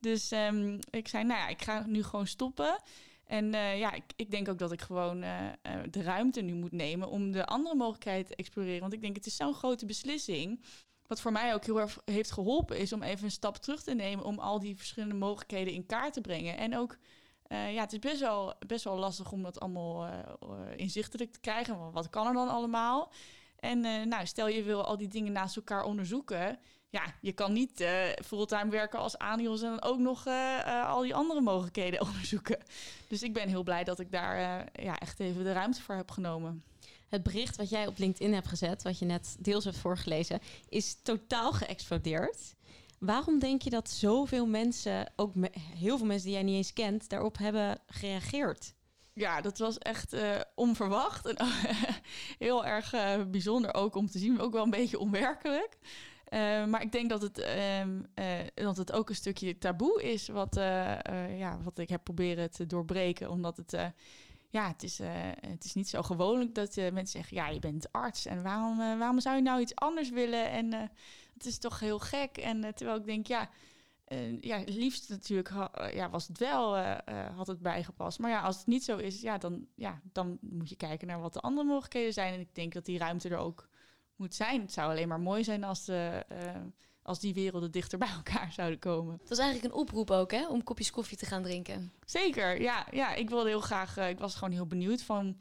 Dus 0.00 0.30
um, 0.30 0.78
ik 0.90 1.08
zei, 1.08 1.24
nou 1.24 1.40
ja, 1.40 1.48
ik 1.48 1.62
ga 1.62 1.84
nu 1.86 2.02
gewoon 2.02 2.26
stoppen. 2.26 2.82
En 3.24 3.44
uh, 3.44 3.78
ja, 3.78 3.92
ik, 3.92 4.04
ik, 4.16 4.30
denk 4.30 4.48
ook 4.48 4.58
dat 4.58 4.72
ik 4.72 4.80
gewoon 4.80 5.22
uh, 5.22 5.50
de 5.90 6.02
ruimte 6.02 6.40
nu 6.40 6.54
moet 6.54 6.72
nemen 6.72 7.08
om 7.08 7.32
de 7.32 7.46
andere 7.46 7.74
mogelijkheden 7.74 8.26
te 8.26 8.36
exploreren. 8.36 8.80
Want 8.80 8.92
ik 8.92 9.00
denk, 9.00 9.16
het 9.16 9.26
is 9.26 9.36
zo'n 9.36 9.54
grote 9.54 9.86
beslissing. 9.86 10.64
Wat 11.06 11.20
voor 11.20 11.32
mij 11.32 11.54
ook 11.54 11.64
heel 11.64 11.80
erg 11.80 11.98
heeft 12.04 12.30
geholpen, 12.30 12.78
is 12.78 12.92
om 12.92 13.02
even 13.02 13.24
een 13.24 13.30
stap 13.30 13.56
terug 13.56 13.82
te 13.82 13.94
nemen 13.94 14.24
om 14.24 14.38
al 14.38 14.60
die 14.60 14.76
verschillende 14.76 15.14
mogelijkheden 15.14 15.72
in 15.72 15.86
kaart 15.86 16.12
te 16.12 16.20
brengen. 16.20 16.56
En 16.56 16.76
ook, 16.76 16.98
ja, 17.48 17.80
het 17.80 17.92
is 17.92 17.98
best 17.98 18.20
wel, 18.20 18.54
best 18.66 18.84
wel 18.84 18.96
lastig 18.96 19.32
om 19.32 19.42
dat 19.42 19.60
allemaal 19.60 20.08
inzichtelijk 20.76 21.32
te 21.32 21.40
krijgen. 21.40 21.92
Wat 21.92 22.10
kan 22.10 22.26
er 22.26 22.32
dan 22.32 22.48
allemaal? 22.48 23.12
En 23.56 23.80
nou, 24.08 24.26
stel 24.26 24.48
je 24.48 24.62
wil 24.62 24.84
al 24.84 24.96
die 24.96 25.08
dingen 25.08 25.32
naast 25.32 25.56
elkaar 25.56 25.84
onderzoeken 25.84 26.58
ja, 26.90 27.14
je 27.20 27.32
kan 27.32 27.52
niet 27.52 27.84
fulltime 28.24 28.70
werken 28.70 28.98
als 28.98 29.18
Anios 29.18 29.62
en 29.62 29.68
dan 29.68 29.82
ook 29.82 29.98
nog 29.98 30.26
al 30.84 31.02
die 31.02 31.14
andere 31.14 31.40
mogelijkheden 31.40 32.00
onderzoeken. 32.06 32.58
Dus 33.08 33.22
ik 33.22 33.32
ben 33.32 33.48
heel 33.48 33.62
blij 33.62 33.84
dat 33.84 34.00
ik 34.00 34.12
daar 34.12 34.66
ja, 34.82 34.98
echt 34.98 35.20
even 35.20 35.44
de 35.44 35.52
ruimte 35.52 35.82
voor 35.82 35.94
heb 35.94 36.10
genomen. 36.10 36.64
Het 37.08 37.22
bericht 37.22 37.56
wat 37.56 37.68
jij 37.68 37.86
op 37.86 37.98
LinkedIn 37.98 38.34
hebt 38.34 38.48
gezet, 38.48 38.82
wat 38.82 38.98
je 38.98 39.04
net 39.04 39.36
deels 39.38 39.64
hebt 39.64 39.76
voorgelezen, 39.76 40.40
is 40.68 40.96
totaal 41.02 41.52
geëxplodeerd. 41.52 42.54
Waarom 42.98 43.38
denk 43.38 43.62
je 43.62 43.70
dat 43.70 43.90
zoveel 43.90 44.46
mensen, 44.46 45.12
ook 45.16 45.32
heel 45.78 45.98
veel 45.98 46.06
mensen 46.06 46.26
die 46.26 46.34
jij 46.34 46.44
niet 46.44 46.56
eens 46.56 46.72
kent, 46.72 47.08
daarop 47.08 47.38
hebben 47.38 47.78
gereageerd? 47.86 48.74
Ja, 49.12 49.40
dat 49.40 49.58
was 49.58 49.78
echt 49.78 50.16
onverwacht 50.54 51.26
en 51.26 51.46
heel 52.46 52.66
erg 52.66 52.94
bijzonder 53.30 53.74
ook 53.74 53.94
om 53.94 54.10
te 54.10 54.18
zien, 54.18 54.40
ook 54.40 54.52
wel 54.52 54.64
een 54.64 54.70
beetje 54.70 54.98
onwerkelijk. 54.98 55.78
Uh, 56.30 56.64
maar 56.64 56.82
ik 56.82 56.92
denk 56.92 57.10
dat 57.10 57.22
het, 57.22 57.38
uh, 57.38 57.84
dat 58.54 58.76
het 58.76 58.92
ook 58.92 59.08
een 59.08 59.14
stukje 59.14 59.58
taboe 59.58 60.02
is, 60.02 60.28
wat, 60.28 60.54
ja, 61.36 61.58
wat 61.62 61.78
ik 61.78 61.88
heb 61.88 62.04
proberen 62.04 62.50
te 62.50 62.66
doorbreken. 62.66 63.30
Omdat 63.30 63.56
het, 63.56 63.76
ja, 64.48 64.68
het 64.68 64.82
is, 64.82 65.00
het 65.48 65.64
is 65.64 65.74
niet 65.74 65.88
zo 65.88 66.02
gewoonlijk 66.02 66.54
dat 66.54 66.76
mensen 66.76 67.06
zeggen, 67.06 67.36
ja, 67.36 67.48
je 67.48 67.58
bent 67.58 67.92
arts 67.92 68.26
en 68.26 68.42
waarom, 68.42 68.76
waarom 68.76 69.20
zou 69.20 69.36
je 69.36 69.42
nou 69.42 69.60
iets 69.60 69.74
anders 69.74 70.10
willen? 70.10 70.50
En 70.50 70.90
het 71.36 71.46
is 71.46 71.58
toch 71.58 71.80
heel 71.80 71.98
gek. 71.98 72.36
En 72.36 72.74
terwijl 72.74 72.98
ik 72.98 73.06
denk, 73.06 73.26
ja, 73.26 73.48
ja, 74.40 74.62
liefst 74.64 75.08
natuurlijk 75.08 75.50
ja, 75.92 76.10
was 76.10 76.28
het 76.28 76.38
wel, 76.38 76.76
had 77.34 77.46
het 77.46 77.60
bijgepast. 77.60 78.18
Maar 78.18 78.30
ja, 78.30 78.40
als 78.40 78.56
het 78.56 78.66
niet 78.66 78.84
zo 78.84 78.96
is, 78.96 79.20
ja, 79.20 79.38
dan, 79.38 79.66
ja, 79.74 80.00
dan 80.12 80.38
moet 80.40 80.68
je 80.68 80.76
kijken 80.76 81.06
naar 81.06 81.20
wat 81.20 81.32
de 81.32 81.40
andere 81.40 81.66
mogelijkheden 81.66 82.12
zijn. 82.12 82.34
En 82.34 82.40
ik 82.40 82.54
denk 82.54 82.72
dat 82.72 82.84
die 82.84 82.98
ruimte 82.98 83.28
er 83.28 83.36
ook 83.36 83.68
moet 84.16 84.34
zijn. 84.34 84.60
Het 84.60 84.72
zou 84.72 84.90
alleen 84.90 85.08
maar 85.08 85.20
mooi 85.20 85.44
zijn 85.44 85.64
als, 85.64 85.84
de, 85.84 86.24
uh, 86.32 86.38
als 87.02 87.20
die 87.20 87.34
werelden 87.34 87.70
dichter 87.70 87.98
bij 87.98 88.08
elkaar 88.08 88.52
zouden 88.52 88.78
komen. 88.78 89.18
Het 89.18 89.28
was 89.28 89.38
eigenlijk 89.38 89.74
een 89.74 89.80
oproep 89.80 90.10
ook, 90.10 90.30
hè? 90.30 90.48
Om 90.48 90.62
kopjes 90.62 90.90
koffie 90.90 91.16
te 91.16 91.26
gaan 91.26 91.42
drinken. 91.42 91.92
Zeker, 92.04 92.60
ja. 92.60 92.86
ja 92.90 93.14
ik 93.14 93.30
wilde 93.30 93.48
heel 93.48 93.60
graag... 93.60 93.98
Uh, 93.98 94.08
ik 94.08 94.18
was 94.18 94.34
gewoon 94.34 94.52
heel 94.52 94.66
benieuwd 94.66 95.02
van... 95.02 95.36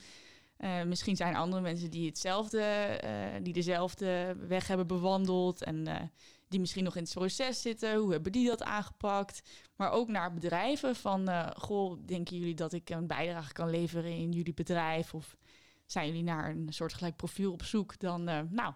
Uh, 0.59 0.83
misschien 0.83 1.15
zijn 1.15 1.35
andere 1.35 1.61
mensen 1.61 1.91
die 1.91 2.05
hetzelfde, 2.05 2.99
die 3.41 3.53
dezelfde 3.53 4.35
weg 4.47 4.67
hebben 4.67 4.87
bewandeld 4.87 5.63
en 5.63 6.11
die 6.47 6.59
misschien 6.59 6.83
nog 6.83 6.95
in 6.95 7.03
het 7.03 7.13
proces 7.13 7.61
zitten. 7.61 7.95
Hoe 7.95 8.11
hebben 8.11 8.31
die 8.31 8.47
dat 8.47 8.63
aangepakt? 8.63 9.41
Maar 9.75 9.91
ook 9.91 10.07
naar 10.07 10.33
bedrijven 10.33 10.95
van, 10.95 11.29
goh, 11.57 11.97
denken 12.05 12.37
jullie 12.37 12.55
dat 12.55 12.73
ik 12.73 12.89
een 12.89 13.07
bijdrage 13.07 13.53
kan 13.53 13.69
leveren 13.69 14.11
in 14.11 14.31
jullie 14.31 14.53
bedrijf? 14.53 15.13
Of 15.13 15.37
zijn 15.85 16.07
jullie 16.07 16.23
naar 16.23 16.49
een 16.49 16.67
soort 16.69 16.93
gelijk 16.93 17.15
profiel 17.15 17.51
op 17.51 17.63
zoek, 17.63 17.99
dan 17.99 18.23
nou. 18.49 18.73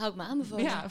Hou 0.00 0.12
ik 0.12 0.18
me 0.18 0.22
aanbevolen. 0.22 0.64
Ja, 0.64 0.86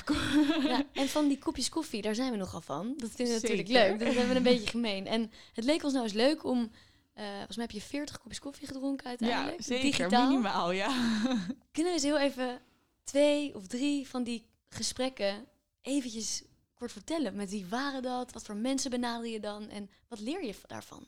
ja, 0.63 0.83
en 1.01 1.07
van 1.07 1.27
die 1.27 1.37
kopjes 1.37 1.69
koffie, 1.69 2.01
daar 2.01 2.15
zijn 2.15 2.31
we 2.31 2.37
nogal 2.37 2.61
van. 2.61 2.93
Dat 2.97 3.09
vinden 3.09 3.35
we 3.35 3.41
natuurlijk 3.41 3.67
leuk. 3.67 3.99
Dat 3.99 4.07
hebben 4.07 4.29
we 4.29 4.35
een 4.35 4.43
beetje 4.43 4.69
gemeen. 4.69 5.07
En 5.07 5.31
het 5.53 5.65
leek 5.65 5.83
ons 5.83 5.93
nou 5.93 6.05
eens 6.05 6.13
leuk 6.13 6.43
om 6.43 6.71
uh, 7.19 7.25
volgens 7.35 7.55
mij 7.57 7.65
heb 7.65 7.75
je 7.75 7.81
40 7.81 8.17
kopjes 8.19 8.39
koffie 8.39 8.67
gedronken 8.67 9.07
uiteindelijk. 9.07 9.57
Ja, 9.57 9.63
zeker. 9.63 9.83
Digitaal. 9.83 10.27
Minimaal, 10.27 10.71
ja. 10.71 10.87
Kunnen 11.71 11.93
we 11.93 11.99
eens 11.99 12.03
heel 12.03 12.19
even 12.19 12.61
twee 13.03 13.55
of 13.55 13.67
drie 13.67 14.07
van 14.07 14.23
die 14.23 14.45
gesprekken 14.69 15.45
eventjes 15.81 16.43
kort 16.73 16.91
vertellen? 16.91 17.35
Met 17.35 17.49
wie 17.49 17.65
waren 17.65 18.01
dat? 18.01 18.33
Wat 18.33 18.43
voor 18.43 18.55
mensen 18.55 18.91
benader 18.91 19.29
je 19.29 19.39
dan? 19.39 19.69
En 19.69 19.89
wat 20.07 20.19
leer 20.19 20.45
je 20.45 20.55
daarvan? 20.67 21.03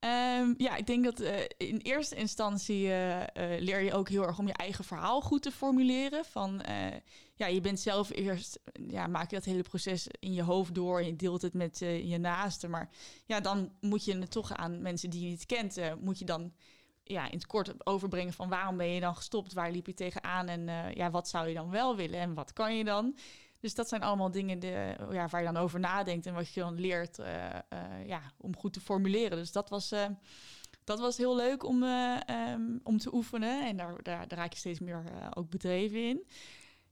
Um, 0.00 0.54
ja, 0.58 0.76
ik 0.76 0.86
denk 0.86 1.04
dat 1.04 1.20
uh, 1.20 1.38
in 1.56 1.78
eerste 1.78 2.14
instantie 2.14 2.86
uh, 2.86 3.20
uh, 3.20 3.24
leer 3.36 3.80
je 3.80 3.92
ook 3.92 4.08
heel 4.08 4.26
erg 4.26 4.38
om 4.38 4.46
je 4.46 4.52
eigen 4.52 4.84
verhaal 4.84 5.20
goed 5.20 5.42
te 5.42 5.50
formuleren. 5.50 6.24
Van 6.24 6.62
ja, 7.40 7.46
je 7.46 7.60
bent 7.60 7.80
zelf 7.80 8.10
eerst, 8.10 8.60
ja, 8.88 9.06
maak 9.06 9.30
je 9.30 9.36
dat 9.36 9.44
hele 9.44 9.62
proces 9.62 10.06
in 10.18 10.32
je 10.32 10.42
hoofd 10.42 10.74
door 10.74 10.98
en 10.98 11.06
je 11.06 11.16
deelt 11.16 11.42
het 11.42 11.54
met 11.54 11.78
je 11.78 12.18
naasten. 12.18 12.70
Maar 12.70 12.90
ja, 13.26 13.40
dan 13.40 13.72
moet 13.80 14.04
je 14.04 14.18
het 14.18 14.30
toch 14.30 14.52
aan 14.52 14.82
mensen 14.82 15.10
die 15.10 15.22
je 15.22 15.28
niet 15.28 15.46
kent, 15.46 15.78
moet 16.00 16.18
je 16.18 16.24
dan 16.24 16.52
ja, 17.04 17.24
in 17.24 17.36
het 17.36 17.46
kort 17.46 17.86
overbrengen 17.86 18.32
van 18.32 18.48
waarom 18.48 18.76
ben 18.76 18.88
je 18.88 19.00
dan 19.00 19.16
gestopt, 19.16 19.52
waar 19.52 19.70
liep 19.70 19.86
je 19.86 19.94
tegenaan 19.94 20.48
en 20.48 20.68
eh, 20.68 20.94
ja, 20.94 21.10
wat 21.10 21.28
zou 21.28 21.48
je 21.48 21.54
dan 21.54 21.70
wel 21.70 21.96
willen 21.96 22.20
en 22.20 22.34
wat 22.34 22.52
kan 22.52 22.76
je 22.76 22.84
dan? 22.84 23.16
Dus 23.60 23.74
dat 23.74 23.88
zijn 23.88 24.02
allemaal 24.02 24.30
dingen 24.30 24.58
de, 24.58 24.96
ja, 25.10 25.28
waar 25.28 25.40
je 25.40 25.52
dan 25.52 25.62
over 25.62 25.80
nadenkt 25.80 26.26
en 26.26 26.34
wat 26.34 26.54
je 26.54 26.60
dan 26.60 26.80
leert 26.80 27.18
eh, 27.18 27.54
eh, 27.54 28.06
ja, 28.06 28.22
om 28.36 28.56
goed 28.56 28.72
te 28.72 28.80
formuleren. 28.80 29.38
Dus 29.38 29.52
dat 29.52 29.68
was, 29.68 29.92
eh, 29.92 30.06
dat 30.84 31.00
was 31.00 31.16
heel 31.16 31.36
leuk 31.36 31.64
om, 31.64 31.82
eh, 31.82 32.20
ehm, 32.26 32.78
om 32.82 32.98
te 32.98 33.14
oefenen. 33.14 33.66
En 33.66 33.76
daar, 33.76 34.02
daar, 34.02 34.24
raak 34.28 34.52
je 34.52 34.58
steeds 34.58 34.80
meer 34.80 35.04
eh, 35.06 35.26
ook 35.34 35.50
bedreven 35.50 36.08
in. 36.08 36.26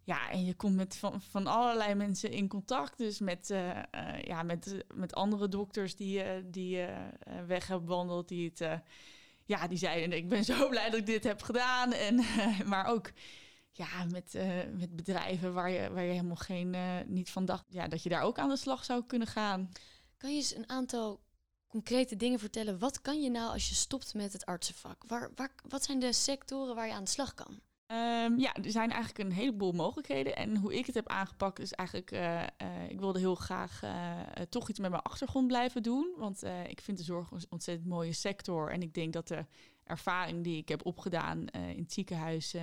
Ja, 0.09 0.31
en 0.31 0.44
je 0.44 0.55
komt 0.55 0.77
met 0.77 0.97
van, 0.97 1.23
van 1.23 1.47
allerlei 1.47 1.94
mensen 1.94 2.31
in 2.31 2.49
contact. 2.49 2.99
Dus 2.99 3.18
met, 3.18 3.51
eh, 3.51 3.79
eh, 3.79 4.23
ja, 4.23 4.42
met, 4.42 4.85
met 4.94 5.14
andere 5.14 5.49
dokters 5.49 5.97
die, 5.97 6.23
eh, 6.23 6.42
die 6.44 6.87
weg 7.47 7.66
hebben 7.66 7.87
bewandeld. 7.87 8.29
Die, 8.29 8.53
het, 8.55 8.83
ja, 9.44 9.66
die 9.68 9.79
zeiden, 9.79 10.12
ik 10.12 10.29
ben 10.29 10.44
zo 10.44 10.68
blij 10.68 10.90
dat 10.90 10.99
ik 11.01 11.07
dit 11.07 11.25
heb 11.25 11.42
gedaan. 11.42 11.92
En, 11.92 12.21
maar 12.66 12.87
ook 12.87 13.11
ja, 13.71 14.05
met, 14.05 14.38
met 14.79 14.97
bedrijven 14.97 15.55
waar 15.55 15.71
je, 15.71 15.90
waar 15.90 16.05
je 16.05 16.11
helemaal 16.11 16.37
geen, 16.37 16.77
niet 17.07 17.31
van 17.31 17.44
dacht... 17.44 17.64
Ja, 17.68 17.88
dat 17.88 18.03
je 18.03 18.09
daar 18.09 18.23
ook 18.23 18.38
aan 18.38 18.49
de 18.49 18.57
slag 18.57 18.85
zou 18.85 19.05
kunnen 19.07 19.29
gaan. 19.29 19.71
Kan 20.16 20.31
je 20.31 20.37
eens 20.37 20.55
een 20.55 20.68
aantal 20.68 21.21
concrete 21.66 22.16
dingen 22.16 22.38
vertellen? 22.38 22.79
Wat 22.79 23.01
kan 23.01 23.23
je 23.23 23.31
nou 23.31 23.53
als 23.53 23.68
je 23.68 23.75
stopt 23.75 24.14
met 24.14 24.33
het 24.33 24.47
artsenvak? 24.47 25.05
Waar, 25.07 25.31
waar, 25.35 25.55
wat 25.68 25.85
zijn 25.85 25.99
de 25.99 26.12
sectoren 26.12 26.75
waar 26.75 26.87
je 26.87 26.92
aan 26.92 27.05
de 27.05 27.11
slag 27.11 27.35
kan? 27.35 27.61
Ehm, 27.88 28.38
ja, 28.38 28.55
er 28.55 28.70
zijn 28.70 28.90
eigenlijk 28.90 29.18
een 29.18 29.37
heleboel 29.37 29.72
mogelijkheden. 29.72 30.37
En 30.37 30.57
hoe 30.57 30.74
ik 30.74 30.87
het 30.87 30.94
heb 30.94 31.09
aangepakt 31.09 31.59
is 31.59 31.72
eigenlijk... 31.72 32.11
eh, 32.11 32.42
eh, 32.42 32.48
ik 32.88 33.01
wilde 33.01 33.18
heel 33.18 33.35
graag 33.35 33.83
eh, 33.83 34.20
toch 34.48 34.68
iets 34.68 34.79
met 34.79 34.90
mijn 34.90 35.03
achtergrond 35.03 35.46
blijven 35.46 35.83
doen. 35.83 36.14
Want 36.16 36.42
ik 36.68 36.81
vind 36.81 36.98
de 36.98 37.05
zorg 37.05 37.31
een 37.31 37.44
ontzettend 37.48 37.88
mooie 37.88 38.12
sector. 38.12 38.70
En 38.70 38.83
ik 38.83 38.94
denk 38.94 39.12
dat 39.12 39.29
de 39.29 39.46
ervaring 39.85 40.44
die 40.44 40.57
ik 40.57 40.68
heb 40.68 40.87
opgedaan 40.87 41.46
in 41.48 41.83
het 41.83 41.92
ziekenhuis... 41.92 42.55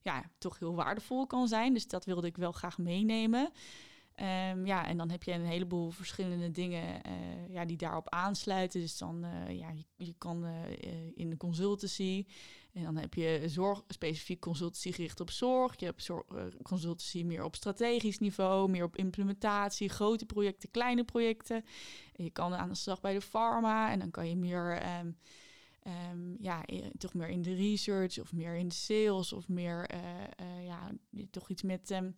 ja, 0.00 0.30
toch 0.38 0.58
heel 0.58 0.74
waardevol 0.74 1.26
kan 1.26 1.48
zijn. 1.48 1.74
Dus 1.74 1.86
dat 1.86 2.04
wilde 2.04 2.26
ik 2.26 2.36
wel 2.36 2.52
graag 2.52 2.78
meenemen. 2.78 3.50
Ehm, 4.14 4.66
ja, 4.66 4.86
en 4.86 4.96
dan 4.96 5.10
heb 5.10 5.22
je 5.22 5.32
een 5.32 5.46
heleboel 5.46 5.90
verschillende 5.90 6.50
dingen 6.50 7.00
ja, 7.48 7.64
die 7.64 7.76
daarop 7.76 8.08
aansluiten. 8.08 8.80
Dus 8.80 8.98
dan, 8.98 9.26
ja, 9.48 9.72
je, 9.96 10.14
kan 10.18 10.44
in 11.14 11.30
de 11.30 11.36
consultancy... 11.36 12.26
En 12.74 12.82
dan 12.82 12.96
heb 12.96 13.14
je 13.14 13.42
zorg, 13.46 13.82
specifiek 13.88 14.40
consultancy 14.40 14.92
gericht 14.92 15.20
op 15.20 15.30
zorg. 15.30 15.80
Je 15.80 15.84
hebt 15.84 16.02
zorg, 16.02 16.24
eh, 16.28 16.44
consultancy 16.62 17.22
meer 17.22 17.44
op 17.44 17.54
strategisch 17.54 18.18
niveau, 18.18 18.70
meer 18.70 18.84
op 18.84 18.96
implementatie, 18.96 19.88
grote 19.88 20.26
projecten, 20.26 20.70
kleine 20.70 21.04
projecten. 21.04 21.64
En 22.16 22.24
je 22.24 22.30
kan 22.30 22.54
aan 22.54 22.68
de 22.68 22.74
slag 22.74 23.00
bij 23.00 23.12
de 23.12 23.20
pharma 23.20 23.90
en 23.90 23.98
dan 23.98 24.10
kan 24.10 24.28
je 24.28 24.36
meer, 24.36 24.76
ehm, 24.76 25.10
ehm, 25.82 26.42
ja, 26.42 26.64
toch 26.98 27.14
meer 27.14 27.28
in 27.28 27.42
de 27.42 27.54
research 27.54 28.20
of 28.20 28.32
meer 28.32 28.56
in 28.56 28.68
de 28.68 28.74
sales 28.74 29.32
of 29.32 29.48
meer, 29.48 29.86
eh, 29.86 30.22
eh, 30.36 30.64
ja, 30.64 30.90
toch 31.30 31.50
iets 31.50 31.62
met 31.62 31.90
ehm, 31.90 32.10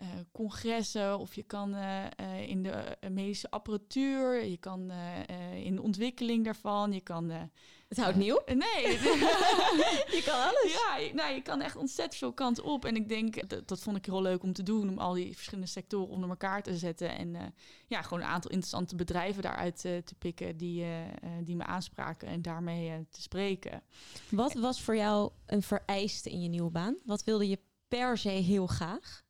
eh, 0.00 0.06
congressen 0.32 1.18
of 1.18 1.34
je 1.34 1.42
kan 1.42 1.74
eh, 1.74 2.06
eh, 2.06 2.48
in 2.48 2.62
de 2.62 2.96
medische 3.10 3.50
apparatuur, 3.50 4.44
je 4.44 4.56
kan 4.56 4.90
eh, 4.90 5.28
eh, 5.28 5.64
in 5.64 5.74
de 5.74 5.82
ontwikkeling 5.82 6.44
daarvan, 6.44 6.92
je 6.92 7.00
kan 7.00 7.30
eh, 7.30 7.42
Het 7.88 7.98
houdt 7.98 8.16
niet 8.16 8.32
op. 8.32 8.46
Nee. 8.46 8.98
Je 10.16 10.22
kan 10.24 10.34
alles. 10.34 10.72
Ja, 10.72 10.96
je, 10.96 11.14
nou, 11.14 11.34
je 11.34 11.42
kan 11.42 11.60
echt 11.60 11.76
ontzettend 11.76 12.16
veel 12.16 12.32
kanten 12.32 12.64
op. 12.64 12.84
En 12.84 12.96
ik 12.96 13.08
denk, 13.08 13.48
dat, 13.48 13.68
dat 13.68 13.80
vond 13.80 13.96
ik 13.96 14.06
heel 14.06 14.22
leuk 14.22 14.42
om 14.42 14.52
te 14.52 14.62
doen. 14.62 14.88
Om 14.88 14.98
al 14.98 15.12
die 15.12 15.34
verschillende 15.34 15.70
sectoren 15.70 16.08
onder 16.08 16.30
elkaar 16.30 16.62
te 16.62 16.76
zetten. 16.76 17.16
En 17.16 17.34
eh, 17.34 17.42
ja, 17.86 18.02
gewoon 18.02 18.22
een 18.22 18.28
aantal 18.28 18.50
interessante 18.50 18.96
bedrijven 18.96 19.42
daaruit 19.42 19.80
te 19.80 20.14
pikken 20.18 20.56
die, 20.56 20.82
eh, 20.82 21.06
eh, 21.08 21.12
die 21.42 21.56
me 21.56 21.64
aanspraken. 21.64 22.28
En 22.28 22.42
daarmee 22.42 23.06
te 23.10 23.22
spreken. 23.22 23.82
Wat 24.30 24.52
was 24.52 24.82
voor 24.82 24.96
jou 24.96 25.30
een 25.46 25.62
vereiste 25.62 26.30
in 26.30 26.42
je 26.42 26.48
nieuwe 26.48 26.70
baan? 26.70 26.96
Wat 27.04 27.24
wilde 27.24 27.48
je 27.48 27.58
per 27.88 28.18
se 28.18 28.28
heel 28.28 28.66
graag? 28.66 29.22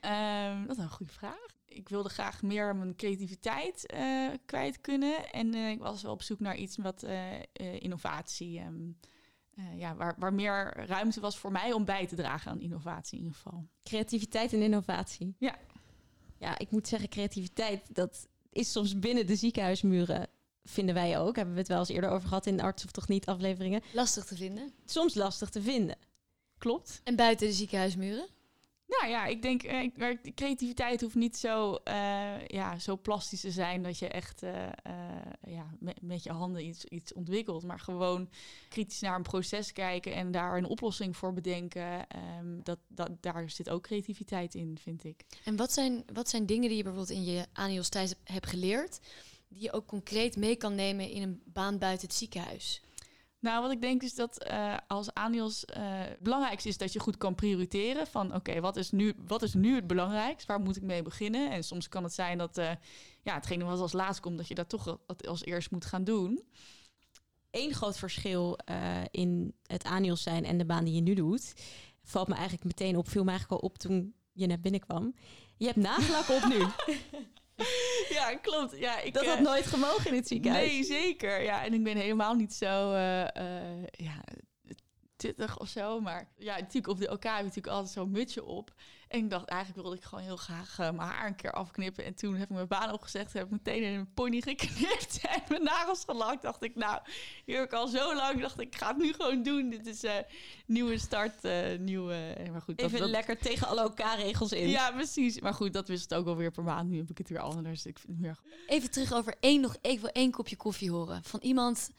Ehm, 0.00 0.66
dat 0.66 0.76
is 0.76 0.82
een 0.82 0.90
goede 0.90 1.12
vraag. 1.12 1.46
Ik 1.64 1.88
wilde 1.88 2.08
graag 2.08 2.42
meer 2.42 2.76
mijn 2.76 2.96
creativiteit 2.96 3.86
eh, 3.86 4.28
kwijt 4.46 4.80
kunnen. 4.80 5.32
En 5.32 5.54
eh, 5.54 5.70
ik 5.70 5.78
was 5.78 6.02
wel 6.02 6.12
op 6.12 6.22
zoek 6.22 6.40
naar 6.40 6.56
iets 6.56 6.76
wat 6.76 7.02
eh, 7.02 7.38
eh, 7.38 7.42
innovatie... 7.80 8.58
ehm, 8.58 8.90
eh, 9.60 9.78
ja, 9.78 9.94
waar, 9.94 10.14
waar 10.18 10.34
meer 10.34 10.86
ruimte 10.86 11.20
was 11.20 11.38
voor 11.38 11.52
mij 11.52 11.72
om 11.72 11.84
bij 11.84 12.06
te 12.06 12.16
dragen 12.16 12.50
aan 12.50 12.60
innovatie 12.60 13.18
in 13.18 13.24
ieder 13.24 13.36
geval. 13.42 13.66
Creativiteit 13.82 14.52
en 14.52 14.62
innovatie. 14.62 15.34
Ja. 15.38 15.58
Ja, 16.38 16.58
ik 16.58 16.70
moet 16.70 16.88
zeggen, 16.88 17.08
creativiteit, 17.08 17.94
dat 17.94 18.28
is 18.50 18.72
soms 18.72 18.98
binnen 18.98 19.26
de 19.26 19.36
ziekenhuismuren, 19.36 20.28
vinden 20.64 20.94
wij 20.94 21.18
ook. 21.18 21.36
Hebben 21.36 21.54
we 21.54 21.60
het 21.60 21.68
wel 21.68 21.78
eens 21.78 21.88
eerder 21.88 22.10
over 22.10 22.28
gehad 22.28 22.46
in 22.46 22.56
de 22.56 22.62
arts 22.62 22.84
of 22.84 22.90
toch 22.90 23.08
niet 23.08 23.26
afleveringen. 23.26 23.82
Lastig 23.92 24.24
te 24.24 24.36
vinden. 24.36 24.72
Soms 24.84 25.14
lastig 25.14 25.48
te 25.50 25.62
vinden. 25.62 25.96
Klopt. 26.58 27.00
En 27.04 27.16
buiten 27.16 27.46
de 27.46 27.52
ziekenhuismuren? 27.52 28.26
Nou 28.98 29.10
ja, 29.10 29.26
ik 29.26 29.42
denk, 29.42 29.62
eh, 29.62 29.90
maar 29.96 30.22
de 30.22 30.34
creativiteit 30.34 31.00
hoeft 31.00 31.14
niet 31.14 31.36
zo, 31.36 31.74
eh, 31.74 32.46
ja, 32.46 32.78
zo 32.78 32.96
plastisch 32.96 33.40
te 33.40 33.50
zijn 33.50 33.82
dat 33.82 33.98
je 33.98 34.08
echt 34.08 34.42
eh, 34.42 34.66
eh, 34.66 34.72
ja, 35.46 35.66
met, 36.00 36.22
je 36.22 36.32
handen 36.32 36.66
iets, 36.66 36.84
iets 36.84 37.12
ontwikkelt. 37.12 37.62
Maar 37.62 37.80
gewoon 37.80 38.28
kritisch 38.68 39.00
naar 39.00 39.16
een 39.16 39.22
proces 39.22 39.72
kijken 39.72 40.14
en 40.14 40.30
daar 40.30 40.56
een 40.56 40.64
oplossing 40.64 41.16
voor 41.16 41.32
bedenken. 41.32 42.06
ehm, 42.08 42.62
dat, 42.62 42.78
dat, 42.88 43.10
daar 43.20 43.50
zit 43.50 43.70
ook 43.70 43.82
creativiteit 43.82 44.54
in, 44.54 44.78
vind 44.82 45.04
ik. 45.04 45.24
En 45.44 45.56
wat 45.56 45.72
zijn, 45.72 46.02
wat 46.12 46.28
zijn 46.28 46.46
dingen 46.46 46.68
die 46.68 46.76
je 46.76 46.82
bijvoorbeeld 46.82 47.18
in 47.18 47.24
je 47.24 47.46
Anios 47.52 47.88
hebt 48.24 48.46
geleerd, 48.46 49.00
die 49.48 49.62
je 49.62 49.72
ook 49.72 49.86
concreet 49.86 50.36
mee 50.36 50.56
kan 50.56 50.74
nemen 50.74 51.10
in 51.10 51.22
een 51.22 51.42
baan 51.44 51.78
buiten 51.78 52.06
het 52.08 52.16
ziekenhuis? 52.16 52.82
Nou, 53.40 53.62
wat 53.62 53.70
ik 53.70 53.80
denk 53.80 54.02
is 54.02 54.14
dat 54.14 54.42
eh, 54.42 54.76
als 54.86 55.14
Anios 55.14 55.64
eh 55.64 55.82
het 55.82 56.20
belangrijkste 56.20 56.68
is 56.68 56.78
dat 56.78 56.92
je 56.92 56.98
goed 56.98 57.16
kan 57.16 57.34
prioriteren. 57.34 58.06
Van 58.06 58.34
oké, 58.34 58.60
wat 58.60 58.76
is 58.76 58.90
nu 58.90 59.14
wat 59.26 59.42
is 59.42 59.54
nu 59.54 59.74
het 59.74 59.86
belangrijkst? 59.86 60.46
Waar 60.46 60.60
moet 60.60 60.76
ik 60.76 60.82
mee 60.82 61.02
beginnen? 61.02 61.50
En 61.50 61.64
soms 61.64 61.88
kan 61.88 62.02
het 62.02 62.12
zijn 62.12 62.38
dat 62.38 62.58
eh, 62.58 62.70
ja, 63.22 63.34
hetgene 63.34 63.64
wat 63.64 63.80
als 63.80 63.92
laatst 63.92 64.20
komt, 64.20 64.36
dat 64.36 64.48
je 64.48 64.54
dat 64.54 64.68
toch 64.68 64.98
als 65.28 65.44
eerst 65.44 65.70
moet 65.70 65.84
gaan 65.84 66.04
doen. 66.04 66.44
Eén 67.50 67.74
groot 67.74 67.98
verschil 67.98 68.58
in 69.10 69.54
het 69.66 69.84
ANIOS 69.84 70.22
zijn 70.22 70.44
en 70.44 70.58
de 70.58 70.64
baan 70.64 70.84
die 70.84 70.94
je 70.94 71.00
nu 71.00 71.14
doet, 71.14 71.54
valt 72.02 72.28
me 72.28 72.34
eigenlijk 72.34 72.64
meteen 72.64 72.96
op, 72.96 73.08
viel 73.08 73.24
me 73.24 73.30
eigenlijk 73.30 73.62
al 73.62 73.68
op 73.68 73.78
toen 73.78 74.14
je 74.32 74.46
net 74.46 74.60
binnenkwam. 74.60 75.14
Je 75.56 75.66
hebt 75.66 75.76
nagellak 75.76 76.28
op 76.28 76.48
nu. 76.48 76.64
Ja, 78.08 78.36
klopt. 78.36 78.78
Ja, 78.78 79.00
ik, 79.00 79.14
Dat 79.14 79.26
had 79.26 79.36
eh, 79.36 79.42
nooit 79.42 79.66
gemogen 79.66 80.06
in 80.06 80.14
het 80.14 80.28
ziekenhuis. 80.28 80.70
Nee, 80.72 80.84
zeker. 80.84 81.42
Ja, 81.42 81.64
en 81.64 81.74
ik 81.74 81.82
ben 81.82 81.96
helemaal 81.96 82.34
niet 82.34 82.54
zo 82.54 82.92
eh, 82.92 83.26
ja, 83.90 84.24
tuttig 85.16 85.58
of 85.58 85.68
zo. 85.68 86.00
Maar 86.00 86.32
ja, 86.36 86.58
natuurlijk 86.58 86.88
op 86.88 86.98
de 86.98 87.10
OK 87.10 87.22
heb 87.22 87.36
je 87.36 87.42
natuurlijk 87.42 87.66
altijd 87.66 87.92
zo'n 87.92 88.10
mutsje 88.10 88.44
op. 88.44 88.74
En 89.10 89.18
ik 89.18 89.30
dacht, 89.30 89.48
eigenlijk 89.48 89.82
wilde 89.82 89.96
ik 89.96 90.04
gewoon 90.04 90.24
heel 90.24 90.36
graag 90.36 90.78
eh, 90.78 90.90
mijn 90.90 91.08
haar 91.08 91.26
een 91.26 91.36
keer 91.36 91.52
afknippen. 91.52 92.04
En 92.04 92.14
toen 92.14 92.34
heb 92.34 92.48
ik 92.48 92.54
mijn 92.54 92.68
baan 92.68 92.92
opgezegd, 92.92 93.32
heb 93.32 93.44
ik 93.44 93.50
meteen 93.50 93.82
in 93.82 93.98
een 93.98 94.12
pony 94.14 94.40
geknipt 94.40 95.20
en 95.34 95.42
mijn 95.48 95.62
nagels 95.62 96.04
gelakt. 96.04 96.42
Dacht 96.42 96.62
ik, 96.62 96.74
nou, 96.74 97.00
hier 97.44 97.56
heb 97.56 97.64
ik 97.64 97.72
al 97.72 97.88
zo 97.88 98.14
lang. 98.14 98.40
Dacht 98.40 98.60
ik, 98.60 98.66
ik 98.66 98.76
ga 98.76 98.88
het 98.88 98.96
nu 98.96 99.12
gewoon 99.12 99.42
doen. 99.42 99.70
Dit 99.70 99.86
is 99.86 100.04
eh 100.04 100.14
nieuwe 100.66 100.98
start, 100.98 101.44
eh 101.44 101.78
nieuwe... 101.78 102.36
maar 102.50 102.62
goed, 102.62 102.80
Even 102.80 102.98
dat, 102.98 103.08
lekker 103.08 103.38
tegen 103.38 103.66
alle 103.66 103.84
OK-regels 103.84 104.52
in. 104.52 104.68
Ja, 104.68 104.90
precies. 104.90 105.40
Maar 105.40 105.54
goed, 105.54 105.72
dat 105.72 105.88
wist 105.88 106.02
het 106.02 106.14
ook 106.14 106.26
alweer 106.26 106.50
per 106.50 106.64
maand. 106.64 106.88
Nu 106.88 106.98
heb 106.98 107.10
ik 107.10 107.18
het 107.18 107.28
weer 107.28 107.40
anders. 107.40 107.86
Ik 107.86 107.98
vind 107.98 108.12
het 108.12 108.20
meer 108.20 108.38
Even 108.66 108.90
terug 108.90 109.12
over 109.12 109.34
één, 109.40 109.60
nog 109.60 109.76
even 109.80 110.12
één 110.12 110.30
kopje 110.30 110.56
koffie 110.56 110.90
horen. 110.90 111.24
Van 111.24 111.40
iemand 111.42 111.90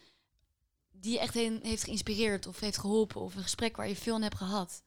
die 0.91 1.11
je 1.11 1.19
echt 1.19 1.33
heen 1.33 1.59
heeft 1.63 1.83
geïnspireerd 1.83 2.47
of 2.47 2.59
heeft 2.59 2.77
geholpen. 2.77 3.21
Of 3.21 3.35
een 3.35 3.41
gesprek 3.41 3.75
waar 3.75 3.87
je 3.87 3.95
veel 3.95 4.15
aan 4.15 4.21
hebt 4.21 4.37
gehad. 4.37 4.83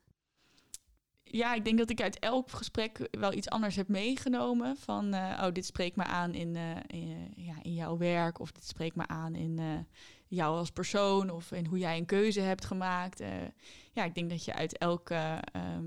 Ja, 1.37 1.55
ik 1.55 1.65
denk 1.65 1.79
dat 1.79 1.91
ik 1.91 2.01
uit 2.01 2.19
elk 2.19 2.51
gesprek 2.51 3.09
wel 3.11 3.33
iets 3.33 3.49
anders 3.49 3.77
heb 3.77 3.89
meegenomen. 3.89 4.77
Van, 4.77 5.15
eh, 5.15 5.43
oh, 5.47 5.53
dit 5.53 5.67
spreekt 5.67 5.97
me 5.97 6.05
aan 6.05 6.35
in, 6.35 6.57
eh, 6.57 6.77
in, 6.87 7.33
ja, 7.37 7.55
in 7.63 7.75
jouw 7.75 7.97
werk. 7.97 8.41
Of 8.41 8.53
dit 8.53 8.65
spreekt 8.65 8.97
me 8.97 9.07
aan 9.07 9.35
in 9.35 9.59
eh, 9.59 9.67
jou 10.29 10.57
als 10.57 10.71
persoon. 10.71 11.31
Of 11.31 11.53
in 11.53 11.67
hoe 11.67 11.79
jij 11.79 11.97
een 11.97 12.07
keuze 12.07 12.41
hebt 12.41 12.65
gemaakt. 12.65 13.21
Eh, 13.21 13.31
ja, 13.93 14.05
ik 14.05 14.15
denk 14.15 14.31
dat 14.31 14.45
je 14.45 14.55
uit 14.55 14.79
elke... 14.79 15.41
ehm, 15.53 15.85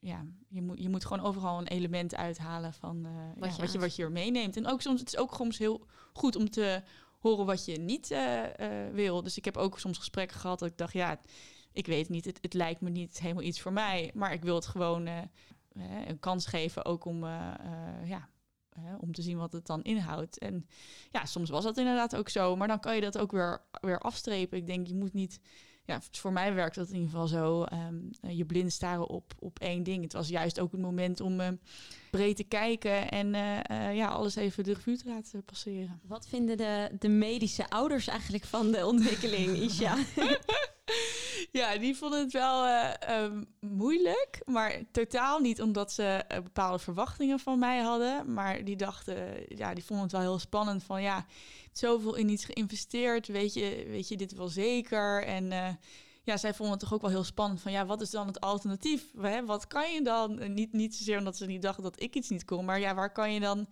ja, 0.00 0.24
je 0.48 0.62
moet, 0.62 0.82
je 0.82 0.88
moet 0.88 1.04
gewoon 1.04 1.24
overal 1.24 1.58
een 1.58 1.66
element 1.66 2.16
uithalen 2.16 2.72
van 2.72 3.06
eh, 3.06 3.12
Wat 3.36 3.48
ja, 3.48 3.54
je 3.54 3.60
wat, 3.60 3.72
je, 3.72 3.78
wat 3.78 3.96
je 3.96 4.02
er 4.02 4.12
meeneemt. 4.12 4.56
En 4.56 4.66
ook 4.66 4.80
soms, 4.80 5.00
het 5.00 5.08
is 5.08 5.18
ook 5.18 5.34
soms 5.34 5.58
heel 5.58 5.86
goed 6.12 6.36
om 6.36 6.50
te 6.50 6.82
horen 7.18 7.46
wat 7.46 7.64
je 7.64 7.78
niet 7.78 8.10
eh, 8.10 8.86
eh, 8.86 8.94
wil. 8.94 9.22
Dus 9.22 9.36
ik 9.36 9.44
heb 9.44 9.56
ook 9.56 9.78
soms 9.78 9.98
gesprekken 9.98 10.36
gehad 10.36 10.58
dat 10.58 10.68
ik 10.68 10.78
dacht, 10.78 10.92
ja, 10.92 11.20
ik 11.72 11.86
weet 11.86 12.08
niet, 12.08 12.24
het, 12.24 12.38
het 12.40 12.54
lijkt 12.54 12.80
me 12.80 12.90
niet 12.90 13.20
helemaal 13.20 13.42
iets 13.42 13.60
voor 13.60 13.72
mij. 13.72 14.10
Maar 14.14 14.32
ik 14.32 14.42
wil 14.42 14.54
het 14.54 14.66
gewoon 14.66 15.06
eh, 15.06 15.22
een 16.06 16.18
kans 16.18 16.46
geven, 16.46 16.84
ook 16.84 17.04
om, 17.04 17.24
eh, 17.24 17.54
eh, 17.60 18.08
ja, 18.08 18.28
om 19.00 19.12
te 19.12 19.22
zien 19.22 19.38
wat 19.38 19.52
het 19.52 19.66
dan 19.66 19.82
inhoudt. 19.82 20.38
En 20.38 20.66
ja, 21.10 21.24
soms 21.24 21.50
was 21.50 21.64
dat 21.64 21.78
inderdaad 21.78 22.16
ook 22.16 22.28
zo. 22.28 22.56
Maar 22.56 22.68
dan 22.68 22.80
kan 22.80 22.94
je 22.94 23.00
dat 23.00 23.18
ook 23.18 23.32
weer, 23.32 23.62
weer 23.80 23.98
afstrepen. 23.98 24.58
Ik 24.58 24.66
denk, 24.66 24.86
je 24.86 24.94
moet 24.94 25.12
niet... 25.12 25.40
Ja, 25.84 26.00
voor 26.10 26.32
mij 26.32 26.54
werkt 26.54 26.74
dat 26.74 26.88
in 26.88 26.94
ieder 26.94 27.10
geval 27.10 27.26
zo. 27.26 27.62
ehm, 27.64 27.96
eh, 28.20 28.36
je 28.36 28.44
blind 28.44 28.72
staren 28.72 29.08
op, 29.08 29.32
op 29.38 29.58
één 29.58 29.82
ding. 29.82 30.02
Het 30.02 30.12
was 30.12 30.28
juist 30.28 30.60
ook 30.60 30.72
het 30.72 30.80
moment 30.80 31.20
om 31.20 31.58
breed 32.10 32.36
te 32.36 32.44
kijken 32.44 33.10
en 33.10 33.32
ja, 33.94 34.08
alles 34.08 34.36
even 34.36 34.64
de 34.64 34.72
revue 34.72 34.96
te 34.96 35.08
laten 35.08 35.44
passeren. 35.44 36.00
Wat 36.06 36.28
vinden 36.28 36.56
de, 36.56 36.90
de 36.98 37.08
medische 37.08 37.70
ouders 37.70 38.06
eigenlijk 38.06 38.44
van 38.44 38.70
de 38.70 38.86
ontwikkeling, 38.86 39.56
Isha? 39.56 39.96
Ja, 41.52 41.78
die 41.78 41.96
vonden 41.96 42.20
het 42.20 42.32
wel 42.32 42.66
eh, 42.66 42.92
ehm, 43.00 43.44
moeilijk, 43.60 44.42
maar 44.44 44.82
totaal 44.90 45.38
niet 45.38 45.62
omdat 45.62 45.92
ze 45.92 46.02
eh, 46.02 46.42
bepaalde 46.42 46.78
verwachtingen 46.78 47.38
van 47.38 47.58
mij 47.58 47.80
hadden. 47.80 48.32
Maar 48.32 48.64
die 48.64 48.76
dachten, 48.76 49.44
ja, 49.56 49.74
die 49.74 49.84
vonden 49.84 50.04
het 50.04 50.12
wel 50.12 50.20
heel 50.20 50.38
spannend 50.38 50.82
van 50.82 51.02
ja, 51.02 51.26
zoveel 51.72 52.14
in 52.14 52.28
iets 52.28 52.44
geïnvesteerd, 52.44 53.26
weet 53.26 53.54
je, 53.54 53.86
weet 53.88 54.08
je 54.08 54.16
dit 54.16 54.34
wel 54.34 54.48
zeker? 54.48 55.24
En 55.24 55.52
eh, 55.52 55.68
ja, 56.22 56.36
zij 56.36 56.54
vonden 56.54 56.74
het 56.74 56.84
toch 56.84 56.94
ook 56.94 57.02
wel 57.02 57.10
heel 57.10 57.24
spannend 57.24 57.60
van 57.60 57.72
ja, 57.72 57.86
wat 57.86 58.00
is 58.00 58.10
dan 58.10 58.26
het 58.26 58.40
alternatief? 58.40 59.04
Wat 59.44 59.66
kan 59.66 59.92
je 59.92 60.02
dan? 60.02 60.52
Niet, 60.54 60.72
niet 60.72 60.96
zozeer 60.96 61.18
omdat 61.18 61.36
ze 61.36 61.46
niet 61.46 61.62
dachten 61.62 61.82
dat 61.82 62.02
ik 62.02 62.14
iets 62.14 62.28
niet 62.28 62.44
kon, 62.44 62.64
maar 62.64 62.80
ja, 62.80 62.94
waar 62.94 63.12
kan 63.12 63.32
je 63.32 63.40
dan 63.40 63.68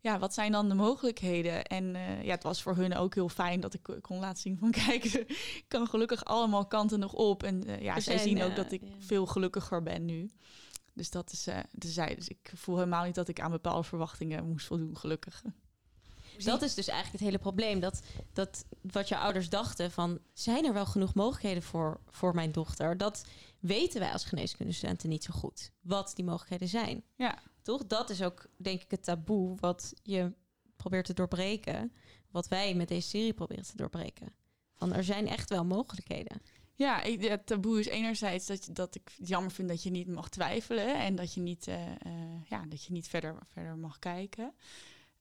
ja, 0.00 0.18
wat 0.18 0.34
zijn 0.34 0.52
dan 0.52 0.68
de 0.68 0.74
mogelijkheden? 0.74 1.64
En 1.64 1.94
uh, 1.94 2.24
ja, 2.24 2.30
het 2.30 2.42
was 2.42 2.62
voor 2.62 2.76
hun 2.76 2.94
ook 2.94 3.14
heel 3.14 3.28
fijn 3.28 3.60
dat 3.60 3.74
ik 3.74 3.98
kon 4.00 4.18
laten 4.18 4.42
zien 4.42 4.58
van 4.58 4.70
kijk, 4.86 5.04
ik 5.04 5.64
kan 5.68 5.86
gelukkig 5.86 6.24
allemaal 6.24 6.66
kanten 6.66 6.98
nog 6.98 7.12
op. 7.12 7.42
En 7.42 7.68
uh, 7.68 7.82
ja, 7.82 8.00
zij 8.00 8.18
zien 8.18 8.42
ook 8.42 8.56
dat 8.56 8.72
ik 8.72 8.82
ja. 8.82 8.88
veel 8.98 9.26
gelukkiger 9.26 9.82
ben 9.82 10.04
nu. 10.04 10.30
Dus 10.92 11.10
dat 11.10 11.32
is, 11.32 11.48
dus, 11.70 11.94
zij, 11.94 12.14
dus 12.14 12.28
ik 12.28 12.52
voel 12.54 12.76
helemaal 12.76 13.04
niet 13.04 13.14
dat 13.14 13.28
ik 13.28 13.40
aan 13.40 13.50
bepaalde 13.50 13.82
verwachtingen 13.82 14.48
moest 14.48 14.66
voldoen, 14.66 14.96
gelukkig. 14.96 15.42
Dat 16.44 16.62
is 16.62 16.74
dus 16.74 16.88
eigenlijk 16.88 17.18
het 17.18 17.28
hele 17.28 17.42
probleem. 17.42 17.80
Dat, 17.80 18.02
dat 18.32 18.64
wat 18.80 19.08
je 19.08 19.16
ouders 19.16 19.48
dachten 19.48 19.90
van... 19.90 20.18
zijn 20.32 20.64
er 20.64 20.72
wel 20.72 20.86
genoeg 20.86 21.14
mogelijkheden 21.14 21.62
voor, 21.62 22.00
voor 22.10 22.34
mijn 22.34 22.52
dochter? 22.52 22.96
Dat 22.96 23.24
weten 23.60 24.00
wij 24.00 24.12
als 24.12 24.24
geneeskundestudenten 24.24 25.08
niet 25.08 25.24
zo 25.24 25.32
goed. 25.32 25.70
Wat 25.80 26.12
die 26.14 26.24
mogelijkheden 26.24 26.68
zijn. 26.68 27.02
Ja. 27.16 27.38
Toch? 27.62 27.86
Dat 27.86 28.10
is 28.10 28.22
ook, 28.22 28.46
denk 28.56 28.82
ik, 28.82 28.90
het 28.90 29.04
taboe 29.04 29.56
wat 29.60 29.92
je 30.02 30.32
probeert 30.76 31.06
te 31.06 31.14
doorbreken. 31.14 31.92
Wat 32.30 32.48
wij 32.48 32.74
met 32.74 32.88
deze 32.88 33.08
serie 33.08 33.32
proberen 33.32 33.64
te 33.64 33.76
doorbreken. 33.76 34.34
Van 34.74 34.92
er 34.92 35.04
zijn 35.04 35.28
echt 35.28 35.48
wel 35.48 35.64
mogelijkheden. 35.64 36.42
Ja, 36.74 37.02
ik, 37.02 37.22
het 37.22 37.46
taboe 37.46 37.80
is 37.80 37.86
enerzijds 37.86 38.46
dat, 38.46 38.68
dat 38.72 38.94
ik 38.94 39.12
het 39.16 39.28
jammer 39.28 39.50
vind 39.50 39.68
dat 39.68 39.82
je 39.82 39.90
niet 39.90 40.08
mag 40.08 40.28
twijfelen. 40.28 41.00
En 41.00 41.14
dat 41.14 41.34
je 41.34 41.40
niet, 41.40 41.66
uh, 41.66 41.86
uh, 41.86 42.44
ja, 42.48 42.64
dat 42.68 42.84
je 42.84 42.92
niet 42.92 43.08
verder, 43.08 43.38
verder 43.46 43.76
mag 43.76 43.98
kijken. 43.98 44.54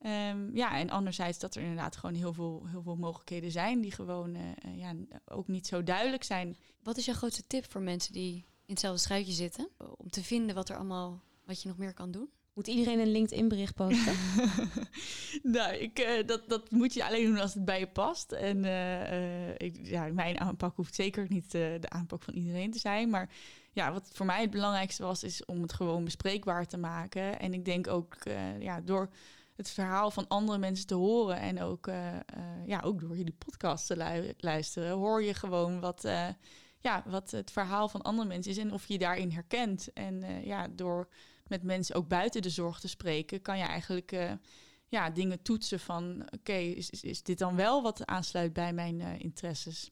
Um, 0.06 0.56
ja, 0.56 0.78
en 0.78 0.90
anderzijds 0.90 1.40
dat 1.40 1.56
er 1.56 1.62
inderdaad 1.62 1.96
gewoon 1.96 2.16
heel 2.16 2.34
veel, 2.34 2.66
heel 2.68 2.82
veel 2.82 2.96
mogelijkheden 2.96 3.52
zijn 3.52 3.82
die 3.82 3.92
gewoon 3.92 4.36
uh, 4.36 4.78
ja, 4.78 4.96
ook 5.26 5.48
niet 5.48 5.68
zo 5.68 5.84
duidelijk 5.84 6.24
zijn. 6.24 6.58
Wat 6.84 6.98
is 6.98 7.06
jouw 7.06 7.16
grootste 7.16 7.48
tip 7.48 7.72
voor 7.72 7.82
mensen 7.82 8.14
die 8.14 8.36
in 8.36 8.46
hetzelfde 8.66 9.02
schuitje 9.02 9.34
zitten? 9.34 9.70
Om 9.98 10.10
te 10.10 10.24
vinden 10.24 10.56
wat 10.56 10.70
er 10.70 10.76
allemaal, 10.76 11.22
wat 11.50 11.62
je 11.62 11.68
nog 11.68 11.78
meer 11.78 11.94
kan 11.94 12.12
doen? 12.12 12.30
Moet 12.54 12.68
iedereen 12.68 13.00
een 13.00 13.12
LinkedIn-bericht 13.12 13.76
posten? 13.76 14.14
nou, 15.56 15.74
ik, 15.74 16.00
uh, 16.00 16.28
dat, 16.28 16.50
dat 16.50 16.72
moet 16.72 16.94
je 16.94 17.06
alleen 17.06 17.26
doen 17.26 17.40
als 17.40 17.54
het 17.54 17.66
bij 17.66 17.80
je 17.80 17.88
past. 17.88 18.32
En 18.32 18.64
uh, 18.64 19.50
ik, 19.52 19.80
ja, 19.82 20.08
mijn 20.14 20.40
aanpak 20.40 20.76
hoeft 20.76 20.96
zeker 20.96 21.26
niet 21.30 21.52
de 21.52 21.90
aanpak 21.90 22.24
van 22.24 22.34
iedereen 22.34 22.72
te 22.72 22.80
zijn. 22.80 23.10
Maar 23.10 23.30
ja, 23.72 23.92
wat 23.92 24.10
voor 24.14 24.26
mij 24.26 24.42
het 24.42 24.52
belangrijkste 24.52 25.04
was, 25.04 25.24
is 25.24 25.46
om 25.46 25.62
het 25.62 25.74
gewoon 25.74 26.04
bespreekbaar 26.04 26.68
te 26.68 26.78
maken. 26.78 27.40
En 27.40 27.54
ik 27.54 27.66
denk 27.66 27.88
ook 27.88 28.18
ja, 28.60 28.82
door 28.82 29.10
het 29.60 29.70
verhaal 29.70 30.12
van 30.12 30.28
andere 30.28 30.58
mensen 30.58 30.88
te 30.88 30.94
horen 30.94 31.40
en 31.40 31.62
ook, 31.62 31.88
uh, 31.88 32.14
uh, 32.14 32.20
ja, 32.66 32.82
ook 32.84 33.00
door 33.00 33.18
jullie 33.18 33.36
podcast 33.46 33.88
te 33.88 33.98
lu 33.98 34.34
luisteren, 34.38 34.92
hoor 34.92 35.24
je 35.24 35.34
gewoon 35.34 35.80
wat, 35.80 36.06
uh, 36.06 36.28
ja, 36.80 37.04
wat 37.06 37.32
het 37.32 37.52
verhaal 37.52 37.90
van 37.90 38.02
andere 38.02 38.28
mensen 38.28 38.52
is 38.52 38.58
en 38.58 38.74
of 38.74 38.86
je 38.86 38.94
je 38.94 39.00
daarin 39.00 39.32
herkent. 39.32 39.94
En 39.94 40.46
ja, 40.46 40.68
door 40.72 41.08
met 41.50 41.64
mensen 41.64 41.96
ook 41.96 42.08
buiten 42.08 42.42
de 42.42 42.50
zorg 42.50 42.80
te 42.80 42.88
spreken, 42.88 43.42
kan 43.42 43.58
je 43.58 43.64
eigenlijk 43.64 44.38
ja, 44.88 45.10
dingen 45.10 45.42
toetsen 45.42 45.80
van 45.80 46.22
oké, 46.22 46.36
okay, 46.36 46.66
is, 46.66 46.90
is, 46.90 47.04
is, 47.04 47.24
dit 47.24 47.38
dan 47.38 47.56
wel 47.56 47.82
wat 47.82 48.06
aansluit 48.06 48.54
bij 48.54 48.74
mijn 48.74 49.02
interesses? 49.02 49.92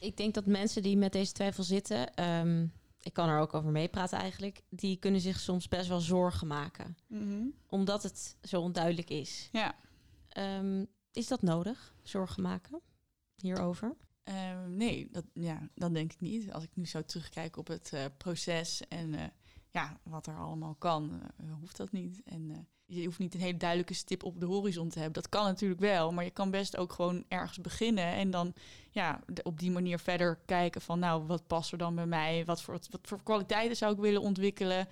Ik 0.00 0.16
denk 0.16 0.34
dat 0.34 0.46
mensen 0.46 0.82
die 0.82 0.96
met 0.96 1.12
deze 1.12 1.32
twijfel 1.32 1.62
zitten, 1.62 2.24
um, 2.24 2.72
ik 3.02 3.12
kan 3.12 3.28
er 3.28 3.38
ook 3.38 3.54
over 3.54 3.70
meepraten 3.70 4.18
eigenlijk, 4.18 4.62
die 4.68 4.96
kunnen 4.96 5.20
zich 5.20 5.40
soms 5.40 5.68
best 5.68 5.88
wel 5.88 6.00
zorgen 6.00 6.46
maken. 6.46 6.96
Mm 7.06 7.18
-hmm. 7.18 7.54
Omdat 7.66 8.02
het 8.02 8.36
zo 8.42 8.60
onduidelijk 8.60 9.10
is. 9.10 9.48
Ja. 9.52 9.74
Um, 10.58 10.86
is 11.12 11.26
dat 11.26 11.42
nodig, 11.42 11.94
zorgen 12.02 12.42
maken 12.42 12.80
hierover? 13.36 13.96
Um, 14.24 14.76
nee, 14.76 15.08
dat, 15.10 15.24
ja, 15.32 15.68
dat 15.74 15.94
denk 15.94 16.12
ik 16.12 16.20
niet. 16.20 16.52
Als 16.52 16.64
ik 16.64 16.76
nu 16.76 16.86
zo 16.86 17.02
terugkijk 17.02 17.56
op 17.56 17.66
het 17.66 17.90
uh, 17.94 18.04
proces 18.16 18.88
en 18.88 19.32
ja, 19.70 20.00
wat 20.02 20.26
er 20.26 20.36
allemaal 20.36 20.74
kan, 20.74 21.20
uh, 21.40 21.52
hoeft 21.60 21.76
dat 21.76 21.92
niet. 21.92 22.22
En 22.24 22.68
je 22.86 23.04
hoeft 23.04 23.18
niet 23.18 23.34
een 23.34 23.40
hele 23.40 23.56
duidelijke 23.56 23.94
stip 23.94 24.22
op 24.22 24.40
de 24.40 24.46
horizon 24.46 24.88
te 24.88 24.98
hebben. 24.98 25.22
Dat 25.22 25.30
kan 25.30 25.44
natuurlijk 25.44 25.80
wel, 25.80 26.12
maar 26.12 26.24
je 26.24 26.30
kan 26.30 26.50
best 26.50 26.76
ook 26.76 26.92
gewoon 26.92 27.24
ergens 27.28 27.60
beginnen 27.60 28.12
en 28.12 28.30
dan 28.30 28.54
ja, 28.90 29.20
op 29.42 29.58
die 29.58 29.70
manier 29.70 29.98
verder 29.98 30.38
kijken 30.46 30.80
van 30.80 30.98
nou, 30.98 31.26
wat 31.26 31.46
past 31.46 31.72
er 31.72 31.78
dan 31.78 31.94
bij 31.94 32.06
mij? 32.06 32.44
Wat 32.44 32.62
voor, 32.62 32.78
wat 32.90 33.00
voor 33.02 33.22
kwaliteiten 33.22 33.76
zou 33.76 33.92
ik 33.92 34.00
willen 34.00 34.20
ontwikkelen? 34.20 34.88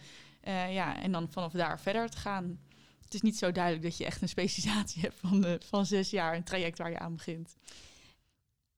Ja, 0.69 1.03
en 1.03 1.13
dan 1.13 1.29
vanaf 1.31 1.53
daar 1.53 1.81
verder 1.81 2.11
te 2.11 2.17
gaan. 2.17 2.61
Het 3.07 3.15
is 3.15 3.21
niet 3.21 3.39
zo 3.39 3.53
duidelijk 3.53 3.85
dat 3.85 3.97
je 3.97 4.05
echt 4.05 4.23
een 4.23 4.29
specialisatie 4.29 5.03
hebt 5.07 5.15
van, 5.19 5.41
de, 5.41 5.61
van 5.65 5.87
zes 5.87 6.11
jaar, 6.11 6.37
een 6.37 6.45
traject 6.45 6.79
waar 6.79 6.91
je 6.91 6.99
aan 6.99 7.17
begint. 7.17 7.57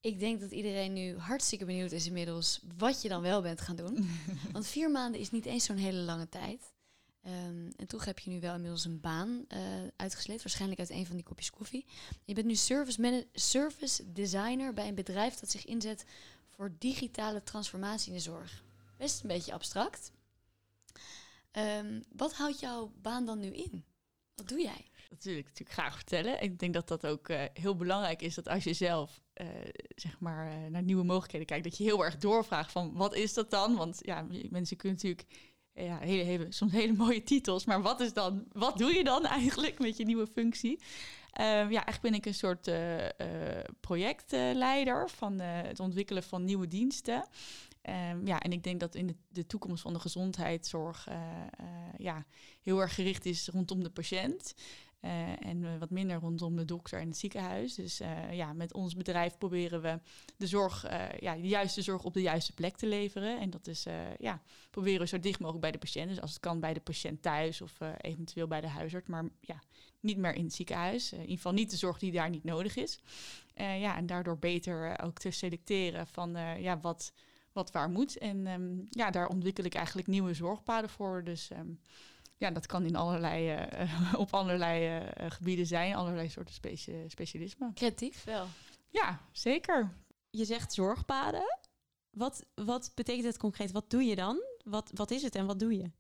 Ik 0.01 0.19
denk 0.19 0.41
dat 0.41 0.51
iedereen 0.51 0.93
nu 0.93 1.17
hartstikke 1.17 1.65
benieuwd 1.65 1.93
is 1.93 2.07
inmiddels 2.07 2.61
wat 2.77 3.03
je 3.03 3.09
dan 3.09 3.23
wel 3.23 3.43
bent 3.43 3.61
gaan 3.61 3.77
doen. 3.77 4.11
Want 4.53 4.67
vier 4.67 4.91
maanden 4.91 5.21
is 5.21 5.31
niet 5.31 5.47
eens 5.47 5.65
zo'n 5.65 5.77
hele 5.77 6.01
lange 6.01 6.29
tijd. 6.29 6.73
Um, 7.27 7.73
en 7.77 7.87
toch 7.87 8.05
heb 8.05 8.19
je 8.19 8.31
nu 8.31 8.41
wel 8.41 8.55
inmiddels 8.55 8.85
een 8.85 9.01
baan 9.01 9.45
uh, 9.49 9.59
uitgesleept, 9.97 10.43
waarschijnlijk 10.43 10.81
uit 10.81 10.91
een 10.91 11.07
van 11.07 11.17
die 11.17 11.25
kopjes 11.25 11.51
koffie. 11.51 11.87
Je 12.25 12.35
bent 12.35 12.47
nu 12.47 12.55
service, 12.55 13.27
service 13.33 14.13
designer 14.13 14.73
bij 14.73 14.89
een 14.89 14.95
bedrijf 14.95 15.35
dat 15.35 15.51
zich 15.51 15.65
inzet 15.65 16.05
voor 16.49 16.75
digitale 16.79 17.43
transformatie 17.43 18.09
in 18.09 18.17
de 18.17 18.23
zorg. 18.23 18.65
Best 18.97 19.23
een 19.23 19.29
beetje 19.29 19.53
abstract. 19.53 20.13
Um, 21.53 22.03
wat 22.17 22.35
houdt 22.35 22.61
jouw 22.61 22.93
baan 23.03 23.25
dan 23.25 23.39
nu 23.39 23.49
in? 23.49 23.85
Wat 24.35 24.49
doe 24.49 24.61
jij? 24.61 24.87
Dat 25.09 25.25
natuurlijk 25.25 25.71
graag 25.71 25.95
vertellen. 25.95 26.43
Ik 26.43 26.59
denk 26.59 26.75
dat 26.75 26.89
dat 26.89 27.07
ook 27.07 27.29
uh, 27.29 27.43
heel 27.53 27.77
belangrijk 27.77 28.23
is 28.23 28.35
dat 28.35 28.49
als 28.49 28.65
je 28.65 28.73
zelf 28.73 29.21
uh, 29.35 29.47
zeg 29.95 30.21
maar, 30.21 30.47
uh, 30.47 30.67
naar 30.71 30.83
nieuwe 30.83 31.05
mogelijkheden 31.05 31.47
kijkt, 31.47 31.65
dat 31.65 31.77
je 31.77 31.85
heel 31.85 32.05
erg 32.05 32.19
doorvraagt 32.19 32.73
van 32.73 32.93
wat 32.93 33.15
is 33.15 33.35
dat 33.35 33.51
dan? 33.51 33.77
Want 33.77 33.99
ja, 34.03 34.27
mensen 34.51 34.77
kunnen 34.77 34.99
natuurlijk 34.99 35.29
ja, 35.73 35.99
hele, 35.99 36.47
soms 36.49 36.73
hele 36.73 36.93
mooie 36.93 37.23
titels. 37.23 37.65
Maar 37.65 37.83
wat 37.83 38.01
is 38.01 38.13
dan, 38.13 38.45
wat 38.53 38.79
doe 38.79 38.95
je 38.95 39.05
dan 39.05 39.27
eigenlijk 39.39 39.79
met 39.79 39.97
je 39.97 40.05
nieuwe 40.05 40.27
functie? 40.27 40.79
Uh, 40.79 41.45
ja, 41.47 41.85
eigenlijk 41.85 42.01
ben 42.01 42.15
ik 42.15 42.27
een 42.27 42.35
soort 42.35 42.71
projectleider 43.81 45.11
van 45.11 45.39
het 45.41 45.81
ontwikkelen 45.81 46.23
van 46.23 46.45
nieuwe 46.45 46.67
diensten. 46.67 47.29
Um, 47.83 48.27
ja, 48.27 48.41
en 48.41 48.53
ik 48.53 48.63
denk 48.63 48.81
dat 48.81 48.95
in 48.95 49.07
de, 49.07 49.17
de 49.29 49.47
toekomst 49.47 49.83
van 49.83 49.93
de 49.93 50.01
gezondheidszorg 50.01 51.09
ja, 51.97 52.27
heel 52.63 52.81
erg 52.81 52.95
gericht 52.95 53.27
is 53.27 53.49
rondom 53.49 53.83
de 53.83 53.91
patiënt. 53.91 54.55
Uh, 55.01 55.47
en 55.47 55.79
wat 55.79 55.91
minder 55.91 56.17
rondom 56.17 56.57
de 56.57 56.65
dokter 56.65 57.01
en 57.01 57.09
het 57.09 57.19
ziekenhuis. 57.19 57.75
Dus 57.75 58.01
uh, 58.01 58.33
ja, 58.33 58.53
met 58.53 58.73
ons 58.73 58.95
bedrijf 58.95 59.39
proberen 59.39 59.83
we 59.83 60.01
de 60.37 60.47
zorg, 60.47 60.87
ja, 61.21 61.35
de 61.35 61.49
juiste 61.49 61.83
zorg 61.83 62.05
op 62.05 62.15
de 62.15 62.21
juiste 62.21 62.53
plek 62.53 62.77
te 62.77 62.87
leveren. 62.87 63.41
En 63.41 63.51
dat 63.51 63.67
is, 63.67 63.87
ja, 64.19 64.43
proberen 64.71 65.01
we 65.01 65.07
zo 65.07 65.21
dicht 65.21 65.39
mogelijk 65.39 65.63
bij 65.63 65.73
de 65.73 65.79
patiënt. 65.79 66.09
Dus 66.09 66.21
als 66.21 66.31
het 66.31 66.41
kan 66.41 66.61
bij 66.61 66.75
de 66.75 66.81
patiënt 66.81 67.23
thuis 67.23 67.61
of 67.61 67.79
eventueel 68.01 68.47
bij 68.47 68.61
de 68.61 68.69
huisarts. 68.69 69.09
Maar 69.09 69.25
ja, 69.41 69.63
niet 70.01 70.17
meer 70.17 70.35
in 70.35 70.45
het 70.45 70.55
ziekenhuis. 70.55 71.13
in 71.13 71.21
ieder 71.21 71.37
geval 71.37 71.53
niet 71.53 71.71
de 71.71 71.77
zorg 71.77 71.99
die 71.99 72.13
daar 72.13 72.31
niet 72.31 72.45
nodig 72.45 72.77
is. 72.77 73.01
ja, 73.55 73.97
en 73.97 74.07
daardoor 74.07 74.39
beter 74.39 75.01
ook 75.03 75.19
te 75.19 75.31
selecteren 75.31 76.07
van 76.07 76.31
ja, 76.61 76.81
wat, 76.81 77.13
wat 77.53 77.71
waar 77.71 77.91
moet. 77.91 78.19
En 78.19 78.47
um, 78.47 78.87
ja, 78.91 79.11
daar 79.11 79.29
ontwikkel 79.29 79.65
ik 79.65 79.75
eigenlijk 79.75 80.09
nieuwe 80.09 80.35
zorgpaden 80.35 80.91
voor. 80.91 81.25
Dus... 81.25 81.51
Um, 81.51 81.81
ja, 82.39 82.51
dat 82.51 82.67
kan 82.67 82.85
in 82.85 82.97
allerlei, 82.97 83.55
uh, 83.55 84.15
op 84.25 84.35
allerlei 84.35 85.01
uh, 85.01 85.31
gebieden 85.31 85.67
zijn, 85.67 85.95
allerlei 85.95 86.29
soorten 86.29 86.55
speci 86.55 87.05
specialismen. 87.09 87.75
Creatief 87.75 88.25
wel. 88.25 88.47
Ja, 88.89 89.21
zeker. 89.33 89.93
Je 90.31 90.45
zegt 90.45 90.73
zorgpaden. 90.73 91.59
Wat, 92.11 92.45
wat 92.55 92.93
betekent 92.95 93.25
het 93.25 93.39
concreet? 93.39 93.73
Wat 93.73 93.91
doe 93.91 94.05
je 94.05 94.17
dan? 94.17 94.43
Wat, 94.65 94.91
wat 94.95 95.11
is 95.11 95.23
het 95.23 95.35
en 95.35 95.47
wat 95.47 95.59
doe 95.59 95.77
je? 95.77 95.91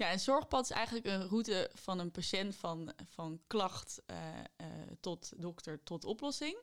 Ja, 0.00 0.12
een 0.12 0.20
zorgpad 0.20 0.64
is 0.64 0.70
eigenlijk 0.70 1.06
een 1.06 1.28
route 1.28 1.70
van 1.74 1.98
een 1.98 2.10
patiënt 2.10 2.56
van, 2.56 2.92
van 3.04 3.40
klacht 3.46 4.02
uh, 4.10 4.16
uh, 4.60 4.66
tot 5.00 5.32
dokter 5.36 5.82
tot 5.82 6.04
oplossing. 6.04 6.56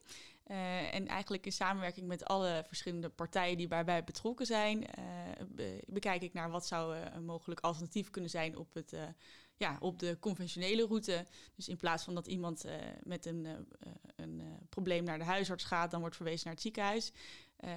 Uh, 0.48 0.94
en 0.94 1.08
eigenlijk 1.08 1.46
in 1.46 1.52
samenwerking 1.52 2.08
met 2.08 2.26
alle 2.26 2.64
verschillende 2.68 3.10
partijen 3.10 3.58
die 3.58 3.68
daarbij 3.68 4.04
betrokken 4.04 4.46
zijn, 4.46 4.86
be 5.48 5.84
bekijk 5.88 6.22
ik 6.22 6.34
naar 6.34 6.50
wat 6.50 6.68
zou 6.68 6.96
een 6.96 7.26
mogelijk 7.26 7.60
alternatief 7.60 8.10
kunnen 8.10 8.30
zijn 8.30 8.58
op, 8.58 8.74
het, 8.74 8.94
ja, 9.58 9.78
op 9.80 10.00
de 10.00 10.18
conventionele 10.20 10.86
route. 10.86 11.26
Dus 11.56 11.68
in 11.68 11.78
plaats 11.78 12.04
van 12.04 12.16
dat 12.16 12.28
iemand 12.28 12.66
met 13.04 13.26
een, 13.26 13.68
een 14.16 14.42
probleem 14.70 15.04
naar 15.04 15.18
de 15.18 15.24
huisarts 15.24 15.64
gaat, 15.64 15.92
dan 15.92 16.00
wordt 16.00 16.16
verwezen 16.16 16.44
naar 16.44 16.54
het 16.54 16.64
ziekenhuis. 16.64 17.12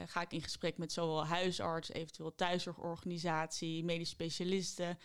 ga 0.07 0.21
ik 0.21 0.33
in 0.33 0.43
gesprek 0.43 0.79
met 0.79 0.93
zowel 0.93 1.27
huisarts, 1.27 1.91
eventueel 1.91 2.35
thuiszorgorganisatie, 2.35 3.85
medisch 3.85 4.11
specialisten. 4.11 4.99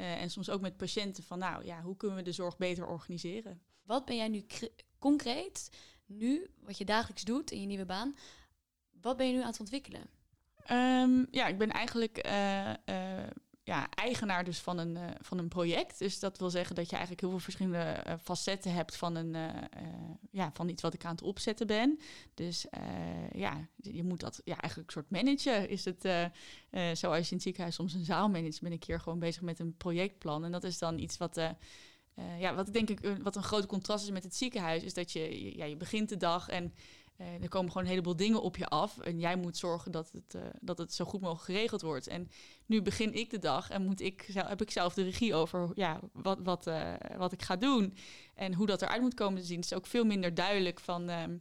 Uh, 0.00 0.22
en 0.22 0.30
soms 0.30 0.50
ook 0.50 0.60
met 0.60 0.76
patiënten 0.76 1.24
van, 1.24 1.38
nou 1.38 1.64
ja, 1.64 1.82
hoe 1.82 1.96
kunnen 1.96 2.16
we 2.16 2.22
de 2.22 2.32
zorg 2.32 2.56
beter 2.56 2.86
organiseren? 2.86 3.62
Wat 3.82 4.04
ben 4.04 4.16
jij 4.16 4.28
nu 4.28 4.46
concreet, 4.98 5.70
nu, 6.06 6.50
wat 6.60 6.78
je 6.78 6.84
dagelijks 6.84 7.24
doet 7.24 7.50
in 7.50 7.60
je 7.60 7.66
nieuwe 7.66 7.84
baan, 7.84 8.16
wat 9.00 9.16
ben 9.16 9.26
je 9.26 9.32
nu 9.32 9.40
aan 9.40 9.50
het 9.50 9.60
ontwikkelen? 9.60 10.10
Ehm, 10.64 11.24
ja, 11.30 11.46
ik 11.46 11.58
ben 11.58 11.70
eigenlijk 11.70 12.18
eh, 12.18 12.70
eh, 12.70 13.30
ja, 13.70 13.88
eigenaar 13.90 14.44
dus 14.44 14.58
van 14.58 14.78
een, 14.78 14.96
eh, 14.96 15.08
van 15.20 15.38
een 15.38 15.48
project. 15.48 15.98
Dus 15.98 16.18
dat 16.18 16.38
wil 16.38 16.50
zeggen 16.50 16.74
dat 16.74 16.84
je 16.84 16.90
eigenlijk 16.90 17.20
heel 17.20 17.30
veel 17.30 17.38
verschillende 17.38 17.78
eh, 17.78 18.14
facetten 18.22 18.72
hebt 18.72 18.96
van, 18.96 19.14
een, 19.14 19.34
eh, 19.34 19.82
ja, 20.30 20.50
van 20.52 20.68
iets 20.68 20.82
wat 20.82 20.94
ik 20.94 21.04
aan 21.04 21.10
het 21.10 21.22
opzetten 21.22 21.66
ben. 21.66 21.98
Dus 22.34 22.66
ja, 23.32 23.68
je 23.76 24.04
moet 24.04 24.20
dat 24.20 24.40
ja, 24.44 24.56
eigenlijk 24.60 24.86
een 24.94 25.02
soort 25.02 25.10
managen. 25.10 25.68
Is 25.68 25.84
het 25.84 26.02
zoals 26.98 27.24
je 27.24 27.30
in 27.30 27.36
het 27.36 27.42
ziekenhuis 27.42 27.74
soms 27.74 27.94
een 27.94 28.04
zaal 28.04 28.28
managt, 28.28 28.60
ben 28.60 28.72
ik 28.72 28.84
hier 28.84 29.00
gewoon 29.00 29.18
bezig 29.18 29.42
met 29.42 29.58
een 29.58 29.76
projectplan. 29.76 30.44
En 30.44 30.52
dat 30.52 30.64
is 30.64 30.78
dan 30.78 30.98
iets 30.98 31.16
wat... 31.16 31.40
ja, 32.38 32.54
wat 32.54 32.72
denk 32.72 32.90
ik, 32.90 33.16
wat 33.22 33.36
een 33.36 33.42
groot 33.42 33.66
contrast 33.66 34.04
is 34.04 34.10
met 34.10 34.24
het 34.24 34.36
ziekenhuis, 34.36 34.82
is 34.82 34.94
dat 34.94 35.12
je, 35.12 35.56
ja, 35.56 35.64
je 35.64 35.76
begint 35.76 36.08
de 36.08 36.16
dag 36.16 36.48
en 36.48 36.74
er 37.20 37.48
komen 37.48 37.68
gewoon 37.68 37.82
een 37.82 37.90
heleboel 37.90 38.16
dingen 38.16 38.42
op 38.42 38.56
je 38.56 38.66
af. 38.66 38.98
En 38.98 39.18
jij 39.18 39.36
moet 39.36 39.56
zorgen 39.56 39.92
dat 39.92 40.10
het, 40.12 40.34
eh, 40.34 40.42
dat 40.60 40.78
het 40.78 40.94
zo 40.94 41.04
goed 41.04 41.20
mogelijk 41.20 41.44
geregeld 41.44 41.80
wordt. 41.80 42.06
En 42.06 42.30
nu 42.66 42.82
begin 42.82 43.14
ik 43.14 43.30
de 43.30 43.38
dag 43.38 43.70
en 43.70 43.82
moet 43.82 44.00
ik, 44.00 44.28
heb 44.32 44.62
ik 44.62 44.70
zelf 44.70 44.94
de 44.94 45.02
regie 45.02 45.34
over 45.34 45.70
ja, 45.74 46.00
wat, 46.12 46.38
wat, 46.42 46.66
eh, 46.66 46.94
wat 47.16 47.32
ik 47.32 47.42
ga 47.42 47.56
doen. 47.56 47.94
En 48.34 48.54
hoe 48.54 48.66
dat 48.66 48.82
eruit 48.82 49.00
moet 49.00 49.14
komen 49.14 49.40
te 49.40 49.46
zien. 49.46 49.56
Het 49.56 49.64
is 49.64 49.74
ook 49.76 49.86
veel 49.86 50.04
minder 50.04 50.34
duidelijk 50.34 50.80
van 50.80 51.08
ehm, 51.08 51.36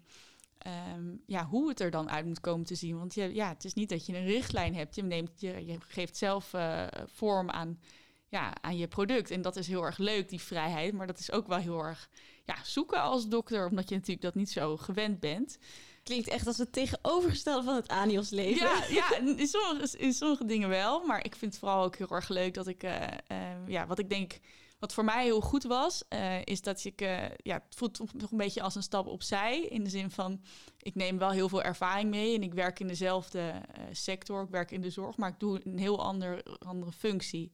ehm, 0.57 1.15
ja, 1.25 1.45
hoe 1.45 1.69
het 1.69 1.80
er 1.80 1.91
dan 1.91 2.09
uit 2.09 2.25
moet 2.25 2.39
komen 2.39 2.65
te 2.65 2.75
zien. 2.75 2.97
Want 2.97 3.13
je, 3.13 3.34
ja, 3.34 3.49
het 3.49 3.65
is 3.65 3.73
niet 3.73 3.89
dat 3.89 4.05
je 4.05 4.17
een 4.17 4.25
richtlijn 4.25 4.75
hebt. 4.75 4.95
Je, 4.95 5.03
neemt, 5.03 5.41
je, 5.41 5.65
je 5.65 5.77
geeft 5.88 6.17
zelf 6.17 6.53
eh, 6.53 6.88
vorm 7.05 7.49
aan, 7.49 7.80
ja, 8.27 8.61
aan 8.61 8.77
je 8.77 8.88
product. 8.88 9.32
En 9.32 9.41
dat 9.41 9.55
is 9.55 9.67
heel 9.67 9.86
erg 9.86 9.97
leuk, 9.97 10.30
die 10.30 10.41
vrijheid. 10.41 10.93
Maar 10.93 11.07
dat 11.07 11.19
is 11.19 11.32
ook 11.32 11.47
wel 11.47 11.57
heel 11.57 11.84
erg 11.84 12.09
ja, 12.50 12.64
zoeken 12.64 13.02
als 13.02 13.28
dokter. 13.28 13.68
Omdat 13.68 13.89
je 13.89 13.95
natuurlijk 13.95 14.22
dat 14.22 14.36
niet 14.36 14.50
zo 14.50 14.78
gewend 14.78 15.20
bent. 15.20 15.58
Klinkt 16.04 16.28
echt 16.28 16.47
als 16.47 16.58
het 16.58 16.74
tegenovergestelde 16.74 17.64
van 17.64 17.76
het 17.76 17.88
Anios 17.88 18.30
leven. 18.30 18.68
Ja, 18.68 18.84
ja 18.89 19.18
in, 19.38 19.47
sommige, 19.47 19.97
in 19.97 20.14
sommige 20.14 20.45
dingen 20.45 20.70
wel. 20.70 21.06
Maar 21.06 21.26
ik 21.26 21.36
vind 21.36 21.52
het 21.52 21.60
vooral 21.60 21.84
ook 21.84 21.95
heel 21.95 22.10
erg 22.10 22.30
leuk 22.30 22.54
dat 22.54 22.68
ik... 22.68 22.84
eh, 22.84 23.08
eh, 23.28 23.68
ja, 23.68 23.88
wat 23.88 24.00
ik 24.00 24.10
denk... 24.10 24.39
Wat 24.80 24.93
voor 24.93 25.04
mij 25.04 25.24
heel 25.24 25.41
goed 25.41 25.64
was, 25.64 26.04
eh, 26.08 26.45
is 26.45 26.62
dat 26.62 26.84
ik... 26.84 27.00
ja, 27.43 27.54
het 27.54 27.76
voelt 27.76 28.14
nog 28.14 28.32
een 28.32 28.38
beetje 28.38 28.62
als 28.62 28.76
een 28.76 28.84
stap 28.84 29.08
opzij. 29.08 29.62
In 29.62 29.84
de 29.84 29.89
zin 29.89 30.12
van, 30.12 30.41
ik 30.82 30.95
neem 30.95 31.18
wel 31.18 31.30
heel 31.30 31.50
veel 31.50 31.64
ervaring 31.64 32.10
mee. 32.10 32.36
En 32.36 32.43
ik 32.43 32.54
werk 32.54 32.80
in 32.80 32.88
dezelfde 32.88 33.62
sector. 33.91 34.43
Ik 34.43 34.50
werk 34.50 34.72
in 34.72 34.82
de 34.82 34.89
zorg, 34.89 35.18
maar 35.18 35.30
ik 35.30 35.39
doe 35.39 35.62
een 35.64 35.78
heel 35.78 36.04
ander, 36.04 36.43
andere 36.60 36.91
functie. 36.91 37.52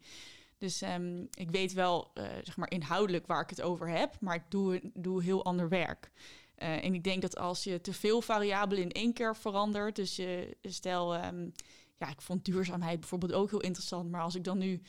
Dus 0.58 0.82
ehm, 0.82 1.26
ik 1.34 1.51
weet 1.51 1.74
wel, 1.74 2.12
eh, 2.14 2.24
zeg 2.43 2.58
maar, 2.58 2.72
inhoudelijk 2.72 3.28
waar 3.28 3.41
ik 3.41 3.49
het 3.49 3.62
over 3.62 3.89
heb. 3.89 4.18
Maar 4.20 4.36
ik 4.36 4.43
doe, 4.49 4.91
doe 4.93 5.24
heel 5.24 5.45
ander 5.45 5.70
werk. 5.70 6.12
Eh, 6.56 6.84
en 6.84 6.93
ik 6.93 7.03
denk 7.03 7.22
dat 7.22 7.38
als 7.38 7.64
je 7.64 7.82
te 7.82 7.93
veel 7.93 8.22
variabelen 8.22 8.84
in 8.84 8.91
één 8.91 9.14
keer 9.14 9.36
verandert, 9.36 9.95
dus 9.95 10.16
je 10.16 10.58
stel, 10.62 11.16
ehm, 11.16 11.49
ja, 11.97 12.10
ik 12.10 12.22
vond 12.22 12.45
duurzaamheid 12.45 12.99
bijvoorbeeld 12.99 13.34
ook 13.34 13.49
heel 13.49 13.62
interessant, 13.62 14.12
maar 14.12 14.22
als 14.22 14.36
ik 14.36 14.43
dan 14.43 14.58
nu 14.58 14.82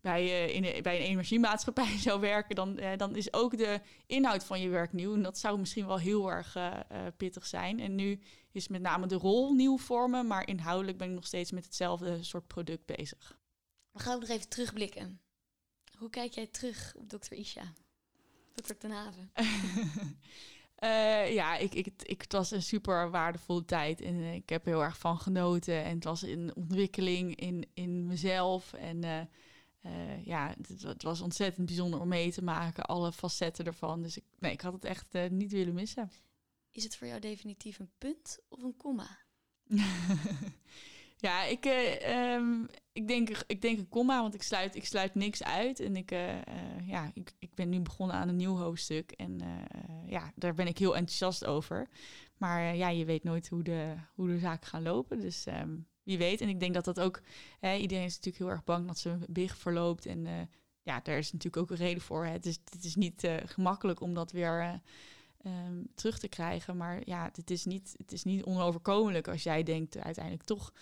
bij, 0.00 0.22
eh, 0.22 0.54
in, 0.54 0.82
bij 0.82 0.96
een 0.96 1.06
energiemaatschappij 1.06 1.98
zou 2.08 2.20
werken, 2.20 2.54
dan, 2.54 2.80
dan 2.96 3.16
is 3.16 3.32
ook 3.32 3.56
de 3.56 3.80
inhoud 4.06 4.44
van 4.44 4.60
je 4.60 4.68
werk 4.68 4.92
nieuw. 4.92 5.14
En 5.14 5.22
dat 5.22 5.38
zou 5.38 5.58
misschien 5.58 5.86
wel 5.86 5.98
heel 5.98 6.30
erg 6.30 6.56
pittig 7.16 7.46
zijn. 7.46 7.80
En 7.80 7.94
nu 7.94 8.20
is 8.52 8.68
met 8.68 8.82
name 8.82 9.06
de 9.06 9.14
rol 9.14 9.52
nieuw 9.54 9.78
vormen, 9.78 10.26
maar 10.26 10.46
inhoudelijk 10.48 10.98
ben 10.98 11.08
ik 11.08 11.14
nog 11.14 11.26
steeds 11.26 11.52
met 11.52 11.64
hetzelfde 11.64 12.22
soort 12.22 12.46
product 12.46 12.86
bezig. 12.86 13.38
We 13.94 14.00
gaan 14.00 14.14
ook 14.14 14.20
nog 14.20 14.28
even 14.28 14.48
terugblikken. 14.48 15.20
Hoe 15.98 16.10
kijk 16.10 16.32
jij 16.32 16.46
terug 16.46 16.94
op 16.96 17.10
dokter 17.10 17.36
Isha? 17.36 17.72
Dokter 18.54 18.78
Ten 18.78 18.90
Haven. 18.90 19.30
Eh, 20.74 21.34
ja, 21.34 21.56
ik, 21.56 21.74
ik, 21.74 21.86
ik, 22.02 22.20
het 22.22 22.32
was 22.32 22.50
een 22.50 22.62
super 22.62 23.10
waardevolle 23.10 23.64
tijd 23.64 24.00
en 24.00 24.14
eh, 24.14 24.34
ik 24.34 24.48
heb 24.48 24.64
heel 24.64 24.82
erg 24.82 24.98
van 24.98 25.18
genoten. 25.18 25.84
En 25.84 25.94
het 25.94 26.04
was 26.04 26.22
een 26.22 26.52
ontwikkeling 26.54 27.36
in, 27.36 27.66
in 27.74 28.06
mezelf. 28.06 28.72
En 28.72 29.04
eh, 29.80 30.24
ja, 30.24 30.54
het, 30.56 30.82
het 30.82 31.02
was 31.02 31.20
ontzettend 31.20 31.66
bijzonder 31.66 32.00
om 32.00 32.08
mee 32.08 32.32
te 32.32 32.42
maken, 32.42 32.84
alle 32.84 33.12
facetten 33.12 33.64
ervan. 33.64 34.02
Dus 34.02 34.16
ik, 34.16 34.24
nee, 34.38 34.52
ik 34.52 34.60
had 34.60 34.72
het 34.72 34.84
echt 34.84 35.14
niet 35.30 35.52
willen 35.52 35.74
missen. 35.74 36.10
Is 36.70 36.84
het 36.84 36.96
voor 36.96 37.06
jou 37.06 37.20
definitief 37.20 37.78
een 37.78 37.92
punt 37.98 38.38
of 38.48 38.62
een 38.62 38.76
komma? 38.76 39.18
ja, 41.24 41.44
ik, 41.44 41.64
eh, 41.64 42.34
ehm, 42.34 42.64
ik, 42.92 43.08
denk, 43.08 43.28
ik 43.46 43.62
denk 43.62 43.78
een 43.78 43.88
komma, 43.88 44.20
want 44.20 44.34
ik 44.34 44.42
sluit, 44.42 44.74
ik 44.74 44.84
sluit 44.84 45.14
niks 45.14 45.42
uit. 45.42 45.80
En 45.80 45.96
ik, 45.96 46.10
eh, 46.10 46.36
eh, 46.36 46.88
ja, 46.88 47.10
ik, 47.14 47.32
ik 47.38 47.54
ben 47.54 47.68
nu 47.68 47.80
begonnen 47.80 48.16
aan 48.16 48.28
een 48.28 48.36
nieuw 48.36 48.56
hoofdstuk. 48.56 49.10
En 49.10 49.40
ja, 50.06 50.32
daar 50.34 50.54
ben 50.54 50.66
ik 50.66 50.78
heel 50.78 50.96
enthousiast 50.96 51.44
over. 51.44 51.88
Maar 52.36 52.76
ja, 52.76 52.88
je 52.88 53.04
weet 53.04 53.24
nooit 53.24 53.48
hoe 53.48 53.62
de, 53.62 53.94
hoe 54.14 54.28
de 54.28 54.38
zaken 54.38 54.66
gaan 54.68 54.82
lopen. 54.82 55.20
Dus 55.20 55.46
ehm, 55.46 55.76
wie 56.02 56.18
weet. 56.18 56.40
En 56.40 56.48
ik 56.48 56.60
denk 56.60 56.74
dat 56.74 56.84
dat 56.84 57.00
ook... 57.00 57.20
Hè, 57.60 57.76
iedereen 57.76 58.04
is 58.04 58.14
natuurlijk 58.14 58.44
heel 58.44 58.52
erg 58.52 58.64
bang 58.64 58.86
dat 58.86 58.98
ze 58.98 59.18
big 59.28 59.56
verloopt. 59.56 60.06
En 60.06 60.48
ja, 60.82 61.00
daar 61.00 61.18
is 61.18 61.32
natuurlijk 61.32 61.62
ook 61.62 61.70
een 61.70 61.84
reden 61.86 62.02
voor. 62.02 62.24
Hè. 62.24 62.32
Het, 62.32 62.46
is, 62.46 62.58
het 62.70 62.84
is 62.84 62.94
niet 62.94 63.28
gemakkelijk 63.44 64.00
om 64.00 64.14
dat 64.14 64.32
weer... 64.32 64.80
eh, 65.44 65.52
ehm, 65.52 65.82
terug 65.94 66.18
te 66.18 66.28
krijgen. 66.28 66.76
Maar 66.76 67.02
ja, 67.04 67.30
het 67.32 67.50
is, 67.50 67.64
niet, 67.64 67.94
het 67.96 68.12
is 68.12 68.24
niet 68.24 68.44
onoverkomelijk 68.44 69.28
als 69.28 69.42
jij 69.42 69.62
denkt 69.62 69.98
uiteindelijk 69.98 70.44
toch, 70.44 70.72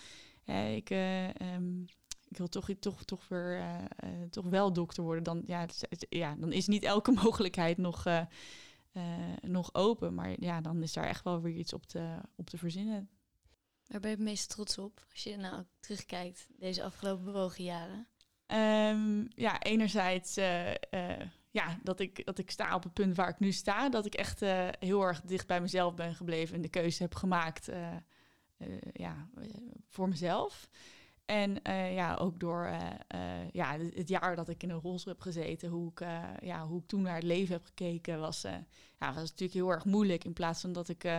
ik, 0.77 0.91
eh, 0.91 1.41
ehm, 1.41 1.81
ik 2.29 2.37
wil 2.39 2.49
toch, 2.49 2.69
toch, 2.81 3.05
toch 3.05 3.29
weer 3.29 3.59
eh, 3.59 3.85
eh, 3.97 4.29
toch 4.31 4.47
wel 4.47 4.73
dokter 4.73 5.03
worden. 5.03 5.23
Dan, 5.25 5.43
ja, 5.47 5.61
het 5.61 5.71
is- 5.71 5.85
het- 5.89 6.07
ja, 6.09 6.35
dan 6.37 6.53
is 6.53 6.67
niet 6.67 6.83
elke 6.85 7.13
mogelijkheid 7.23 7.79
nog, 7.79 8.05
nog 9.41 9.75
open. 9.75 10.15
Maar 10.15 10.41
ja, 10.41 10.61
dan 10.61 10.83
is 10.83 10.93
daar 10.93 11.07
echt 11.07 11.25
wel 11.25 11.41
weer 11.41 11.55
iets 11.55 11.73
op 11.73 11.87
te, 11.87 12.19
op 12.37 12.51
te 12.51 12.59
verzinnen. 12.59 13.09
Waar 13.87 14.01
ben 14.01 14.11
je 14.11 14.17
het 14.17 14.25
meest 14.25 14.49
trots 14.51 14.79
op 14.79 15.07
als 15.13 15.23
je 15.23 15.37
nou 15.37 15.65
terugkijkt 15.81 16.49
deze 16.57 16.83
afgelopen 16.83 17.25
bewogen 17.25 17.65
jaren? 17.65 18.07
Ehm, 18.47 19.25
ja, 19.29 19.61
enerzijds 19.63 20.35
ja, 21.51 21.79
dat, 21.83 22.01
ik, 22.01 22.25
dat 22.27 22.39
ik 22.39 22.51
sta 22.51 22.75
op 22.75 22.83
het 22.83 22.93
punt 22.93 23.17
waar 23.17 23.29
ik 23.29 23.39
nu 23.39 23.53
sta. 23.53 23.89
Dat 23.89 24.07
ik 24.07 24.15
echt 24.15 24.41
heel 24.79 25.03
erg 25.03 25.21
dicht 25.21 25.47
bij 25.47 25.61
mezelf 25.61 25.95
ben 25.95 26.15
gebleven 26.15 26.55
en 26.55 26.63
de 26.63 26.69
keuze 26.69 27.03
heb 27.03 27.15
gemaakt 27.15 27.69
ja, 28.93 29.29
eh, 29.37 29.45
voor 29.89 30.09
mezelf. 30.09 30.69
En 31.25 31.63
eh, 31.63 31.95
ja, 31.95 32.15
ook 32.15 32.41
door 32.41 32.65
eh, 32.65 32.91
eh, 33.09 33.51
ja, 33.53 33.79
het, 33.95 34.09
jaar 34.09 34.37
dat 34.37 34.49
ik 34.49 34.63
in 34.63 34.71
een 34.71 34.81
rolstoel 34.81 35.13
heb 35.13 35.23
gezeten, 35.23 35.69
hoe 35.69 35.91
ik, 35.91 36.01
eh, 36.01 36.23
ja, 36.41 36.67
hoe 36.67 36.81
ik 36.81 36.87
toen 36.87 37.03
naar 37.03 37.15
het 37.15 37.23
leven 37.23 37.55
heb 37.55 37.65
gekeken, 37.65 38.21
was, 38.21 38.45
eh, 38.45 38.53
ja, 38.99 39.07
was 39.07 39.31
natuurlijk 39.31 39.53
heel 39.53 39.71
erg 39.71 39.85
moeilijk. 39.85 40.25
In 40.25 40.33
plaats 40.33 40.61
van 40.61 40.73
dat 40.73 40.89
ik 40.89 41.05
eh, 41.05 41.19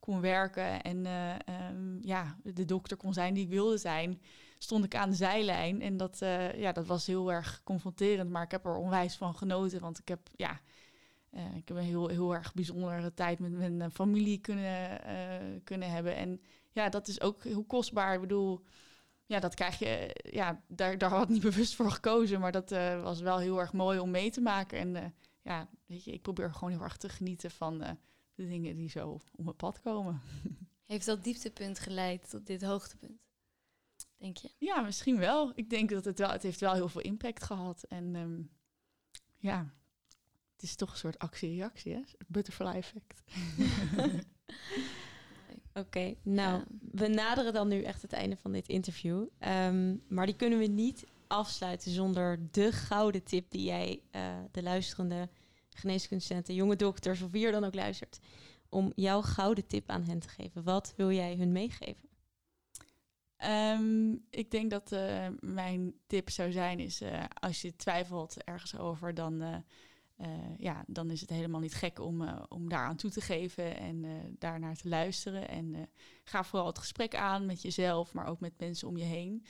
kon 0.00 0.20
werken 0.20 0.82
en 0.82 1.06
eh, 1.06 1.48
ehm, 1.48 1.98
ja, 2.00 2.36
de 2.42 2.64
dokter 2.64 2.96
kon 2.96 3.12
zijn 3.12 3.34
die 3.34 3.44
ik 3.44 3.50
wilde 3.50 3.78
zijn, 3.78 4.20
stond 4.58 4.84
ik 4.84 4.94
aan 4.94 5.10
de 5.10 5.16
zijlijn. 5.16 5.82
En 5.82 5.96
dat, 5.96 6.22
eh, 6.22 6.58
ja, 6.58 6.72
dat 6.72 6.86
was 6.86 7.06
heel 7.06 7.32
erg 7.32 7.60
confronterend, 7.64 8.30
maar 8.30 8.42
ik 8.42 8.50
heb 8.50 8.64
er 8.64 8.76
onwijs 8.76 9.16
van 9.16 9.34
genoten. 9.34 9.80
Want 9.80 9.98
ik 9.98 10.08
heb, 10.08 10.20
ja, 10.36 10.60
eh, 11.34 11.56
ik 11.56 11.68
heb 11.68 11.76
een 11.76 11.82
heel, 11.82 12.08
heel 12.08 12.34
erg 12.34 12.54
bijzondere 12.54 13.14
tijd 13.14 13.38
met 13.38 13.52
mijn 13.52 13.80
eh, 13.80 13.90
familie 13.90 14.38
kunnen, 14.38 15.04
eh, 15.04 15.60
kunnen 15.64 15.90
hebben. 15.90 16.16
En 16.16 16.40
ja, 16.74 16.88
dat 16.88 17.08
is 17.08 17.20
ook 17.20 17.44
heel 17.44 17.64
kostbaar. 17.64 18.14
Ik 18.14 18.20
bedoel, 18.20 18.64
ja, 19.26 19.40
dat 19.40 19.54
krijg 19.54 19.78
je, 19.78 19.86
eh, 19.86 20.32
ja, 20.32 20.62
daar, 20.68 20.98
daar 20.98 21.10
had 21.10 21.22
ik 21.22 21.28
niet 21.28 21.42
bewust 21.50 21.74
voor 21.74 21.90
gekozen. 21.90 22.40
Maar 22.40 22.52
dat 22.52 22.72
eh, 22.72 23.02
was 23.02 23.20
wel 23.20 23.38
heel 23.38 23.60
erg 23.60 23.72
mooi 23.72 23.98
om 23.98 24.10
mee 24.10 24.30
te 24.30 24.40
maken. 24.40 24.78
En 24.78 24.96
eh, 24.96 25.10
ja, 25.42 25.68
weet 25.86 26.04
je, 26.04 26.12
ik 26.12 26.22
probeer 26.22 26.52
gewoon 26.52 26.70
heel 26.70 26.82
erg 26.82 26.96
te 26.96 27.08
genieten 27.08 27.50
van 27.50 27.78
de 28.34 28.46
dingen 28.46 28.76
die 28.76 28.90
zo 28.90 29.08
op 29.08 29.44
mijn 29.44 29.56
pad 29.56 29.80
komen. 29.80 30.20
Heeft 30.84 31.06
dat 31.06 31.24
dieptepunt 31.24 31.78
geleid 31.78 32.30
tot 32.30 32.46
dit 32.46 32.62
hoogtepunt? 32.62 33.22
Denk 34.16 34.36
je? 34.36 34.50
Ja, 34.58 34.80
misschien 34.80 35.18
wel. 35.18 35.52
Ik 35.54 35.70
denk 35.70 35.90
dat 35.90 36.04
het 36.04 36.18
wel, 36.18 36.30
het 36.30 36.42
heeft 36.42 36.60
wel 36.60 36.72
heel 36.72 36.88
veel 36.88 37.00
impact 37.00 37.42
gehad. 37.42 37.82
En 37.82 38.16
ehm, 38.16 38.42
ja, 39.38 39.74
het 40.52 40.62
is 40.62 40.76
toch 40.76 40.90
een 40.90 40.96
soort 40.96 41.18
actie-reactie, 41.18 41.94
hè? 41.94 42.00
Butterfly 42.26 42.66
effect. 42.66 43.22
Oké, 45.74 46.14
nou, 46.22 46.58
Ja. 46.58 46.64
we 46.92 47.08
naderen 47.08 47.52
dan 47.52 47.68
nu 47.68 47.82
echt 47.82 48.02
het 48.02 48.12
einde 48.12 48.36
van 48.36 48.52
dit 48.52 48.68
interview. 48.68 49.24
Ehm, 49.38 49.96
maar 50.08 50.26
die 50.26 50.36
kunnen 50.36 50.58
we 50.58 50.66
niet 50.66 51.06
afsluiten 51.26 51.90
zonder 51.90 52.38
de 52.50 52.72
gouden 52.72 53.22
tip 53.22 53.50
die 53.50 53.64
jij 53.64 54.00
eh, 54.10 54.34
de 54.50 54.62
luisterende 54.62 55.28
geneeskundestudenten, 55.68 56.54
jonge 56.54 56.76
dokters 56.76 57.22
of 57.22 57.30
wie 57.30 57.46
er 57.46 57.52
dan 57.52 57.64
ook 57.64 57.74
luistert, 57.74 58.18
om 58.68 58.92
jouw 58.94 59.22
gouden 59.22 59.66
tip 59.66 59.88
aan 59.90 60.02
hen 60.04 60.18
te 60.18 60.28
geven. 60.28 60.62
Wat 60.62 60.92
wil 60.96 61.10
jij 61.12 61.34
hun 61.36 61.52
meegeven? 61.52 62.08
Ehm, 63.36 64.12
ik 64.30 64.50
denk 64.50 64.70
dat 64.70 64.92
eh, 64.92 65.26
mijn 65.40 65.94
tip 66.06 66.30
zou 66.30 66.52
zijn 66.52 66.78
is, 66.80 67.00
eh, 67.00 67.24
als 67.40 67.62
je 67.62 67.76
twijfelt 67.76 68.44
ergens 68.44 68.78
over, 68.78 69.14
dan, 69.14 69.64
eh, 70.16 70.58
ja, 70.58 70.84
dan 70.86 71.10
is 71.10 71.20
het 71.20 71.30
helemaal 71.30 71.60
niet 71.60 71.74
gek 71.74 71.98
om, 71.98 72.22
eh, 72.22 72.42
om 72.48 72.68
daaraan 72.68 72.96
toe 72.96 73.10
te 73.10 73.20
geven 73.20 73.76
en 73.76 74.04
eh 74.04 74.10
daarnaar 74.38 74.76
te 74.76 74.88
luisteren. 74.88 75.48
En 75.48 75.74
eh, 75.74 75.80
ga 76.24 76.44
vooral 76.44 76.66
het 76.66 76.78
gesprek 76.78 77.14
aan 77.14 77.46
met 77.46 77.62
jezelf, 77.62 78.12
maar 78.12 78.26
ook 78.26 78.40
met 78.40 78.58
mensen 78.58 78.88
om 78.88 78.96
je 78.96 79.04
heen. 79.04 79.44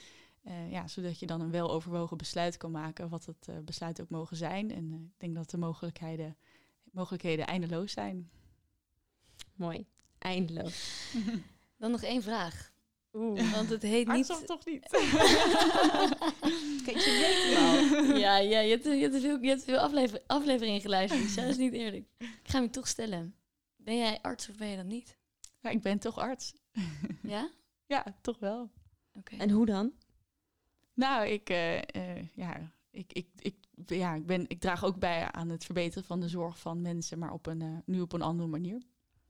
Eh, 0.45 0.71
ja, 0.71 0.87
zodat 0.87 1.19
je 1.19 1.25
dan 1.25 1.41
een 1.41 1.51
weloverwogen 1.51 2.17
besluit 2.17 2.57
kan 2.57 2.71
maken, 2.71 3.09
wat 3.09 3.25
het 3.25 3.47
eh, 3.47 3.55
besluit 3.63 4.01
ook 4.01 4.09
mogen 4.09 4.37
zijn. 4.37 4.71
En 4.71 4.91
eh, 4.91 4.99
ik 4.99 5.13
denk 5.17 5.35
dat 5.35 5.49
de 5.49 5.57
mogelijkheden, 5.57 6.37
mogelijkheden 6.91 7.47
eindeloos 7.47 7.91
zijn. 7.91 8.29
Mooi, 9.55 9.87
eindeloos. 10.17 11.03
Dan 11.79 11.91
nog 11.91 12.01
één 12.01 12.21
vraag. 12.21 12.73
Oeh. 13.13 13.51
Want 13.53 13.69
het 13.69 13.81
heet 13.81 14.07
Maar 14.07 14.15
niet... 14.15 14.43
toch 14.45 14.65
niet. 14.65 14.87
Kijk, 16.85 16.97
je 16.97 17.17
weet 17.21 17.43
het 17.43 18.11
al. 18.11 18.17
Ja, 18.35 18.49
ja 18.49 18.59
je 18.59 18.69
hebt, 18.69 18.83
je 18.83 18.89
hebt 18.89 19.19
veel, 19.19 19.41
je 19.41 19.47
hebt 19.47 19.63
veel 19.63 19.77
aflever, 19.77 20.21
afleveringen 20.27 20.81
geluisterd. 20.81 21.21
Dus 21.21 21.35
dat 21.35 21.45
is 21.45 21.57
niet 21.57 21.73
eerlijk. 21.73 22.05
Ik 22.17 22.39
ga 22.43 22.59
hem 22.59 22.71
toch 22.71 22.87
stellen. 22.87 23.35
Ben 23.75 23.97
jij 23.97 24.19
arts 24.21 24.49
of 24.49 24.55
ben 24.55 24.67
je 24.67 24.75
dat 24.75 24.85
niet? 24.85 25.17
Ja, 25.61 25.69
ik 25.69 25.81
ben 25.81 25.99
toch 25.99 26.17
arts. 26.17 26.53
Ja? 27.21 27.49
Ja, 27.85 28.05
toch 28.21 28.39
wel. 28.39 28.71
Oké. 29.13 29.35
En 29.35 29.49
hoe 29.49 29.65
dan? 29.65 29.91
Nou, 30.93 31.27
ik, 31.27 31.49
eh, 31.49 31.77
eh, 31.77 32.27
ja, 32.33 32.71
ik, 32.91 33.13
ik, 33.13 33.27
ik, 33.39 33.55
ja, 33.85 34.13
ik, 34.13 34.25
ben, 34.25 34.45
ik 34.47 34.59
draag 34.59 34.83
ook 34.85 34.99
bij 34.99 35.31
aan 35.31 35.49
het 35.49 35.65
verbeteren 35.65 36.03
van 36.03 36.19
de 36.19 36.27
zorg 36.27 36.59
van 36.59 36.81
mensen, 36.81 37.19
maar 37.19 37.31
op 37.31 37.45
een, 37.45 37.61
eh, 37.61 37.77
nu 37.85 38.01
op 38.01 38.13
een 38.13 38.21
andere 38.21 38.49
manier. 38.49 38.81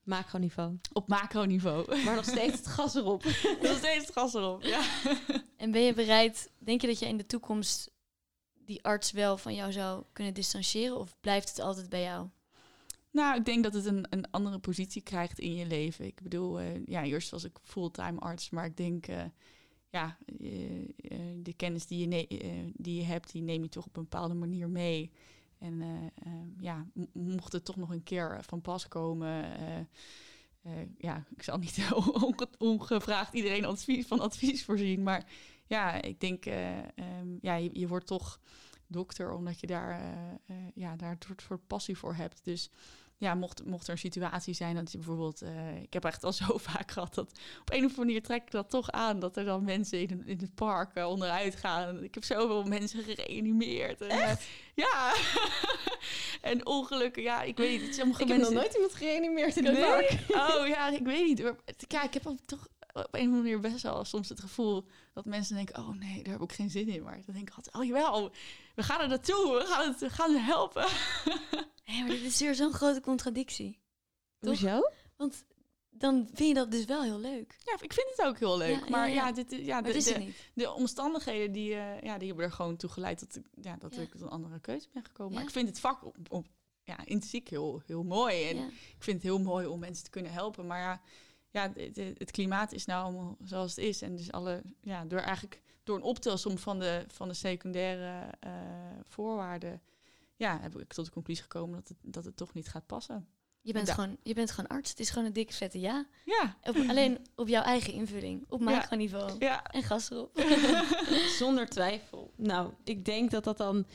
Macroniveau. 0.04 0.80
Op 0.94 1.08
macroniveau. 1.08 1.96
Maar 2.06 2.16
nog 2.16 2.26
steeds 2.26 2.58
het 2.58 2.68
gas 2.68 2.96
erop. 2.96 3.24
Nog 3.62 3.78
steeds 3.78 4.06
het 4.06 4.12
gas 4.12 4.34
erop. 4.34 4.64
Ja. 4.64 4.82
En 5.58 5.72
ben 5.72 5.82
je 5.82 5.94
bereid, 5.94 6.52
denk 6.58 6.82
je 6.82 6.88
dat 6.88 7.00
je 7.00 7.08
in 7.08 7.18
de 7.18 7.26
toekomst 7.26 7.95
die 8.66 8.84
arts 8.84 9.12
wel 9.12 9.38
van 9.38 9.56
jou 9.56 9.72
zou 9.72 10.04
kunnen 10.14 10.34
distancieren? 10.34 10.98
Of 10.98 11.16
blijft 11.22 11.50
het 11.50 11.60
altijd 11.60 11.90
bij 11.90 12.02
jou? 12.02 12.28
Nou, 13.12 13.38
ik 13.38 13.46
denk 13.46 13.64
dat 13.64 13.74
het 13.74 13.86
een, 13.86 14.06
een 14.10 14.32
andere 14.32 14.60
positie 14.60 15.02
krijgt 15.02 15.40
in 15.40 15.56
je 15.56 15.66
leven. 15.66 16.06
Ik 16.06 16.22
bedoel, 16.22 16.60
eh, 16.60 16.86
ja, 16.86 17.04
eerst 17.04 17.30
was 17.30 17.44
ik 17.44 17.58
fulltime 17.62 18.20
arts, 18.20 18.50
maar 18.50 18.66
ik 18.66 18.78
denk, 18.78 19.08
eh, 19.08 19.24
ja, 19.90 20.18
eh, 20.40 21.20
de 21.38 21.54
kennis 21.56 21.86
die 21.86 22.10
je, 22.10 22.28
die 22.74 22.96
je 22.96 23.04
hebt, 23.04 23.32
die 23.32 23.42
neem 23.42 23.64
je 23.64 23.70
toch 23.70 23.86
op 23.86 23.98
een 23.98 24.04
bepaalde 24.04 24.34
manier 24.34 24.70
mee. 24.70 25.12
En 25.58 25.82
eh, 25.82 26.06
eh, 26.34 26.34
ja, 26.60 26.88
mocht 27.14 27.54
het 27.54 27.66
toch 27.66 27.76
nog 27.76 27.90
een 27.90 28.04
keer 28.04 28.40
van 28.42 28.62
pas 28.62 28.88
komen, 28.88 29.46
ja, 30.98 31.26
ik 31.36 31.44
zal 31.44 31.58
niet 31.58 31.88
onge- 32.22 32.50
ongevraagd 32.58 33.34
iedereen 33.34 33.66
advies, 33.66 34.08
van 34.08 34.20
advies 34.20 34.64
voorzien, 34.66 35.04
maar 35.04 35.26
ja, 35.68 36.02
ik 36.02 36.20
denk, 36.20 36.46
eh, 36.46 36.78
ehm, 36.78 37.38
ja, 37.42 37.56
je, 37.56 37.70
je 37.74 37.88
wordt 37.88 38.08
toch 38.08 38.40
dokter 38.88 39.32
omdat 39.32 39.60
je 39.60 39.68
daar, 39.68 39.90
eh, 39.90 40.56
eh, 40.56 40.72
ja, 40.74 40.96
daar 40.96 41.12
een 41.12 41.38
soort, 41.38 41.68
passie 41.68 41.98
voor 41.98 42.16
hebt. 42.16 42.44
Dus 42.44 42.70
ja, 43.18 43.36
mocht, 43.36 43.66
mocht 43.66 43.88
er 43.88 43.94
een 43.94 43.98
situatie 44.00 44.54
zijn 44.54 44.76
dat 44.76 44.92
je 44.92 44.98
bijvoorbeeld... 44.98 45.44
ik 45.82 45.94
heb 45.94 46.06
echt 46.06 46.24
al 46.24 46.34
zo 46.44 46.58
vaak 46.58 46.92
gehad 46.92 47.14
dat 47.14 47.40
op 47.60 47.72
een 47.72 47.78
of 47.78 47.90
andere 47.90 48.06
manier 48.06 48.24
trek 48.24 48.42
ik 48.42 48.52
dat 48.52 48.70
toch 48.70 48.92
aan... 48.92 49.20
dat 49.20 49.38
er 49.38 49.46
dan 49.46 49.64
mensen 49.64 50.00
in, 50.00 50.26
in 50.26 50.38
het 50.38 50.56
park 50.56 50.96
onderuit 50.96 51.56
gaan. 51.56 52.04
Ik 52.04 52.14
heb 52.14 52.24
zoveel 52.24 52.64
mensen 52.64 53.04
gereanimeerd. 53.04 54.02
En, 54.02 54.38
ja. 54.76 55.14
en 56.52 56.66
ongelukken, 56.66 57.24
ja, 57.24 57.42
ik 57.42 57.58
weet 57.58 57.82
niet. 57.82 57.96
Sommige 57.96 58.22
Ik 58.22 58.28
heb 58.28 58.38
nog 58.38 58.52
nooit 58.52 58.74
iemand 58.74 58.94
gereanimeerd 58.94 59.58
in 59.58 59.66
het 59.66 59.74
Nee? 59.74 59.84
park. 59.84 60.12
Oh 60.30 60.68
ja, 60.68 60.90
ik 60.90 61.04
weet 61.04 61.26
niet. 61.26 61.42
hoor. 61.42 61.56
Ja, 61.88 62.04
ik 62.04 62.14
heb 62.14 62.28
ook 62.28 62.40
toch 62.46 62.68
op 63.04 63.14
een 63.14 63.20
of 63.20 63.26
andere 63.26 63.42
manier 63.42 63.60
best 63.60 63.82
wel 63.84 64.06
soms 64.06 64.30
het 64.30 64.40
gevoel 64.40 64.86
dat 65.14 65.26
mensen 65.26 65.56
denken: 65.56 65.76
oh 65.78 65.90
nee, 65.90 66.24
daar 66.24 66.34
heb 66.34 66.42
ik 66.42 66.52
geen 66.52 66.70
zin 66.70 66.88
in. 66.88 67.04
Maar 67.04 67.22
dan 67.26 67.36
denk 67.36 67.50
ik 67.50 67.56
altijd: 67.56 67.76
oh 67.76 67.84
jawel, 67.84 68.32
we 68.76 68.84
gaan 68.84 69.02
er 69.02 69.08
naartoe, 69.08 69.58
we 69.60 69.66
gaan, 69.66 69.88
het, 69.88 70.00
we 70.00 70.10
gaan 70.10 70.32
ze 70.32 70.40
helpen. 70.40 70.88
Hé, 71.84 72.00
maar 72.00 72.10
dit 72.10 72.22
is 72.22 72.40
weer 72.40 72.56
zo'n 72.56 72.74
grote 72.74 73.02
contradictie. 73.02 73.80
Toch? 74.40 74.60
Hoezo? 74.60 74.82
Want 75.18 75.46
dan 75.90 76.30
vind 76.34 76.48
je 76.48 76.54
dat 76.54 76.72
dus 76.72 76.86
wel 76.86 77.04
heel 77.04 77.20
leuk. 77.20 77.56
Ja, 77.66 77.74
ik 77.82 77.94
vind 77.94 78.08
het 78.16 78.26
ook 78.26 78.40
heel 78.40 78.58
leuk. 78.58 78.80
Ja, 78.80 78.90
maar 78.90 79.10
ja, 79.10 79.14
ja. 79.16 79.32
dit, 79.32 79.52
ja, 79.52 79.82
de, 79.82 79.94
is 79.94 80.04
de, 80.04 80.14
het 80.14 80.20
niet. 80.26 80.36
de 80.54 80.72
omstandigheden 80.72 81.52
die, 81.52 81.74
eh, 81.74 82.02
ja, 82.02 82.18
die 82.18 82.28
hebben 82.28 82.46
er 82.46 82.52
gewoon 82.52 82.76
toe 82.76 82.90
geleid 82.90 83.20
dat, 83.20 83.36
ik, 83.36 83.46
ja, 83.62 83.76
dat 83.80 83.96
Ja. 83.96 84.02
ik 84.02 84.12
tot 84.12 84.22
een 84.22 84.30
andere 84.30 84.60
keuze 84.60 84.88
ben 84.94 85.04
gekomen. 85.06 85.32
Ja. 85.32 85.38
Maar 85.38 85.48
ik 85.48 85.54
vind 85.54 85.68
het 85.68 85.80
vak 85.80 86.06
op, 86.06 86.18
op, 86.30 86.48
ja, 86.84 86.98
intrinsiek 86.98 87.50
heel, 87.50 87.82
heel 87.86 88.04
mooi. 88.04 88.50
En 88.50 88.56
Ja. 88.58 88.66
ik 88.68 89.04
vind 89.04 89.18
het 89.22 89.24
heel 89.32 89.40
mooi 89.40 89.66
om 89.66 89.80
mensen 89.80 90.04
te 90.04 90.10
kunnen 90.10 90.32
helpen. 90.32 90.68
Maar 90.68 90.80
ja, 90.80 91.02
ja 91.56 91.68
de- 91.68 92.16
het 92.18 92.32
klimaat 92.32 92.72
is 92.72 92.86
nou 92.86 93.04
allemaal 93.04 93.38
zoals 93.44 93.76
het 93.76 93.86
is. 93.86 94.02
En 94.02 94.16
dus 94.16 94.32
alle, 94.32 94.62
ja, 94.82 95.06
door 95.06 95.20
eigenlijk 95.20 95.62
door 95.84 95.96
een 95.96 96.04
optelsom 96.04 96.58
van 96.58 96.80
de, 96.80 97.04
van 97.08 97.28
de 97.28 97.34
secundaire 97.34 98.30
eh, 98.40 98.52
voorwaarden, 99.04 99.82
ja, 100.36 100.60
heb 100.62 100.80
ik 100.80 100.94
tot 100.94 101.06
de 101.06 101.12
conclusie 101.12 101.44
gekomen 101.44 101.76
dat 101.80 101.88
het, 101.88 101.98
dat 102.02 102.26
het 102.26 102.38
toch 102.38 102.54
niet 102.54 102.68
gaat 102.68 102.86
passen. 102.86 103.28
Je 103.62 103.74
bent, 103.74 103.88
Ja. 103.88 103.94
gewoon, 103.94 104.18
je 104.24 104.34
bent 104.34 104.52
gewoon 104.52 104.70
arts. 104.70 104.90
Het 104.90 105.00
is 105.00 105.10
gewoon 105.10 105.28
een 105.28 105.34
dikke 105.34 105.54
vette 105.54 105.80
ja. 105.80 106.06
Ja, 106.26 106.56
Op, 106.64 106.76
alleen 106.88 107.18
op 107.36 107.48
jouw 107.48 107.64
eigen 107.64 107.94
invulling. 107.94 108.46
Op 108.50 108.60
macroniveau. 108.62 109.36
ja. 109.40 109.64
En 109.66 109.84
gas 109.84 110.10
erop. 110.12 110.40
Zonder 111.40 111.70
twijfel. 111.70 112.32
Nou, 112.36 112.74
ik 112.84 113.06
denk 113.06 113.32
dat 113.32 113.44
dat 113.44 113.58
dan 113.58 113.86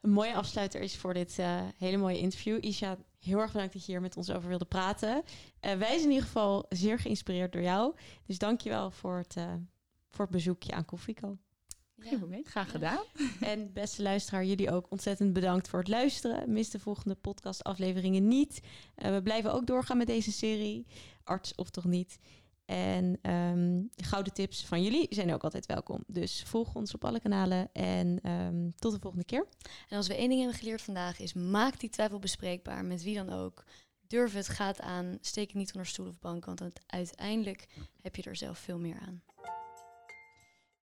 een 0.00 0.10
mooie 0.10 0.34
afsluiter 0.34 0.80
is 0.80 0.96
voor 0.96 1.14
dit 1.14 1.38
eh, 1.38 1.60
hele 1.76 1.96
mooie 1.96 2.18
interview. 2.18 2.64
Isha, 2.64 2.96
heel 3.24 3.38
erg 3.38 3.52
bedankt 3.52 3.72
dat 3.72 3.84
je 3.86 3.92
hier 3.92 4.00
met 4.00 4.16
ons 4.16 4.30
over 4.30 4.48
wilde 4.48 4.64
praten. 4.64 5.22
Eh, 5.60 5.74
wij 5.76 5.88
zijn 5.88 6.00
in 6.02 6.08
ieder 6.10 6.24
geval 6.24 6.64
zeer 6.68 6.98
geïnspireerd 6.98 7.52
door 7.52 7.62
jou. 7.62 7.94
Dus 8.26 8.38
dank 8.38 8.60
je 8.60 8.68
wel 8.70 8.90
voor 8.90 9.16
het, 9.16 9.36
eh, 9.36 9.52
voor 10.10 10.24
het 10.24 10.34
bezoekje 10.34 10.72
aan 10.72 10.84
Koffieko. 10.84 11.38
Geen 11.98 12.18
probleem. 12.18 12.44
Graag 12.44 12.66
Ja. 12.66 12.70
gedaan. 12.72 13.02
En 13.40 13.72
beste 13.72 14.02
luisteraar, 14.02 14.44
jullie 14.44 14.70
ook 14.70 14.90
ontzettend 14.90 15.32
bedankt 15.32 15.68
voor 15.68 15.78
het 15.78 15.88
luisteren. 15.88 16.52
Mis 16.52 16.70
de 16.70 16.78
volgende 16.78 17.14
podcastafleveringen 17.14 18.28
niet. 18.28 18.60
Eh, 18.94 19.10
we 19.14 19.22
blijven 19.22 19.52
ook 19.52 19.66
doorgaan 19.66 19.96
met 19.96 20.06
deze 20.06 20.32
serie, 20.32 20.86
arts 21.24 21.54
of 21.54 21.70
toch 21.70 21.84
niet. 21.84 22.18
En 22.64 23.18
ehm, 23.22 23.82
gouden 23.96 24.32
tips 24.32 24.64
van 24.64 24.82
jullie 24.82 25.06
zijn 25.10 25.32
ook 25.32 25.44
altijd 25.44 25.66
welkom. 25.66 26.04
Dus 26.06 26.42
volg 26.46 26.74
ons 26.74 26.94
op 26.94 27.04
alle 27.04 27.20
kanalen 27.20 27.68
en 27.72 28.18
ehm, 28.22 28.70
tot 28.78 28.92
de 28.92 29.00
volgende 29.00 29.24
keer. 29.24 29.46
En 29.88 29.96
als 29.96 30.06
we 30.06 30.16
één 30.16 30.28
ding 30.28 30.40
hebben 30.40 30.58
geleerd 30.58 30.82
vandaag 30.82 31.18
is 31.18 31.32
maak 31.32 31.80
die 31.80 31.90
twijfel 31.90 32.18
bespreekbaar 32.18 32.84
met 32.84 33.02
wie 33.02 33.14
dan 33.14 33.30
ook. 33.30 33.64
Durf 34.06 34.32
het, 34.32 34.48
ga 34.48 34.66
het 34.66 34.80
aan, 34.80 35.18
steek 35.20 35.46
het 35.46 35.56
niet 35.56 35.72
onder 35.72 35.86
stoel 35.86 36.06
of 36.06 36.18
bank, 36.18 36.44
want 36.44 36.62
uiteindelijk 36.86 37.66
heb 38.02 38.16
je 38.16 38.22
er 38.22 38.36
zelf 38.36 38.58
veel 38.58 38.78
meer 38.78 38.98
aan. 39.06 39.22